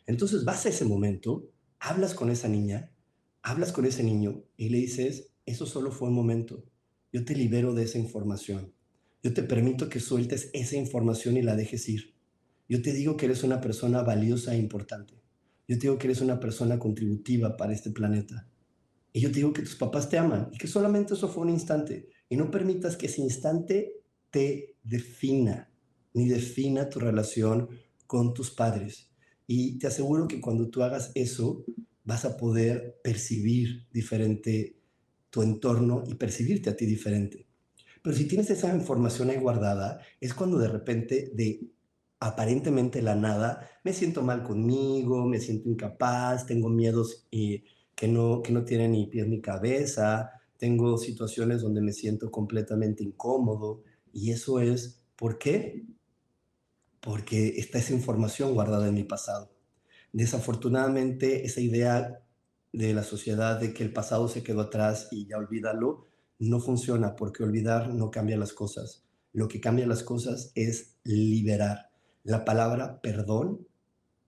Entonces 0.07 0.45
vas 0.45 0.65
a 0.65 0.69
ese 0.69 0.85
momento, 0.85 1.51
hablas 1.81 2.15
con 2.15 2.31
esa 2.31 2.47
niña, 2.47 2.93
hablas 3.43 3.73
con 3.73 3.85
ese 3.85 4.05
niño 4.05 4.45
y 4.57 4.69
le 4.69 4.79
dices, 4.79 5.33
eso 5.45 5.67
solo 5.67 5.91
fue 5.91 6.11
un 6.11 6.15
momento. 6.15 6.63
Yo 7.13 7.25
te 7.25 7.35
libero 7.35 7.75
de 7.75 7.83
esa 7.83 7.99
información. 7.99 8.73
Yo 9.25 9.35
te 9.35 9.43
permito 9.43 9.89
que 9.89 9.99
sueltes 9.99 10.51
esa 10.53 10.77
información 10.77 11.37
y 11.37 11.43
la 11.43 11.57
dejes 11.57 11.89
ir. 11.89 12.15
Yo 12.69 12.81
te 12.81 12.93
digo 12.93 13.17
que 13.17 13.27
eres 13.27 13.43
una 13.43 13.61
persona 13.61 14.05
valiosa 14.05 14.55
e 14.55 14.59
importante. 14.59 15.24
Yo 15.67 15.77
te 15.77 15.83
digo 15.83 15.99
que 15.99 16.07
eres 16.07 16.21
una 16.21 16.41
persona 16.41 16.79
contributiva 16.79 17.57
para 17.57 17.73
este 17.73 17.91
planeta. 17.91 18.49
Y 19.13 19.21
yo 19.21 19.31
te 19.31 19.37
digo 19.37 19.53
que 19.53 19.63
tus 19.63 19.77
papás 19.77 20.09
te 20.09 20.19
aman 20.19 20.49
y 20.53 20.59
que 20.59 20.67
solamente 20.67 21.15
eso 21.15 21.29
fue 21.29 21.45
un 21.45 21.51
instante. 21.51 22.09
Y 22.29 22.37
no 22.37 22.51
permitas 22.51 22.97
que 22.97 23.07
ese 23.07 23.21
instante 23.21 24.03
te 24.31 24.77
defina, 24.83 25.71
ni 26.13 26.29
defina 26.29 26.89
tu 26.89 26.99
relación 26.99 27.69
con 28.07 28.35
tus 28.35 28.51
padres. 28.51 29.11
Y 29.47 29.79
te 29.79 29.87
aseguro 29.87 30.27
que 30.27 30.41
cuando 30.41 30.69
tú 30.69 30.83
hagas 30.83 31.13
eso, 31.15 31.65
vas 32.03 32.25
a 32.25 32.37
poder 32.37 33.01
percibir 33.03 33.87
diferente 33.93 34.77
tu 35.31 35.43
entorno 35.43 36.05
y 36.07 36.15
percibirte 36.15 36.71
a 36.71 36.77
ti 36.77 36.87
diferente. 36.87 37.47
Pero 38.03 38.17
si 38.17 38.27
tienes 38.27 38.51
esa 38.51 38.75
información 38.75 39.31
ahí 39.31 39.39
guardada, 39.39 40.01
es 40.21 40.35
cuando 40.35 40.59
de 40.59 40.69
repente 40.69 41.31
de 41.35 41.61
aparentemente 42.25 43.03
la 43.03 43.15
nada, 43.15 43.69
me 43.85 43.93
siento 43.93 44.23
mal 44.23 44.43
conmigo, 44.43 45.27
me 45.27 45.41
siento 45.41 45.69
incapaz, 45.69 46.47
tengo 46.47 46.71
miedos 46.71 47.27
y 47.31 47.65
que, 47.95 48.09
no, 48.09 48.41
que 48.41 48.51
no 48.51 48.65
tienen 48.65 48.93
ni 48.93 49.07
pies 49.07 49.29
ni 49.29 49.43
cabeza, 49.43 50.31
tengo 50.57 50.97
situaciones 50.97 51.61
donde 51.61 51.83
me 51.83 51.93
siento 51.93 52.31
completamente 52.31 53.05
incómodo 53.05 53.83
Y 54.11 54.31
eso 54.31 54.59
es, 54.61 55.03
¿por 55.17 55.37
qué? 55.37 55.85
Porque 57.01 57.59
está 57.59 57.79
esa 57.79 57.93
información 57.93 58.55
guardada 58.55 58.89
en 58.89 58.95
mi 58.95 59.05
pasado. 59.05 59.51
Desafortunadamente, 60.13 61.45
esa 61.45 61.61
idea 61.61 62.23
de 62.73 62.95
la 62.95 63.03
sociedad 63.03 63.61
de 63.61 63.75
que 63.75 63.83
el 63.83 63.93
pasado 63.93 64.29
se 64.29 64.43
quedó 64.43 64.63
atrás 64.63 65.09
y 65.11 65.27
ya 65.27 65.37
olvídalo, 65.37 66.07
no 66.39 66.59
funciona 66.61 67.17
porque 67.17 67.45
olvidar 67.45 67.93
no 67.93 68.11
cambia 68.11 68.39
las 68.39 68.55
cosas. 68.55 69.05
Lo 69.35 69.47
que 69.47 69.61
cambia 69.61 69.87
las 69.87 70.03
cosas 70.03 70.53
es 70.55 70.97
liberar. 71.05 71.94
La 72.25 72.45
palabra 72.45 73.01
perdón 73.03 73.69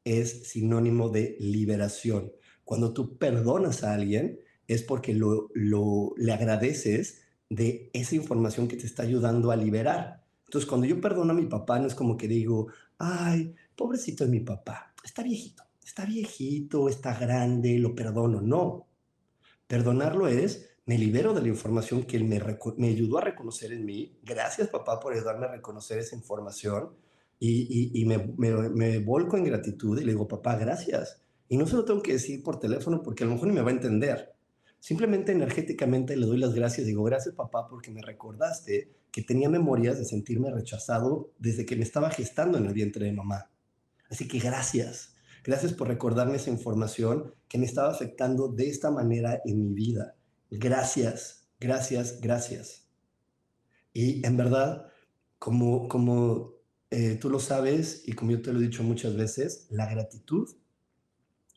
es 0.05 0.49
sinónimo 0.49 1.09
de 1.09 1.36
liberación. 1.40 2.32
Cuando 2.62 2.92
tú 2.92 3.16
perdonas 3.16 3.82
a 3.82 3.94
alguien 3.94 4.38
es 4.68 4.82
porque 4.82 5.14
lo, 5.14 5.49
le 5.55 6.32
agradeces 6.32 7.22
de 7.49 7.90
esa 7.94 8.14
información 8.14 8.68
que 8.68 8.76
te 8.76 8.86
está 8.86 9.03
ayudando 9.03 9.51
a 9.51 9.57
liberar. 9.57 10.24
Entonces, 10.44 10.68
cuando 10.68 10.86
yo 10.86 11.01
perdono 11.01 11.32
a 11.32 11.36
mi 11.36 11.47
papá, 11.47 11.78
no 11.78 11.86
es 11.86 11.94
como 11.94 12.16
que 12.16 12.28
digo, 12.28 12.68
ay, 12.99 13.55
pobrecito 13.74 14.24
es 14.24 14.30
mi 14.30 14.40
papá, 14.40 14.94
está 15.03 15.22
viejito, 15.22 15.64
está 15.82 16.05
viejito, 16.05 16.88
está 16.88 17.18
grande, 17.18 17.78
lo 17.78 17.94
perdono. 17.94 18.40
No. 18.40 18.86
Perdonarlo 19.66 20.28
es, 20.28 20.76
me 20.84 20.99
libero 20.99 21.32
de 21.32 21.42
la 21.42 21.49
información 21.49 22.05
que 22.05 22.16
él 22.16 22.24
me, 22.24 22.42
me 22.76 22.88
ayudó 22.88 23.18
a 23.18 23.22
reconocer 23.22 23.72
en 23.72 23.84
mí. 23.84 24.18
Gracias, 24.22 24.68
papá, 24.68 25.01
por 25.01 25.14
ayudarme 25.14 25.47
a 25.47 25.53
reconocer 25.53 25.99
esa 25.99 26.14
información. 26.14 26.90
Y, 27.39 28.05
me, 28.07 28.18
me, 28.39 28.99
volco 28.99 29.37
en 29.37 29.45
gratitud 29.45 29.99
y 30.01 30.05
le 30.05 30.12
digo, 30.12 30.26
papá, 30.26 30.57
gracias. 30.57 31.22
Y 31.49 31.57
no 31.57 31.66
se 31.66 31.76
lo 31.76 31.84
tengo 31.84 32.03
que 32.03 32.14
decir 32.14 32.43
por 32.43 32.59
teléfono 32.59 33.03
porque 33.03 33.24
a 33.24 33.26
lo 33.26 33.34
mejor 33.34 33.49
ni 33.49 33.55
me 33.55 33.61
va 33.61 33.70
a 33.70 33.74
entender. 33.74 34.34
Simplemente 34.80 35.32
energéticamente 35.32 36.16
le 36.16 36.26
doy 36.26 36.39
las 36.39 36.55
gracias. 36.55 36.87
Digo, 36.87 37.05
gracias, 37.05 37.34
papá, 37.34 37.68
porque 37.68 37.91
me 37.91 38.03
recordaste 38.03 38.91
que 39.12 39.22
tenía 39.22 39.49
memorias 39.49 39.99
de 39.99 40.05
sentirme 40.05 40.51
rechazado 40.51 41.32
desde 41.39 41.66
que 41.66 41.76
me 41.76 41.82
estaba 41.82 42.11
gestando 42.11 42.59
en 42.59 42.66
el 42.66 42.74
vientre 42.74 43.07
de 43.07 43.12
mamá. 43.12 43.51
Así 44.11 44.28
que 44.28 44.39
gracias. 44.39 45.14
Gracias 45.45 45.72
por 45.74 45.89
recordarme 45.89 46.37
esa 46.37 46.51
información 46.51 47.32
que 47.49 47.59
me 47.59 47.66
estaba 47.66 47.91
afectando 47.91 48.49
de 48.49 48.68
esta 48.68 48.91
manera 48.91 49.41
en 49.45 49.62
mi 49.62 49.74
vida. 49.74 50.16
Gracias, 50.51 51.49
gracias, 51.61 52.20
gracias. 52.20 52.89
Y 53.93 54.26
en 54.26 54.37
verdad, 54.37 54.89
como, 55.39 55.89
como 55.89 56.55
eh, 56.91 57.16
tú 57.20 57.30
lo 57.30 57.41
sabes 57.41 58.03
y 58.07 58.12
como 58.12 58.32
yo 58.32 58.43
te 58.43 58.53
lo 58.53 58.61
he 58.61 58.62
dicho 58.62 58.82
muchas 58.82 59.16
veces, 59.16 59.66
la 59.70 59.91
gratitud 59.91 60.57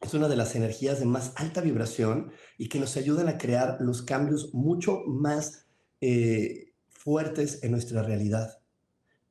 es 0.02 0.14
una 0.14 0.28
de 0.28 0.38
las 0.38 0.56
energías 0.56 1.00
de 1.00 1.06
más 1.06 1.34
alta 1.36 1.62
vibración 1.62 2.32
y 2.58 2.70
que 2.70 2.80
nos 2.80 2.96
ayudan 2.98 3.28
a 3.28 3.38
crear 3.38 3.78
los 3.82 4.02
cambios 4.02 4.54
mucho 4.54 5.04
más 5.06 5.68
eh, 6.02 6.74
fuertes 6.88 7.64
en 7.64 7.72
nuestra 7.72 8.02
realidad. 8.02 8.60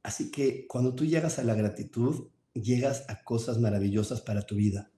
Así 0.03 0.31
que 0.31 0.67
cuando 0.67 0.95
tú 0.95 1.05
llegas 1.05 1.39
a 1.39 1.45
la 1.45 1.55
gratitud, 1.55 2.29
llegas 2.53 3.05
a 3.09 3.23
cosas 3.25 3.59
maravillosas 3.59 4.21
para 4.21 4.43
tu 4.43 4.57
vida. 4.57 4.91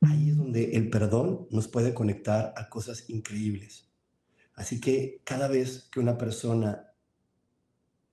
Ahí 0.00 0.30
es 0.30 0.36
donde 0.36 0.72
el 0.72 0.90
perdón 0.90 1.46
nos 1.50 1.68
puede 1.68 1.94
conectar 1.94 2.52
a 2.56 2.68
cosas 2.68 3.08
increíbles. 3.08 3.88
Así 4.54 4.80
que 4.80 5.22
cada 5.24 5.48
vez 5.48 5.88
que 5.92 6.00
una 6.00 6.18
persona 6.18 6.91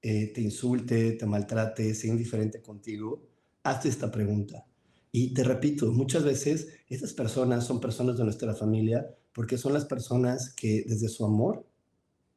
eh, 0.02 0.32
te 0.34 0.41
insulte, 0.41 1.14
te 1.14 1.26
maltrate, 1.26 1.93
sea 1.93 2.12
indiferente 2.12 2.62
contigo, 2.62 3.22
hazte 3.64 3.89
esta 3.89 4.12
pregunta. 4.12 4.66
Y 5.12 5.34
te 5.34 5.43
repito, 5.43 5.91
muchas 5.91 6.24
veces 6.24 6.68
estas 6.88 7.14
personas 7.14 7.66
son 7.66 7.80
personas 7.80 8.18
de 8.18 8.24
nuestra 8.24 8.54
familia 8.56 9.08
porque 9.34 9.58
son 9.58 9.74
las 9.74 9.86
personas 9.86 10.54
que 10.54 10.84
desde 10.88 11.10
su 11.10 11.26
amor 11.26 11.66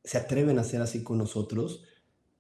se 0.04 0.18
atreven 0.18 0.58
a 0.58 0.64
ser 0.64 0.80
así 0.82 1.02
con 1.02 1.18
nosotros 1.18 1.84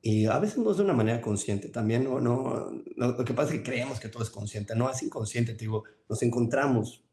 y 0.00 0.26
a 0.26 0.38
veces 0.40 0.58
no 0.58 0.72
es 0.72 0.78
de 0.78 0.82
una 0.82 0.94
manera 0.94 1.20
consciente, 1.20 1.68
también 1.68 2.02
no, 2.02 2.20
no, 2.20 2.82
lo 2.96 3.24
que 3.24 3.34
pasa 3.34 3.52
es 3.52 3.58
que 3.58 3.62
creemos 3.62 4.00
que 4.00 4.08
todo 4.08 4.24
es 4.24 4.30
consciente, 4.30 4.74
no 4.74 4.90
es 4.90 5.00
inconsciente, 5.02 5.52
te 5.52 5.60
digo, 5.60 5.84
nos 6.08 6.20
encontramos 6.24 7.04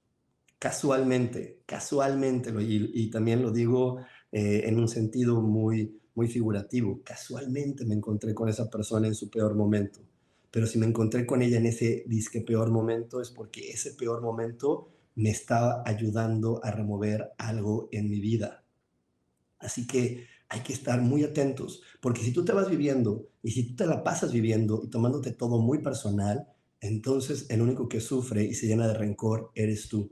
casualmente, 0.58 1.62
casualmente, 1.68 2.52
y, 2.62 3.10
también 3.12 3.44
lo 3.44 3.52
digo 3.52 4.00
eh, 4.32 4.64
en 4.66 4.80
un 4.80 4.88
sentido 4.88 5.40
muy, 5.42 6.02
muy 6.20 6.28
figurativo. 6.28 7.00
Casualmente 7.02 7.86
me 7.86 7.96
encontré 7.96 8.34
con 8.34 8.50
esa 8.50 8.70
persona 8.70 9.08
en 9.08 9.16
su 9.16 9.30
peor 9.30 9.56
momento. 9.56 10.02
Pero 10.52 10.68
si 10.68 10.78
me 10.78 10.86
encontré 10.86 11.26
con 11.26 11.42
ella 11.42 11.58
en 11.58 11.66
ese 11.66 12.04
disque 12.08 12.42
peor 12.42 12.72
momento 12.72 13.22
es 13.22 13.30
porque 13.30 13.70
ese 13.70 13.94
peor 13.94 14.22
momento 14.22 14.90
me 15.16 15.30
estaba 15.30 15.82
ayudando 15.86 16.60
a 16.62 16.72
remover 16.72 17.32
algo 17.38 17.88
en 17.94 18.10
mi 18.10 18.20
vida. 18.20 18.66
Así 19.60 19.88
que 19.88 20.26
hay 20.50 20.60
que 20.60 20.74
estar 20.74 21.00
muy 21.00 21.24
atentos, 21.24 21.84
porque 22.02 22.22
si 22.22 22.34
tú 22.34 22.44
te 22.44 22.52
vas 22.52 22.70
viviendo 22.70 23.30
y 23.42 23.52
si 23.52 23.70
tú 23.70 23.76
te 23.78 23.86
la 23.86 24.04
pasas 24.04 24.34
viviendo 24.34 24.82
y 24.84 24.90
tomándote 24.90 25.32
todo 25.32 25.60
muy 25.60 25.78
personal, 25.82 26.48
entonces 26.82 27.46
el 27.50 27.62
único 27.62 27.88
que 27.88 28.02
sufre 28.02 28.44
y 28.44 28.56
se 28.56 28.68
llena 28.68 28.90
de 28.90 28.94
rencor 28.94 29.52
eres 29.56 29.88
tú. 29.88 30.12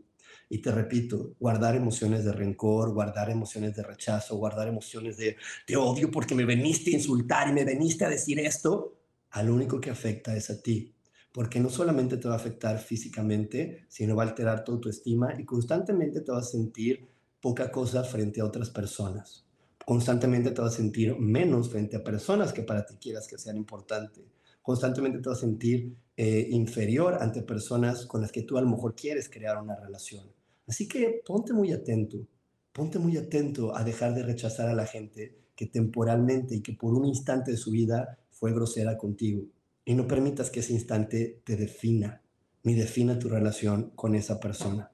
Y 0.50 0.60
te 0.60 0.72
repito, 0.72 1.34
guardar 1.40 1.76
emociones 1.76 2.24
de 2.24 2.32
rencor, 2.32 2.94
guardar 2.94 3.30
emociones 3.30 3.76
de 3.76 3.84
rechazo, 3.84 4.38
guardar 4.38 4.68
emociones 4.68 5.18
de 5.18 5.36
te 5.66 5.76
odio 5.76 6.10
porque 6.10 6.36
me 6.36 6.46
veniste 6.46 6.92
a 6.92 6.94
insultar 6.94 7.50
y 7.50 7.54
me 7.54 7.66
veniste 7.66 8.06
a 8.06 8.10
decir 8.10 8.40
esto, 8.40 8.96
al 9.32 9.50
único 9.50 9.80
que 9.82 9.90
afecta 9.90 10.36
es 10.36 10.50
a 10.50 10.62
ti. 10.62 10.94
Porque 11.34 11.60
no 11.60 11.70
solamente 11.70 12.18
te 12.18 12.28
va 12.28 12.36
a 12.36 12.38
afectar 12.38 12.80
físicamente, 12.80 13.86
sino 13.90 14.16
va 14.16 14.24
a 14.24 14.28
alterar 14.28 14.64
tu 14.64 14.72
autoestima 14.72 15.34
y 15.38 15.46
constantemente 15.46 16.22
te 16.22 16.32
vas 16.32 16.48
a 16.48 16.52
sentir 16.52 17.08
poca 17.42 17.72
cosa 17.72 18.04
frente 18.04 18.42
a 18.42 18.46
otras 18.46 18.70
personas. 18.70 19.46
Constantemente 19.86 20.52
te 20.52 20.62
vas 20.62 20.74
a 20.74 20.78
sentir 20.78 21.18
menos 21.20 21.70
frente 21.70 21.96
a 21.96 22.04
personas 22.04 22.52
que 22.52 22.64
para 22.64 22.86
ti 22.86 22.96
quieras 22.96 23.28
que 23.28 23.38
sean 23.38 23.58
importantes. 23.58 24.24
Constantemente 24.62 25.20
te 25.20 25.30
vas 25.30 25.38
a 25.38 25.42
sentir 25.42 25.96
eh, 26.18 26.48
inferior 26.50 27.18
ante 27.22 27.42
personas 27.42 28.06
con 28.06 28.22
las 28.22 28.32
que 28.32 28.42
tú 28.42 28.58
a 28.58 28.62
lo 28.62 28.68
mejor 28.68 28.96
quieres 28.96 29.30
crear 29.30 29.62
una 29.62 29.76
relación. 29.76 30.37
Así 30.68 30.88
que 30.88 31.22
ponte 31.26 31.54
muy 31.54 31.72
atento, 31.72 32.28
ponte 32.74 33.00
muy 33.00 33.18
atento 33.18 33.76
a 33.76 33.84
dejar 33.84 34.14
de 34.14 34.24
rechazar 34.24 34.70
a 34.70 34.76
la 34.76 34.86
gente 34.86 35.36
que 35.56 35.66
temporalmente 35.66 36.56
y 36.56 36.62
que 36.62 36.74
por 36.74 36.94
un 36.94 37.06
instante 37.06 37.52
de 37.52 37.58
su 37.58 37.72
vida 37.72 38.20
fue 38.30 38.54
grosera 38.54 38.98
contigo. 38.98 39.44
Y 39.86 39.96
no 39.96 40.08
permitas 40.08 40.50
que 40.50 40.60
ese 40.60 40.74
instante 40.74 41.42
te 41.44 41.56
defina, 41.56 42.22
ni 42.64 42.76
defina 42.76 43.18
tu 43.18 43.30
relación 43.30 43.92
con 43.96 44.14
esa 44.14 44.40
persona. 44.40 44.92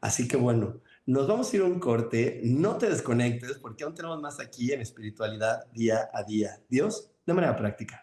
Así 0.00 0.26
que 0.26 0.36
bueno, 0.36 0.80
nos 1.06 1.28
vamos 1.28 1.52
a 1.52 1.56
ir 1.56 1.62
a 1.62 1.66
un 1.66 1.78
corte. 1.78 2.40
No 2.44 2.76
te 2.76 2.88
desconectes 2.88 3.58
porque 3.58 3.84
aún 3.84 3.94
tenemos 3.94 4.20
más 4.20 4.40
aquí 4.40 4.72
en 4.72 4.80
espiritualidad 4.80 5.70
día 5.72 6.08
a 6.12 6.22
día. 6.24 6.60
Dios, 6.68 7.10
de 7.26 7.34
manera 7.34 7.56
práctica. 7.56 8.02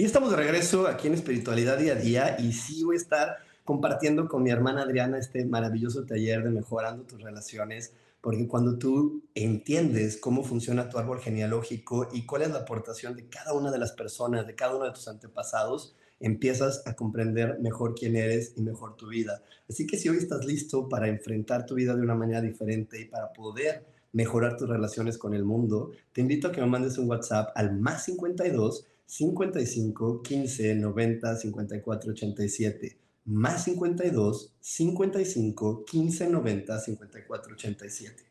Y 0.00 0.04
estamos 0.04 0.30
de 0.30 0.36
regreso 0.38 0.86
aquí 0.86 1.08
en 1.08 1.12
Espiritualidad 1.12 1.76
Día 1.76 1.92
a 1.92 1.96
Día 1.96 2.36
y 2.38 2.54
sí 2.54 2.84
voy 2.84 2.96
a 2.96 2.98
estar 2.98 3.36
compartiendo 3.66 4.28
con 4.28 4.42
mi 4.42 4.48
hermana 4.48 4.80
Adriana 4.80 5.18
este 5.18 5.44
maravilloso 5.44 6.06
taller 6.06 6.42
de 6.42 6.48
mejorando 6.48 7.02
tus 7.02 7.20
relaciones, 7.20 7.92
porque 8.22 8.48
cuando 8.48 8.78
tú 8.78 9.22
entiendes 9.34 10.16
cómo 10.16 10.42
funciona 10.42 10.88
tu 10.88 10.96
árbol 10.96 11.20
genealógico 11.20 12.08
y 12.14 12.24
cuál 12.24 12.40
es 12.40 12.50
la 12.50 12.60
aportación 12.60 13.14
de 13.14 13.28
cada 13.28 13.52
una 13.52 13.70
de 13.70 13.76
las 13.76 13.92
personas, 13.92 14.46
de 14.46 14.54
cada 14.54 14.74
uno 14.74 14.86
de 14.86 14.92
tus 14.92 15.06
antepasados, 15.06 15.94
empiezas 16.18 16.82
a 16.86 16.94
comprender 16.94 17.58
mejor 17.60 17.94
quién 17.94 18.16
eres 18.16 18.54
y 18.56 18.62
mejor 18.62 18.96
tu 18.96 19.08
vida. 19.08 19.42
Así 19.68 19.86
que 19.86 19.98
si 19.98 20.08
hoy 20.08 20.16
estás 20.16 20.46
listo 20.46 20.88
para 20.88 21.08
enfrentar 21.08 21.66
tu 21.66 21.74
vida 21.74 21.94
de 21.94 22.00
una 22.00 22.14
manera 22.14 22.40
diferente 22.40 22.98
y 22.98 23.04
para 23.04 23.34
poder 23.34 23.84
mejorar 24.12 24.56
tus 24.56 24.70
relaciones 24.70 25.18
con 25.18 25.34
el 25.34 25.44
mundo, 25.44 25.92
te 26.14 26.22
invito 26.22 26.48
a 26.48 26.52
que 26.52 26.62
me 26.62 26.68
mandes 26.68 26.96
un 26.96 27.06
WhatsApp 27.06 27.50
al 27.54 27.78
más 27.78 28.06
52 28.06 28.86
55 29.10 30.22
15 30.22 30.74
90 30.76 31.36
54 31.36 32.12
87 32.12 33.00
más 33.24 33.64
52 33.64 34.54
55 34.60 35.84
15 35.84 36.30
90 36.30 36.78
54 36.78 37.54
87. 37.54 38.22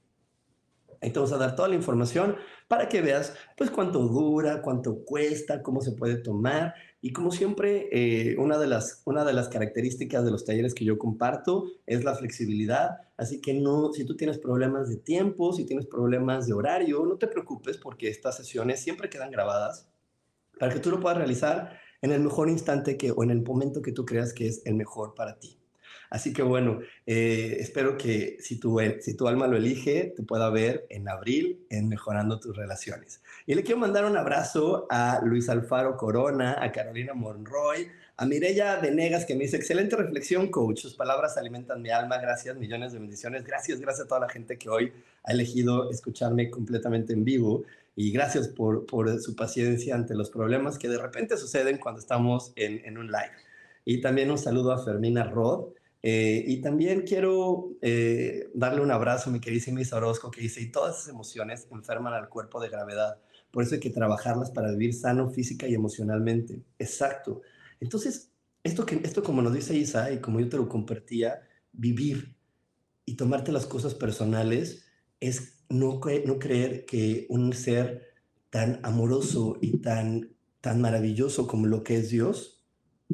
Ahí 1.01 1.11
te 1.11 1.19
vamos 1.19 1.33
a 1.33 1.37
dar 1.37 1.55
toda 1.55 1.67
la 1.67 1.75
información 1.75 2.35
para 2.69 2.87
que 2.87 3.01
veas 3.01 3.33
pues 3.57 3.71
cuánto 3.71 3.99
dura, 3.99 4.61
cuánto 4.61 5.03
cuesta, 5.03 5.61
cómo 5.61 5.81
se 5.81 5.91
puede 5.91 6.15
tomar 6.15 6.73
y 7.01 7.11
como 7.11 7.31
siempre 7.31 7.89
eh, 7.91 8.37
una, 8.37 8.57
de 8.57 8.67
las, 8.67 9.01
una 9.05 9.25
de 9.25 9.33
las 9.33 9.49
características 9.49 10.23
de 10.23 10.31
los 10.31 10.45
talleres 10.45 10.73
que 10.73 10.85
yo 10.85 10.97
comparto 10.97 11.65
es 11.87 12.05
la 12.05 12.15
flexibilidad, 12.15 13.01
así 13.17 13.41
que 13.41 13.53
no, 13.53 13.91
si 13.91 14.05
tú 14.05 14.15
tienes 14.15 14.37
problemas 14.37 14.89
de 14.89 14.97
tiempo, 14.97 15.51
si 15.51 15.65
tienes 15.65 15.87
problemas 15.87 16.47
de 16.47 16.53
horario, 16.53 17.05
no 17.05 17.17
te 17.17 17.27
preocupes 17.27 17.77
porque 17.77 18.09
estas 18.09 18.37
sesiones 18.37 18.81
siempre 18.81 19.09
quedan 19.09 19.31
grabadas 19.31 19.89
para 20.59 20.73
que 20.73 20.79
tú 20.79 20.91
lo 20.91 20.99
puedas 20.99 21.17
realizar 21.17 21.79
en 22.01 22.11
el 22.11 22.21
mejor 22.21 22.49
instante 22.49 22.97
que, 22.97 23.11
o 23.11 23.23
en 23.23 23.31
el 23.31 23.41
momento 23.41 23.81
que 23.81 23.91
tú 23.91 24.05
creas 24.05 24.33
que 24.33 24.47
es 24.47 24.61
el 24.65 24.75
mejor 24.75 25.15
para 25.15 25.39
ti. 25.39 25.59
Así 26.09 26.33
que 26.33 26.41
bueno, 26.41 26.79
eh, 27.05 27.57
espero 27.59 27.95
que 27.95 28.37
si 28.39 28.59
tu, 28.59 28.79
si 28.99 29.15
tu 29.15 29.27
alma 29.27 29.47
lo 29.47 29.57
elige, 29.57 30.13
te 30.15 30.23
pueda 30.23 30.49
ver 30.49 30.87
en 30.89 31.07
abril 31.07 31.65
en 31.69 31.87
Mejorando 31.87 32.39
tus 32.39 32.57
Relaciones. 32.57 33.21
Y 33.45 33.53
le 33.53 33.63
quiero 33.63 33.79
mandar 33.79 34.05
un 34.05 34.17
abrazo 34.17 34.87
a 34.89 35.21
Luis 35.23 35.49
Alfaro 35.49 35.97
Corona, 35.97 36.57
a 36.59 36.71
Carolina 36.71 37.13
Monroy, 37.13 37.87
a 38.17 38.25
Mireya 38.25 38.77
Venegas, 38.79 39.23
que 39.25 39.35
me 39.35 39.43
dice, 39.43 39.57
excelente 39.57 39.95
reflexión, 39.95 40.49
coach. 40.49 40.79
Sus 40.79 40.95
palabras 40.95 41.37
alimentan 41.37 41.81
mi 41.81 41.89
alma. 41.89 42.17
Gracias, 42.17 42.57
millones 42.57 42.91
de 42.91 42.99
bendiciones. 42.99 43.45
Gracias, 43.45 43.79
gracias 43.79 44.05
a 44.05 44.07
toda 44.07 44.21
la 44.21 44.29
gente 44.29 44.57
que 44.57 44.67
hoy 44.67 44.91
ha 45.23 45.31
elegido 45.31 45.91
escucharme 45.91 46.49
completamente 46.49 47.13
en 47.13 47.23
vivo 47.23 47.63
y 48.01 48.13
gracias 48.13 48.47
por, 48.47 48.85
por, 48.85 49.19
su 49.19 49.35
paciencia 49.35 49.93
ante 49.93 50.15
los 50.15 50.29
problemas 50.29 50.77
que 50.77 50.87
de 50.87 50.97
repente 50.97 51.35
suceden 51.35 51.79
cuando 51.79 51.99
estamos 51.99 52.53
en, 52.55 52.79
en 52.85 52.97
un 52.97 53.07
live. 53.07 53.33
Y 53.83 53.99
también 53.99 54.31
un 54.31 54.37
saludo 54.37 54.71
a 54.71 54.81
Fermina 54.81 55.25
Rod. 55.25 55.73
Eh, 56.01 56.45
y 56.47 56.61
también 56.61 57.01
quiero 57.01 57.71
eh, 57.81 58.51
darle 58.53 58.79
un 58.79 58.91
abrazo 58.91 59.29
a 59.29 59.33
mi 59.33 59.41
queridísima 59.41 59.81
Isa 59.81 59.97
Orozco 59.97 60.31
que 60.31 60.39
dice, 60.39 60.61
y 60.61 60.71
todas 60.71 60.95
esas 60.95 61.09
emociones 61.09 61.67
enferman 61.73 62.13
al 62.13 62.29
cuerpo 62.29 62.61
de 62.61 62.69
gravedad. 62.69 63.17
Por 63.51 63.63
eso 63.63 63.75
hay 63.75 63.81
que 63.81 63.89
trabajarlas 63.89 64.49
para 64.49 64.71
vivir 64.71 64.93
sano 64.93 65.29
física 65.29 65.67
y 65.67 65.73
emocionalmente. 65.73 66.61
Exacto. 66.77 67.41
Entonces, 67.81 68.31
esto, 68.63 68.85
que, 68.85 69.01
esto 69.03 69.23
como 69.23 69.41
nos 69.41 69.53
dice 69.53 69.75
Isa 69.75 70.09
y 70.09 70.19
como 70.19 70.39
yo 70.39 70.47
te 70.47 70.55
lo 70.55 70.69
compartía, 70.69 71.41
vivir 71.73 72.33
y 73.03 73.17
tomarte 73.17 73.51
las 73.51 73.65
cosas 73.65 73.93
personales 73.93 74.85
es 75.19 75.58
no, 75.69 75.99
no 76.25 76.39
creer 76.39 76.85
que 76.85 77.25
un 77.29 77.53
ser 77.53 78.09
tan 78.49 78.79
amoroso 78.83 79.57
y 79.61 79.77
tan, 79.77 80.35
tan 80.61 80.81
maravilloso 80.81 81.47
como 81.47 81.67
lo 81.67 81.83
que 81.83 81.97
es 81.97 82.09
Dios, 82.09 82.63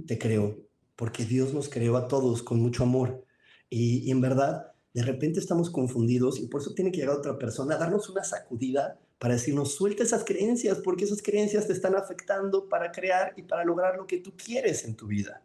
te 0.07 0.17
creó, 0.17 0.57
porque 0.95 1.25
Dios 1.25 1.53
nos 1.53 1.69
creó 1.69 1.97
a 1.97 2.07
todos 2.07 2.43
con 2.43 2.59
mucho 2.59 2.83
amor. 2.83 3.25
Y, 3.69 4.09
en 4.09 4.21
verdad, 4.21 4.71
de 4.93 5.03
repente 5.03 5.39
estamos 5.39 5.69
confundidos 5.69 6.39
y 6.39 6.47
por 6.47 6.61
eso 6.61 6.73
tiene 6.73 6.91
que 6.91 6.99
llegar 6.99 7.17
otra 7.17 7.37
persona 7.37 7.75
a 7.75 7.79
darnos 7.79 8.09
una 8.09 8.23
sacudida 8.23 8.99
para 9.19 9.33
decirnos, 9.33 9.75
suelta 9.75 10.03
esas 10.03 10.23
creencias, 10.23 10.79
porque 10.79 11.05
esas 11.05 11.21
creencias 11.21 11.67
te 11.67 11.73
están 11.73 11.95
afectando 11.95 12.69
para 12.69 12.91
crear 12.91 13.33
y 13.37 13.43
para 13.43 13.63
lograr 13.63 13.97
lo 13.97 14.07
que 14.07 14.19
tú 14.19 14.33
quieres 14.35 14.85
en 14.85 14.95
tu 14.95 15.07
vida, 15.07 15.41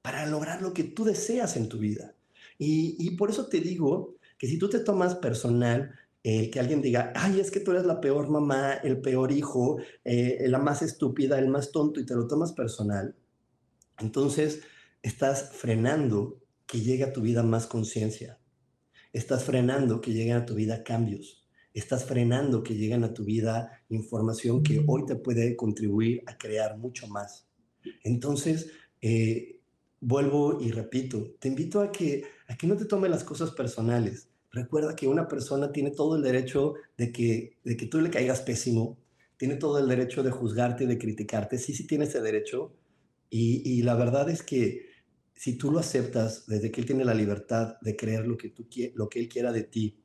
para 0.00 0.26
lograr 0.26 0.60
lo 0.62 0.72
que 0.72 0.84
tú 0.84 1.04
deseas 1.04 1.56
en 1.56 1.68
tu 1.68 1.78
vida. 1.78 2.14
Y, 2.58 2.96
y 2.98 3.16
por 3.16 3.30
eso 3.30 3.46
te 3.46 3.60
digo 3.60 4.16
que 4.38 4.46
si 4.48 4.58
tú 4.58 4.68
te 4.68 4.80
tomas 4.80 5.14
personal 5.14 5.94
eh, 6.24 6.50
que 6.50 6.60
alguien 6.60 6.80
diga, 6.80 7.12
ay, 7.16 7.40
es 7.40 7.50
que 7.50 7.58
tú 7.58 7.72
eres 7.72 7.84
la 7.84 8.00
peor 8.00 8.28
mamá, 8.28 8.74
el 8.74 9.00
peor 9.00 9.32
hijo, 9.32 9.78
eh, 10.04 10.44
la 10.46 10.58
más 10.58 10.80
estúpida, 10.82 11.38
el 11.38 11.48
más 11.48 11.72
tonto, 11.72 11.98
y 11.98 12.06
te 12.06 12.14
lo 12.14 12.28
tomas 12.28 12.52
personal, 12.52 13.16
entonces 13.98 14.60
estás 15.02 15.50
frenando 15.52 16.40
que 16.66 16.80
llegue 16.80 17.04
a 17.04 17.12
tu 17.12 17.22
vida 17.22 17.42
más 17.42 17.66
conciencia. 17.66 18.38
Estás 19.12 19.44
frenando 19.44 20.00
que 20.00 20.12
lleguen 20.12 20.36
a 20.36 20.46
tu 20.46 20.54
vida 20.54 20.84
cambios. 20.84 21.48
Estás 21.74 22.04
frenando 22.04 22.62
que 22.62 22.74
lleguen 22.74 23.02
a 23.04 23.12
tu 23.12 23.24
vida 23.24 23.82
información 23.88 24.62
que 24.62 24.84
hoy 24.86 25.04
te 25.06 25.16
puede 25.16 25.56
contribuir 25.56 26.22
a 26.26 26.38
crear 26.38 26.78
mucho 26.78 27.08
más. 27.08 27.48
Entonces, 28.04 28.70
eh, 29.00 29.60
vuelvo 30.00 30.60
y 30.60 30.70
repito, 30.70 31.34
te 31.38 31.48
invito 31.48 31.80
a 31.80 31.90
que, 31.90 32.22
a 32.46 32.56
que 32.56 32.66
no 32.66 32.76
te 32.76 32.84
tome 32.84 33.08
las 33.08 33.24
cosas 33.24 33.50
personales 33.50 34.31
recuerda 34.52 34.94
que 34.94 35.08
una 35.08 35.28
persona 35.28 35.72
tiene 35.72 35.90
todo 35.90 36.16
el 36.16 36.22
derecho 36.22 36.74
de 36.96 37.10
que, 37.10 37.58
de 37.64 37.76
que 37.76 37.86
tú 37.86 38.00
le 38.00 38.10
caigas 38.10 38.42
pésimo, 38.42 38.98
tiene 39.36 39.56
todo 39.56 39.78
el 39.78 39.88
derecho 39.88 40.22
de 40.22 40.30
juzgarte 40.30 40.86
de 40.86 40.98
criticarte, 40.98 41.58
sí, 41.58 41.74
sí 41.74 41.86
tiene 41.86 42.04
ese 42.04 42.20
derecho. 42.20 42.76
Y, 43.30 43.62
y, 43.64 43.82
la 43.82 43.94
verdad 43.94 44.28
es 44.28 44.42
que 44.42 44.86
si 45.34 45.56
tú 45.56 45.72
lo 45.72 45.78
aceptas 45.78 46.46
desde 46.46 46.70
que 46.70 46.82
él 46.82 46.86
tiene 46.86 47.04
la 47.04 47.14
libertad 47.14 47.76
de 47.80 47.96
creer 47.96 48.26
lo 48.26 48.36
que, 48.36 48.50
tú, 48.50 48.68
lo 48.94 49.08
que 49.08 49.20
él 49.20 49.28
quiera 49.28 49.52
de 49.52 49.62
ti 49.62 49.98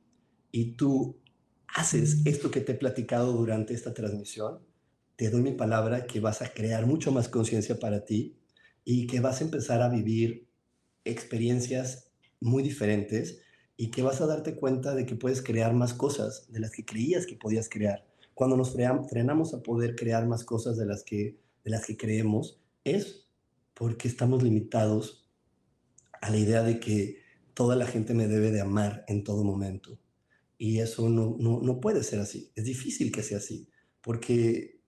y 0.51 0.71
tú 0.75 1.19
haces 1.67 2.25
esto 2.25 2.49
que 2.49 2.61
te 2.61 2.71
he 2.71 2.75
platicado 2.75 3.33
durante 3.33 3.73
esta 3.73 3.93
transmisión, 3.93 4.59
te 5.17 5.29
doy 5.29 5.41
mi 5.41 5.51
palabra 5.51 6.07
que 6.07 6.21
vas 6.21 6.41
a 6.41 6.53
crear 6.53 6.85
mucho 6.85 7.11
más 7.11 7.27
conciencia 7.27 7.77
para 7.79 8.05
ti 8.05 8.37
y 8.85 9.07
que 9.07 9.19
vas 9.19 9.41
a 9.41 9.43
empezar 9.43 9.81
a 9.81 9.89
vivir 9.89 10.47
experiencias 11.03 12.11
muy 12.39 12.63
diferentes 12.63 13.41
y 13.77 13.91
que 13.91 14.01
vas 14.01 14.19
a 14.21 14.25
darte 14.25 14.55
cuenta 14.55 14.95
de 14.95 15.05
que 15.05 15.15
puedes 15.15 15.43
crear 15.43 15.73
más 15.73 15.93
cosas 15.93 16.51
de 16.51 16.59
las 16.59 16.71
que 16.71 16.83
creías 16.83 17.27
que 17.27 17.35
podías 17.35 17.69
crear. 17.69 18.03
Cuando 18.33 18.57
nos 18.57 18.73
frenamos 18.73 19.53
a 19.53 19.61
poder 19.61 19.95
crear 19.95 20.27
más 20.27 20.43
cosas 20.43 20.77
de 20.77 20.85
las 20.85 21.03
que, 21.03 21.37
de 21.63 21.71
las 21.71 21.85
que 21.85 21.95
creemos, 21.95 22.59
es 22.83 23.27
porque 23.75 24.07
estamos 24.07 24.41
limitados 24.41 25.29
a 26.21 26.31
la 26.31 26.37
idea 26.37 26.63
de 26.63 26.79
que 26.79 27.21
toda 27.53 27.75
la 27.75 27.85
gente 27.85 28.15
me 28.15 28.27
debe 28.27 28.51
de 28.51 28.61
amar 28.61 29.05
en 29.07 29.23
todo 29.23 29.43
momento. 29.43 29.99
Y 30.57 30.79
eso 30.79 31.09
no, 31.09 31.35
no, 31.39 31.61
no 31.61 31.79
puede 31.79 32.03
ser 32.03 32.19
así. 32.19 32.51
Es 32.55 32.65
difícil 32.65 33.11
que 33.11 33.21
sea 33.21 33.37
así, 33.37 33.69
porque, 34.01 34.81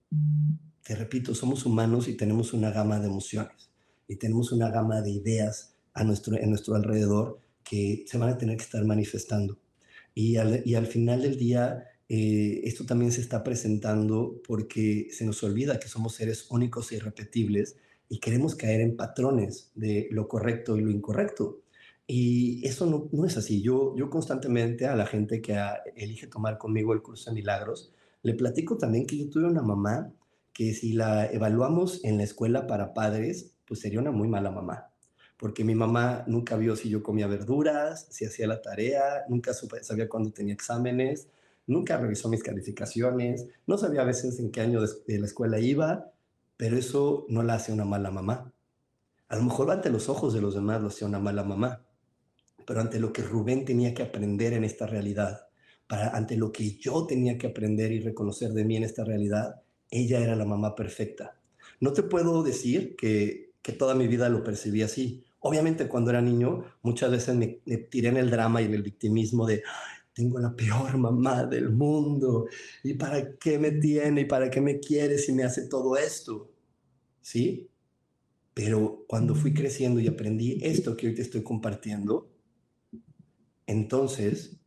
te 0.82 0.96
repito, 0.96 1.34
somos 1.34 1.64
humanos 1.64 2.08
y 2.08 2.16
tenemos 2.16 2.52
una 2.52 2.70
gama 2.70 2.98
de 2.98 3.06
emociones 3.06 3.70
y 4.08 4.16
tenemos 4.16 4.50
una 4.50 4.70
gama 4.70 5.02
de 5.02 5.12
ideas 5.12 5.76
a 5.94 6.02
nuestro, 6.02 6.36
en 6.36 6.50
nuestro 6.50 6.74
alrededor 6.74 7.40
que 7.64 8.04
se 8.06 8.18
van 8.18 8.30
a 8.30 8.38
tener 8.38 8.56
que 8.56 8.64
estar 8.64 8.84
manifestando. 8.84 9.58
Y 10.14 10.36
al, 10.36 10.86
final 10.86 11.22
del 11.22 11.38
día, 11.38 11.84
eh, 12.08 12.60
esto 12.64 12.84
también 12.84 13.12
se 13.12 13.20
está 13.20 13.42
presentando 13.44 14.40
porque 14.46 15.08
se 15.12 15.24
nos 15.24 15.42
olvida 15.42 15.78
que 15.78 15.88
somos 15.88 16.14
seres 16.14 16.50
únicos 16.50 16.90
e 16.90 16.96
irrepetibles 16.96 17.76
y 18.08 18.18
queremos 18.18 18.56
caer 18.56 18.80
en 18.80 18.96
patrones 18.96 19.70
de 19.74 20.08
lo 20.10 20.28
correcto 20.28 20.76
y 20.76 20.82
lo 20.82 20.90
incorrecto. 20.90 21.62
Y 22.06 22.66
eso 22.66 22.86
no, 22.86 23.08
no 23.12 23.24
es 23.24 23.36
así. 23.36 23.62
Yo, 23.62 23.94
yo 23.96 24.10
constantemente 24.10 24.86
a 24.86 24.96
la 24.96 25.06
gente 25.06 25.40
que 25.40 25.56
elige 25.94 26.26
tomar 26.26 26.58
conmigo 26.58 26.92
el 26.92 27.02
curso 27.02 27.30
de 27.30 27.34
milagros, 27.36 27.92
le 28.22 28.34
platico 28.34 28.76
también 28.76 29.06
que 29.06 29.16
yo 29.16 29.30
tuve 29.30 29.44
una 29.46 29.62
mamá 29.62 30.12
que 30.52 30.74
si 30.74 30.92
la 30.92 31.26
evaluamos 31.26 32.04
en 32.04 32.18
la 32.18 32.24
escuela 32.24 32.66
para 32.66 32.92
padres, 32.92 33.54
pues 33.64 33.80
sería 33.80 34.00
una 34.00 34.10
muy 34.10 34.26
mala 34.26 34.50
mamá 34.50 34.89
porque 35.40 35.64
mi 35.64 35.74
mamá 35.74 36.22
nunca 36.26 36.54
vio 36.58 36.76
si 36.76 36.90
yo 36.90 37.02
comía 37.02 37.26
verduras, 37.26 38.06
si 38.10 38.26
hacía 38.26 38.46
la 38.46 38.60
tarea, 38.60 39.24
nunca 39.26 39.54
sabía 39.54 40.06
cuándo 40.06 40.32
tenía 40.32 40.52
exámenes, 40.52 41.28
nunca 41.66 41.96
revisó 41.96 42.28
mis 42.28 42.42
calificaciones, 42.42 43.46
no 43.66 43.78
sabía 43.78 44.02
a 44.02 44.04
veces 44.04 44.38
en 44.38 44.50
qué 44.50 44.60
año 44.60 44.82
de, 44.82 45.18
la 45.18 45.24
escuela 45.24 45.58
iba, 45.58 46.12
pero 46.58 46.76
eso 46.76 47.24
no 47.30 47.42
la 47.42 47.54
hace 47.54 47.72
una 47.72 47.86
mala 47.86 48.10
mamá. 48.10 48.52
A 49.28 49.36
lo 49.36 49.42
mejor 49.42 49.70
ante 49.70 49.88
los 49.88 50.10
ojos 50.10 50.34
de 50.34 50.42
los 50.42 50.54
demás 50.54 50.82
lo 50.82 50.88
hacía 50.88 51.08
una 51.08 51.20
mala 51.20 51.42
mamá, 51.42 51.86
pero 52.66 52.82
ante 52.82 53.00
lo 53.00 53.10
que 53.10 53.22
Rubén 53.22 53.64
tenía 53.64 53.94
que 53.94 54.02
aprender 54.02 54.52
en 54.52 54.64
esta 54.64 54.86
realidad, 54.86 55.46
para, 55.86 56.10
ante 56.10 56.36
lo 56.36 56.52
que 56.52 56.76
yo 56.76 57.06
tenía 57.06 57.38
que 57.38 57.46
aprender 57.46 57.92
y 57.92 58.00
reconocer 58.00 58.52
de 58.52 58.66
mí 58.66 58.76
en 58.76 58.84
esta 58.84 59.04
realidad, 59.04 59.62
ella 59.90 60.20
era 60.20 60.36
la 60.36 60.44
mamá 60.44 60.74
perfecta. 60.74 61.38
No 61.80 61.94
te 61.94 62.02
puedo 62.02 62.42
decir 62.42 62.94
que, 62.94 63.52
que 63.62 63.72
toda 63.72 63.94
mi 63.94 64.06
vida 64.06 64.28
lo 64.28 64.44
percibí 64.44 64.82
así. 64.82 65.24
Obviamente 65.40 65.88
cuando 65.88 66.10
era 66.10 66.20
niño 66.20 66.64
muchas 66.82 67.10
veces 67.10 67.34
me, 67.34 67.60
tiré 67.90 68.08
en 68.08 68.18
el 68.18 68.30
drama 68.30 68.60
y 68.60 68.66
en 68.66 68.74
el 68.74 68.82
victimismo 68.82 69.46
de 69.46 69.62
tengo 70.12 70.38
la 70.38 70.54
peor 70.54 70.98
mamá 70.98 71.44
del 71.44 71.70
mundo 71.70 72.46
y 72.82 72.94
para 72.94 73.36
qué 73.36 73.58
me 73.58 73.70
tiene 73.72 74.22
y 74.22 74.24
para 74.26 74.50
qué 74.50 74.60
me 74.60 74.78
quiere 74.80 75.18
si 75.18 75.32
me 75.32 75.44
hace 75.44 75.68
todo 75.68 75.96
esto. 75.96 76.50
¿Sí? 77.22 77.70
Pero 78.52 79.04
cuando 79.06 79.34
fui 79.34 79.54
creciendo 79.54 80.00
y 80.00 80.08
aprendí 80.08 80.58
esto 80.62 80.96
que 80.96 81.06
hoy 81.06 81.14
te 81.14 81.22
estoy 81.22 81.42
compartiendo, 81.42 82.30
entonces 83.66 84.58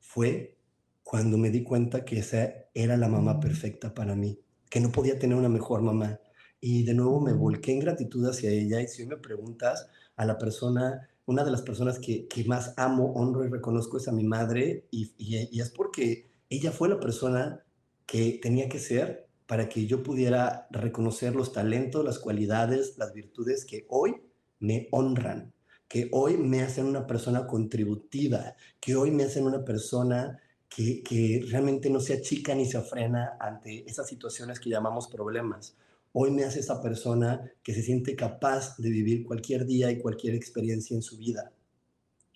fue 0.00 0.58
cuando 1.02 1.38
me 1.38 1.50
di 1.50 1.62
cuenta 1.62 2.04
que 2.04 2.18
esa 2.18 2.52
era 2.74 2.96
la 2.98 3.08
mamá 3.08 3.40
perfecta 3.40 3.94
para 3.94 4.14
mí, 4.14 4.38
que 4.68 4.80
no 4.80 4.92
podía 4.92 5.18
tener 5.18 5.38
una 5.38 5.48
mejor 5.48 5.80
mamá. 5.80 6.20
Y 6.60 6.82
de 6.82 6.92
nuevo 6.92 7.20
me 7.20 7.32
volqué 7.32 7.72
en 7.72 7.80
gratitud 7.80 8.28
hacia 8.28 8.50
ella. 8.50 8.82
Y 8.82 8.88
si 8.88 9.02
hoy 9.02 9.08
me 9.08 9.16
preguntas, 9.16 9.88
a 10.18 10.26
la 10.26 10.36
persona, 10.36 11.08
una 11.26 11.44
de 11.44 11.50
las 11.50 11.62
personas 11.62 11.98
que, 11.98 12.28
más 12.46 12.74
amo, 12.76 13.12
honro 13.14 13.46
y 13.46 13.48
reconozco 13.48 13.96
es 13.96 14.08
a 14.08 14.12
mi 14.12 14.24
madre 14.24 14.86
y, 14.90 15.12
y, 15.16 15.60
es 15.60 15.70
porque 15.70 16.28
ella 16.50 16.72
fue 16.72 16.88
la 16.88 17.00
persona 17.00 17.64
que 18.04 18.38
tenía 18.42 18.68
que 18.68 18.80
ser 18.80 19.28
para 19.46 19.68
que 19.68 19.86
yo 19.86 20.02
pudiera 20.02 20.66
reconocer 20.70 21.34
los 21.36 21.52
talentos, 21.52 22.04
las 22.04 22.18
cualidades, 22.18 22.98
las 22.98 23.14
virtudes 23.14 23.64
que 23.64 23.86
hoy 23.88 24.16
me 24.58 24.88
honran, 24.90 25.52
que 25.86 26.08
hoy 26.12 26.36
me 26.36 26.62
hacen 26.62 26.86
una 26.86 27.06
persona 27.06 27.46
contributiva, 27.46 28.56
que 28.80 28.96
hoy 28.96 29.12
me 29.12 29.22
hacen 29.22 29.44
una 29.44 29.64
persona 29.64 30.40
que, 30.68 31.02
que 31.02 31.44
realmente 31.48 31.90
no 31.90 32.00
se 32.00 32.14
achica 32.14 32.54
ni 32.54 32.66
se 32.66 32.76
afrena 32.76 33.36
ante 33.38 33.88
esas 33.88 34.08
situaciones 34.08 34.58
que 34.58 34.68
llamamos 34.68 35.06
problemas 35.06 35.76
hoy 36.12 36.30
me 36.30 36.44
hace 36.44 36.60
esa 36.60 36.82
persona 36.82 37.52
que 37.62 37.74
se 37.74 37.82
siente 37.82 38.16
capaz 38.16 38.76
de 38.78 38.90
vivir 38.90 39.24
cualquier 39.24 39.66
día 39.66 39.90
y 39.90 39.98
cualquier 39.98 40.34
experiencia 40.34 40.94
en 40.94 41.02
su 41.02 41.16
vida. 41.16 41.52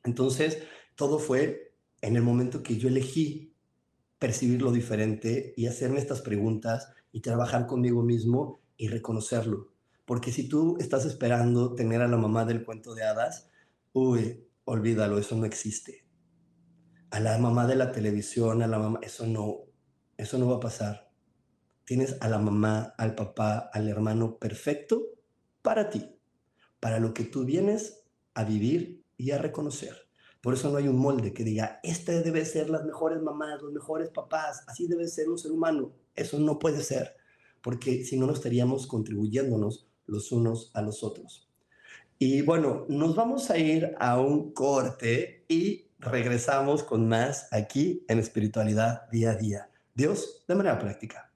Entonces, 0.04 0.58
todo 0.96 1.18
fue 1.18 1.74
en 2.00 2.16
el 2.16 2.22
momento 2.22 2.62
que 2.62 2.76
yo 2.76 2.88
elegí 2.88 3.54
percibir 4.18 4.62
lo 4.62 4.72
diferente 4.72 5.52
y 5.56 5.66
hacerme 5.66 5.98
estas 5.98 6.20
preguntas 6.20 6.88
y 7.12 7.20
trabajar 7.20 7.66
conmigo 7.66 8.02
mismo 8.02 8.60
y 8.76 8.88
reconocerlo. 8.88 9.72
Porque 10.04 10.32
si 10.32 10.48
tú 10.48 10.76
estás 10.80 11.04
esperando 11.04 11.74
tener 11.74 12.02
a 12.02 12.08
la 12.08 12.16
mamá 12.16 12.44
del 12.44 12.64
cuento 12.64 12.94
de 12.94 13.04
hadas, 13.04 13.48
uy, 13.92 14.44
olvídalo, 14.64 15.18
eso 15.18 15.36
no 15.36 15.44
existe. 15.44 16.04
A 17.10 17.20
la 17.20 17.38
mamá 17.38 17.66
de 17.66 17.76
la 17.76 17.92
televisión, 17.92 18.62
a 18.62 18.66
la 18.66 18.78
mamá, 18.78 19.00
eso 19.02 19.26
no, 19.26 19.60
eso 20.16 20.38
no 20.38 20.48
va 20.48 20.56
a 20.56 20.60
pasar. 20.60 21.11
Tienes 21.84 22.16
a 22.20 22.28
la 22.28 22.38
mamá, 22.38 22.94
al 22.96 23.14
papá, 23.14 23.70
al 23.72 23.88
hermano 23.88 24.38
perfecto 24.38 25.08
para 25.62 25.90
ti, 25.90 26.16
para 26.80 26.98
lo 26.98 27.14
que 27.14 27.24
tú 27.24 27.44
vienes 27.44 28.04
a 28.34 28.44
vivir 28.44 29.04
y 29.16 29.30
a 29.30 29.38
reconocer. 29.38 30.08
Por 30.40 30.54
eso 30.54 30.70
no 30.70 30.78
hay 30.78 30.88
un 30.88 30.98
molde 30.98 31.32
que 31.32 31.44
diga, 31.44 31.78
este 31.84 32.20
debe 32.22 32.44
ser 32.44 32.68
las 32.68 32.84
mejores 32.84 33.22
mamás, 33.22 33.62
los 33.62 33.72
mejores 33.72 34.10
papás, 34.10 34.64
así 34.66 34.88
debe 34.88 35.06
ser 35.06 35.28
un 35.28 35.38
ser 35.38 35.52
humano. 35.52 35.92
Eso 36.16 36.38
no 36.40 36.58
puede 36.58 36.82
ser, 36.82 37.16
porque 37.62 38.04
si 38.04 38.18
no, 38.18 38.26
no 38.26 38.32
estaríamos 38.32 38.88
contribuyéndonos 38.88 39.86
los 40.06 40.32
unos 40.32 40.72
a 40.74 40.82
los 40.82 41.04
otros. 41.04 41.48
Y 42.18 42.42
bueno, 42.42 42.86
nos 42.88 43.14
vamos 43.14 43.50
a 43.50 43.58
ir 43.58 43.94
a 43.98 44.20
un 44.20 44.52
corte 44.52 45.44
y 45.48 45.86
regresamos 45.98 46.82
con 46.82 47.08
más 47.08 47.48
aquí 47.52 48.04
en 48.08 48.18
espiritualidad 48.18 49.08
día 49.10 49.30
a 49.30 49.36
día. 49.36 49.70
Dios 49.94 50.44
de 50.48 50.54
manera 50.54 50.78
práctica. 50.78 51.31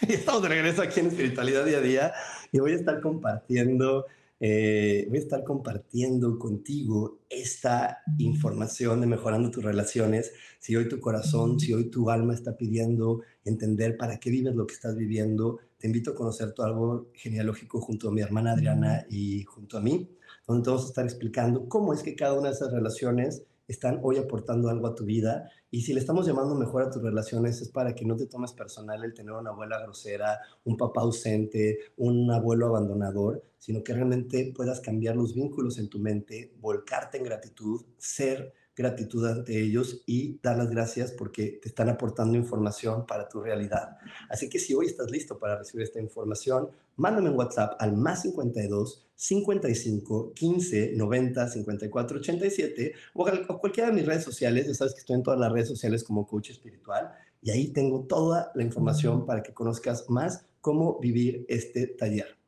estamos 0.08 0.42
de 0.42 0.48
regreso 0.48 0.80
aquí 0.82 1.00
en 1.00 1.06
Espiritualidad 1.06 1.64
Día 1.64 1.78
a 1.78 1.80
Día 1.82 2.12
y 2.52 2.58
voy 2.58 2.72
a 2.72 2.76
estar 2.76 3.00
compartiendo, 3.02 4.06
eh, 4.40 5.04
voy 5.08 5.18
a 5.18 5.20
estar 5.20 5.44
compartiendo 5.44 6.38
contigo 6.38 7.18
esta 7.28 7.98
información 8.18 9.02
de 9.02 9.06
mejorando 9.06 9.50
tus 9.50 9.62
relaciones. 9.62 10.32
Si 10.58 10.74
hoy 10.74 10.88
tu 10.88 11.00
corazón, 11.00 11.60
si 11.60 11.74
hoy 11.74 11.90
tu 11.90 12.08
alma 12.08 12.32
está 12.32 12.56
pidiendo 12.56 13.20
entender 13.44 13.98
para 13.98 14.18
qué 14.18 14.30
vives 14.30 14.54
lo 14.54 14.66
que 14.66 14.74
estás 14.74 14.96
viviendo, 14.96 15.60
te 15.76 15.86
invito 15.86 16.12
a 16.12 16.14
conocer 16.14 16.52
tu 16.52 16.62
árbol 16.62 17.08
genealógico 17.12 17.80
junto 17.80 18.08
a 18.08 18.12
mi 18.12 18.22
hermana 18.22 18.52
Adriana 18.52 19.04
y 19.10 19.44
junto 19.44 19.76
a 19.76 19.82
mí, 19.82 20.08
donde 20.46 20.64
te 20.64 20.70
vamos 20.70 20.86
a 20.86 20.88
estar 20.88 21.04
explicando 21.04 21.68
cómo 21.68 21.92
es 21.92 22.02
que 22.02 22.16
cada 22.16 22.32
una 22.32 22.48
de 22.48 22.54
esas 22.54 22.72
relaciones 22.72 23.42
están 23.70 24.00
hoy 24.02 24.18
aportando 24.18 24.68
algo 24.68 24.88
a 24.88 24.94
tu 24.94 25.04
vida. 25.04 25.48
Y 25.70 25.82
si 25.82 25.92
le 25.92 26.00
estamos 26.00 26.26
llamando 26.26 26.54
mejor 26.54 26.82
a 26.82 26.90
tus 26.90 27.02
relaciones 27.02 27.60
es 27.60 27.68
para 27.68 27.94
que 27.94 28.04
no 28.04 28.16
te 28.16 28.26
tomes 28.26 28.52
personal 28.52 29.04
el 29.04 29.14
tener 29.14 29.32
una 29.32 29.50
abuela 29.50 29.80
grosera, 29.80 30.40
un 30.64 30.76
papá 30.76 31.02
ausente, 31.02 31.78
un 31.96 32.30
abuelo 32.32 32.66
abandonador, 32.66 33.44
sino 33.58 33.84
que 33.84 33.94
realmente 33.94 34.52
puedas 34.54 34.80
cambiar 34.80 35.16
los 35.16 35.34
vínculos 35.34 35.78
en 35.78 35.88
tu 35.88 36.00
mente, 36.00 36.52
volcarte 36.60 37.18
en 37.18 37.24
gratitud, 37.24 37.84
ser 37.96 38.52
gratitud 38.80 39.26
ante 39.26 39.60
ellos 39.60 40.02
y 40.06 40.38
dar 40.42 40.56
las 40.56 40.70
gracias 40.70 41.12
porque 41.12 41.58
te 41.62 41.68
están 41.68 41.88
aportando 41.90 42.36
información 42.36 43.06
para 43.06 43.28
tu 43.28 43.40
realidad. 43.40 43.98
Así 44.28 44.48
que 44.48 44.58
si 44.58 44.74
hoy 44.74 44.86
estás 44.86 45.10
listo 45.10 45.38
para 45.38 45.58
recibir 45.58 45.84
esta 45.84 46.00
información, 46.00 46.70
mándame 46.96 47.30
un 47.30 47.36
WhatsApp 47.36 47.74
al 47.78 47.96
más 47.96 48.22
52 48.22 49.06
55 49.14 50.32
15 50.32 50.92
90 50.96 51.48
54 51.48 52.18
87 52.18 52.94
o 53.14 53.28
a 53.28 53.58
cualquiera 53.60 53.90
de 53.90 53.96
mis 53.96 54.06
redes 54.06 54.24
sociales. 54.24 54.66
Ya 54.66 54.74
sabes 54.74 54.94
que 54.94 55.00
estoy 55.00 55.16
en 55.16 55.22
todas 55.22 55.38
las 55.38 55.52
redes 55.52 55.68
sociales 55.68 56.02
como 56.02 56.26
coach 56.26 56.50
espiritual 56.50 57.12
y 57.42 57.50
ahí 57.50 57.68
tengo 57.68 58.04
toda 58.04 58.50
la 58.54 58.62
información 58.62 59.26
para 59.26 59.42
que 59.42 59.52
conozcas 59.52 60.08
más 60.08 60.46
cómo 60.60 60.98
vivir 61.00 61.44
este 61.48 61.86
taller. 61.86 62.40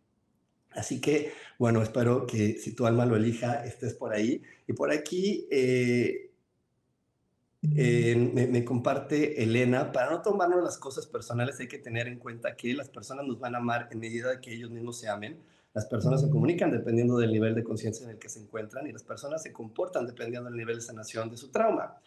Así 0.75 1.01
que, 1.01 1.33
bueno, 1.59 1.83
espero 1.83 2.27
que 2.27 2.59
si 2.59 2.75
tu 2.75 2.87
alma 2.87 3.05
lo 3.05 3.17
elija, 3.17 3.65
estés 3.65 3.95
por 3.95 4.13
ahí. 4.13 4.43
Y 4.73 4.75
por 4.75 4.91
aquí 4.91 5.47
eh, 5.51 6.31
me, 7.61 8.47
me, 8.47 8.65
comparte 8.65 9.43
Elena, 9.43 9.93
para 9.93 10.11
no 10.11 10.23
tomarnos 10.23 10.65
las 10.65 10.79
cosas 10.79 11.07
personales 11.07 11.61
hay 11.61 11.69
que 11.69 11.79
tener 11.79 12.09
en 12.09 12.19
cuenta 12.19 12.57
que 12.57 12.73
las 12.73 12.89
personas 12.89 13.27
nos 13.27 13.39
van 13.39 13.55
a 13.55 13.59
amar 13.59 13.89
en 13.91 13.99
medida 13.99 14.41
que 14.41 14.55
ellos 14.55 14.71
mismos 14.71 14.99
se 14.99 15.09
amen. 15.09 15.39
Las 15.75 15.87
personas 15.87 16.23
se 16.23 16.31
comunican 16.31 16.71
dependiendo 16.71 17.19
del 17.19 17.33
nivel 17.33 17.55
de 17.55 17.63
conciencia 17.63 18.05
en 18.05 18.13
el 18.13 18.19
que 18.19 18.31
se 18.31 18.41
encuentran 18.41 18.87
y 18.87 18.93
las 18.93 19.03
personas 19.03 19.43
se 19.43 19.53
comportan 19.53 20.07
dependiendo 20.07 20.49
del 20.49 20.59
nivel 20.59 20.77
de 20.77 20.83
sanación 20.83 21.31
de 21.31 21.37
su 21.37 21.51
trauma. 21.51 21.99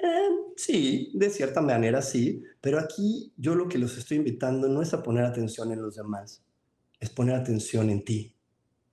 Eh, 0.00 0.28
sí, 0.56 1.12
de 1.14 1.30
cierta 1.30 1.60
manera 1.60 2.02
sí, 2.02 2.42
pero 2.60 2.80
aquí 2.80 3.32
yo 3.36 3.54
lo 3.54 3.68
que 3.68 3.78
los 3.78 3.96
estoy 3.96 4.16
invitando 4.16 4.68
no 4.68 4.82
es 4.82 4.92
a 4.92 5.04
poner 5.04 5.24
atención 5.24 5.70
en 5.70 5.82
los 5.82 5.94
demás, 5.94 6.42
es 6.98 7.10
poner 7.10 7.36
atención 7.36 7.90
en 7.90 8.04
ti. 8.04 8.34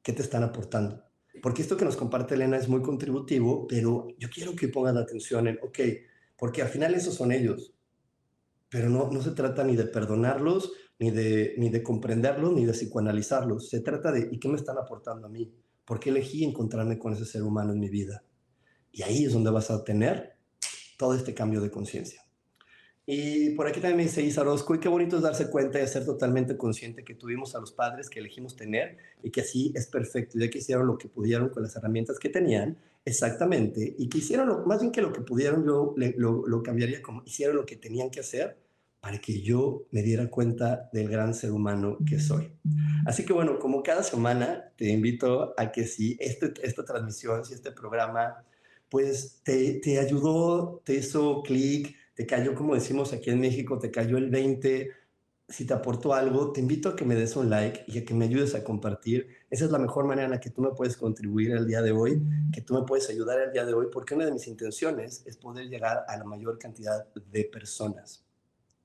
¿Qué 0.04 0.14
te 0.14 0.22
están 0.22 0.44
aportando? 0.44 1.05
Porque 1.46 1.62
esto 1.62 1.78
que 1.78 1.86
nos 1.86 1.96
comparte 1.96 2.34
Elena 2.34 2.58
es 2.58 2.68
muy 2.68 2.82
contributivo, 2.82 3.68
pero 3.68 4.08
yo 4.18 4.32
quiero 4.32 4.56
que 4.56 4.68
pongan 4.68 4.98
atención 4.98 5.48
en, 5.48 5.60
ok, 5.62 5.78
porque 6.36 6.64
al 6.64 6.70
final 6.70 6.96
esos 6.96 7.14
son 7.14 7.32
ellos, 7.32 7.72
pero 8.68 8.90
no, 8.90 9.12
no 9.12 9.22
se 9.22 9.30
trata 9.30 9.64
ni 9.64 9.76
de 9.76 9.86
perdonarlos, 9.86 10.74
ni 10.98 11.12
de, 11.12 11.54
ni 11.60 11.70
de 11.70 11.84
comprenderlos, 11.84 12.52
ni 12.52 12.66
de 12.66 12.72
psicoanalizarlos. 12.72 13.70
Se 13.70 13.82
trata 13.82 14.12
de, 14.12 14.28
¿y 14.32 14.40
qué 14.40 14.48
me 14.48 14.56
están 14.56 14.80
aportando 14.80 15.28
a 15.28 15.30
mí? 15.30 15.54
¿Por 15.86 16.00
qué 16.00 16.10
elegí 16.10 16.44
encontrarme 16.44 16.98
con 16.98 17.14
ese 17.14 17.26
ser 17.26 17.44
humano 17.44 17.74
en 17.74 17.80
mi 17.80 17.90
vida? 17.90 18.24
Y 18.92 19.04
ahí 19.04 19.26
es 19.26 19.34
donde 19.34 19.52
vas 19.52 19.70
a 19.70 19.84
tener 19.84 20.40
todo 20.98 21.14
este 21.14 21.36
cambio 21.36 21.62
de 21.62 21.70
conciencia. 21.70 22.24
Y 23.08 23.52
por 23.52 23.68
aquí 23.68 23.80
también 23.80 24.08
dice 24.08 24.24
Isa 24.24 24.42
Orozco, 24.42 24.74
y 24.74 24.80
qué 24.80 24.90
bonito 24.90 25.18
es 25.18 25.22
darse 25.22 25.50
cuenta 25.50 25.80
y 25.80 25.88
ser 25.88 26.06
totalmente 26.06 26.58
consciente 26.58 27.04
que 27.04 27.14
tuvimos 27.14 27.54
a 27.56 27.60
los 27.60 27.72
padres 27.72 28.10
que 28.10 28.20
elegimos 28.20 28.56
tener 28.56 28.98
y 29.22 29.30
que 29.30 29.42
así 29.42 29.72
es 29.76 29.86
perfecto, 29.86 30.40
ya 30.40 30.50
que 30.50 30.58
hicieron 30.58 30.88
lo 30.88 30.98
que 30.98 31.08
pudieron 31.08 31.50
con 31.50 31.62
las 31.62 31.76
herramientas 31.76 32.18
que 32.18 32.30
tenían, 32.30 32.78
exactamente, 33.06 33.96
y 33.98 34.10
que 34.10 34.18
hicieron, 34.18 34.48
lo, 34.48 34.66
más 34.66 34.80
bien 34.80 34.92
que 34.92 35.02
lo 35.02 35.14
que 35.14 35.22
pudieron, 35.22 35.64
yo 35.66 35.94
lo, 35.96 36.48
lo 36.48 36.64
cambiaría 36.64 37.02
como 37.04 37.22
hicieron 37.26 37.58
lo 37.58 37.66
que 37.66 37.76
tenían 37.76 38.10
que 38.10 38.22
hacer 38.22 38.58
para 39.06 39.20
que 39.20 39.40
yo 39.40 39.86
me 39.92 40.02
diera 40.02 40.32
cuenta 40.32 40.90
del 40.92 41.08
gran 41.08 41.36
ser 41.36 41.52
humano 41.52 42.00
que 42.10 42.20
soy. 42.20 42.52
Así 43.06 43.24
que 43.24 43.34
bueno, 43.34 43.60
como 43.60 43.84
cada 43.84 44.02
semana, 44.02 44.72
te 44.78 44.90
invito 44.90 45.54
a 45.60 45.72
que 45.72 45.86
si 45.86 46.18
este, 46.20 46.52
esta 46.64 46.84
transmisión, 46.84 47.46
si 47.46 47.54
este 47.54 47.72
programa, 47.72 48.44
pues 48.90 49.42
te, 49.44 49.76
te 49.76 50.00
ayudó, 50.00 50.82
te 50.84 50.96
hizo 50.96 51.44
clic, 51.44 51.96
te 52.16 52.26
cayó, 52.26 52.56
como 52.56 52.74
decimos 52.74 53.14
aquí 53.14 53.30
en 53.30 53.40
México, 53.40 53.78
te 53.78 53.92
cayó 53.92 54.18
el 54.18 54.30
20, 54.30 54.90
si 55.48 55.66
te 55.66 55.74
aportó 55.74 56.14
algo, 56.14 56.52
te 56.52 56.62
invito 56.62 56.90
a 56.90 56.96
que 56.96 57.06
me 57.06 57.14
des 57.14 57.36
un 57.36 57.50
like 57.50 57.84
y 57.88 58.00
a 58.00 58.06
que 58.06 58.14
me 58.14 58.26
ayudes 58.26 58.56
a 58.56 58.64
compartir. 58.64 59.28
Esa 59.50 59.66
es 59.66 59.72
la 59.72 59.78
mejor 59.78 60.06
manera 60.06 60.26
en 60.26 60.32
la 60.32 60.40
que 60.40 60.50
tú 60.50 60.62
me 60.62 60.72
puedes 60.72 60.98
contribuir 60.98 61.52
el 61.52 61.68
día 61.68 61.82
de 61.82 61.92
hoy, 61.92 62.22
que 62.52 62.62
tú 62.62 62.74
me 62.74 62.84
puedes 62.84 63.10
ayudar 63.10 63.40
el 63.40 63.52
día 63.52 63.66
de 63.66 63.74
hoy, 63.74 63.88
porque 63.92 64.16
una 64.16 64.26
de 64.26 64.32
mis 64.32 64.48
intenciones 64.48 65.24
es 65.26 65.38
poder 65.38 65.68
llegar 65.68 66.06
a 66.08 66.18
la 66.18 66.24
mayor 66.24 66.58
cantidad 66.58 67.06
de 67.14 67.44
personas, 67.44 68.26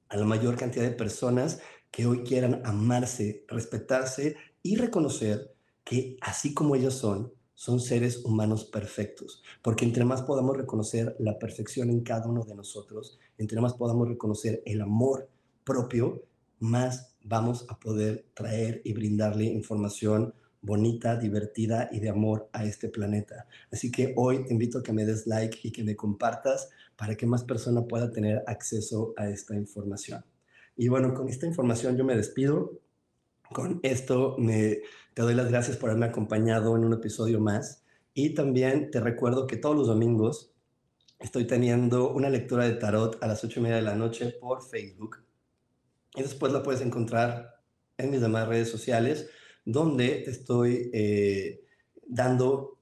a 0.09 0.17
la 0.17 0.27
mayor 0.27 0.57
cantidad 0.57 0.85
de 0.85 0.91
personas 0.91 1.61
que 1.91 2.07
hoy 2.07 2.25
quieran 2.25 2.61
amarse, 2.65 3.45
respetarse 3.49 4.37
y 4.63 4.77
reconocer 4.77 5.55
que 5.85 6.17
así 6.21 6.53
como 6.53 6.75
ellos 6.77 6.95
son, 6.95 7.33
son 7.61 7.79
seres 7.79 8.25
humanos 8.25 8.65
perfectos, 8.65 9.43
porque 9.61 9.85
entre 9.85 10.07
más 10.07 10.23
podamos 10.23 10.57
reconocer 10.57 11.15
la 11.19 11.39
perfección 11.39 11.91
en 11.91 12.01
cada 12.01 12.27
uno 12.27 12.43
de 12.43 12.55
nosotros, 12.55 13.19
entre 13.37 13.61
más 13.61 13.75
podamos 13.75 14.09
reconocer 14.09 14.63
el 14.65 14.81
amor 14.81 15.29
propio, 15.63 16.23
más 16.59 17.15
vamos 17.23 17.67
a 17.69 17.79
poder 17.79 18.25
traer 18.33 18.81
y 18.83 18.95
brindarle 18.95 19.45
información 19.45 20.33
bonita, 20.63 21.17
divertida 21.17 21.91
y 21.93 22.01
de 22.01 22.09
amor 22.09 22.49
a 22.55 22.65
este 22.65 22.89
planeta. 22.89 23.47
Así 23.71 23.93
que 23.93 24.15
hoy 24.17 24.43
te 24.47 24.55
invito 24.55 24.79
a 24.79 24.83
que 24.83 24.95
me 24.95 25.05
des 25.05 25.27
like 25.27 25.59
y 25.63 25.71
que 25.71 25.85
me 25.85 25.95
compartas 25.95 26.71
para 26.97 27.15
que 27.15 27.27
más 27.27 27.45
personas 27.45 27.85
puedan 27.87 28.11
tener 28.11 28.43
acceso 28.47 29.13
a 29.19 29.29
esta 29.29 29.55
información. 29.55 30.25
Y 30.79 30.89
bueno, 30.89 31.13
con 31.13 31.29
esta 31.29 31.47
información 31.47 31.95
yo 31.99 32.05
me 32.05 32.17
despido. 32.17 32.81
Con 33.53 33.81
esto 33.83 34.37
me, 34.39 34.79
te 35.13 35.23
doy 35.23 35.35
las 35.35 35.49
gracias 35.49 35.77
por 35.77 35.91
haberme 35.91 36.07
acompañado 36.07 36.77
en 36.77 36.85
un 36.85 36.93
episodio 36.93 37.41
más. 37.41 37.85
Y 38.15 38.35
también 38.35 38.91
te 38.91 39.01
recuerdo 39.01 39.47
que 39.47 39.57
todos 39.57 39.75
los 39.75 39.89
domingos 39.89 40.53
estoy 41.19 41.47
teniendo 41.47 42.13
una 42.13 42.31
lectura 42.31 42.65
de 42.65 42.75
tarot 42.75 43.23
a 43.23 43.27
las 43.27 43.43
ocho 43.43 43.59
y 43.59 43.65
media 43.65 43.77
de 43.77 43.83
la 43.83 43.97
noche 43.97 44.37
por 44.41 44.63
Facebook. 44.63 45.25
Y 46.15 46.23
después 46.23 46.53
la 46.53 46.63
puedes 46.63 46.81
encontrar 46.81 47.61
en 47.99 48.11
mis 48.11 48.21
demás 48.21 48.49
redes 48.49 48.69
sociales, 48.69 49.29
donde 49.65 50.23
estoy 50.23 50.91
eh, 50.93 51.65
dando 52.07 52.79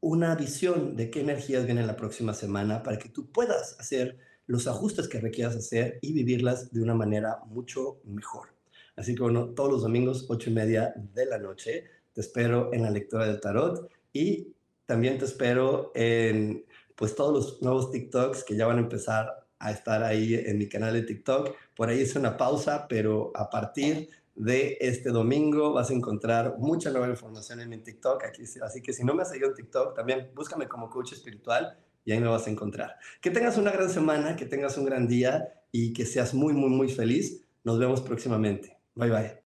una 0.00 0.34
visión 0.34 0.96
de 0.96 1.10
qué 1.10 1.20
energías 1.20 1.66
vienen 1.66 1.86
la 1.86 1.96
próxima 1.96 2.32
semana 2.32 2.82
para 2.82 2.98
que 2.98 3.08
tú 3.08 3.30
puedas 3.30 3.78
hacer 3.78 4.18
los 4.46 4.66
ajustes 4.66 5.08
que 5.08 5.20
requieras 5.20 5.56
hacer 5.56 5.98
y 6.00 6.12
vivirlas 6.12 6.72
de 6.72 6.80
una 6.80 6.94
manera 6.94 7.40
mucho 7.46 8.00
mejor. 8.04 8.55
Así 8.96 9.14
que 9.14 9.22
bueno, 9.22 9.50
todos 9.50 9.70
los 9.70 9.82
domingos, 9.82 10.26
ocho 10.28 10.50
y 10.50 10.54
media 10.54 10.94
de 11.14 11.26
la 11.26 11.38
noche, 11.38 11.84
te 12.12 12.20
espero 12.22 12.72
en 12.72 12.82
la 12.82 12.90
lectura 12.90 13.26
del 13.26 13.40
tarot 13.40 13.90
y 14.12 14.54
también 14.86 15.18
te 15.18 15.26
espero 15.26 15.92
en 15.94 16.64
pues 16.94 17.14
todos 17.14 17.32
los 17.32 17.62
nuevos 17.62 17.90
TikToks 17.90 18.42
que 18.42 18.56
ya 18.56 18.66
van 18.66 18.78
a 18.78 18.80
empezar 18.80 19.46
a 19.58 19.70
estar 19.70 20.02
ahí 20.02 20.34
en 20.34 20.58
mi 20.58 20.68
canal 20.68 20.94
de 20.94 21.02
TikTok. 21.02 21.54
Por 21.76 21.88
ahí 21.88 22.00
hice 22.00 22.18
una 22.18 22.36
pausa, 22.36 22.86
pero 22.88 23.32
a 23.34 23.50
partir 23.50 24.08
de 24.34 24.76
este 24.80 25.10
domingo 25.10 25.72
vas 25.72 25.90
a 25.90 25.94
encontrar 25.94 26.56
mucha 26.58 26.90
nueva 26.90 27.08
información 27.08 27.60
en 27.60 27.68
mi 27.68 27.78
TikTok. 27.78 28.22
Así 28.62 28.82
que 28.82 28.92
si 28.92 29.04
no 29.04 29.14
me 29.14 29.22
has 29.22 29.30
seguido 29.30 29.48
en 29.48 29.54
TikTok, 29.54 29.94
también 29.94 30.30
búscame 30.34 30.68
como 30.68 30.88
coach 30.88 31.12
espiritual 31.12 31.76
y 32.04 32.12
ahí 32.12 32.20
me 32.20 32.28
vas 32.28 32.46
a 32.46 32.50
encontrar. 32.50 32.96
Que 33.20 33.30
tengas 33.30 33.58
una 33.58 33.72
gran 33.72 33.90
semana, 33.90 34.36
que 34.36 34.46
tengas 34.46 34.78
un 34.78 34.84
gran 34.84 35.08
día 35.08 35.62
y 35.72 35.92
que 35.92 36.06
seas 36.06 36.32
muy, 36.32 36.52
muy, 36.52 36.70
muy 36.70 36.88
feliz. 36.88 37.42
Nos 37.64 37.78
vemos 37.78 38.00
próximamente. 38.00 38.75
Bye 38.96 39.10
bye. 39.10 39.45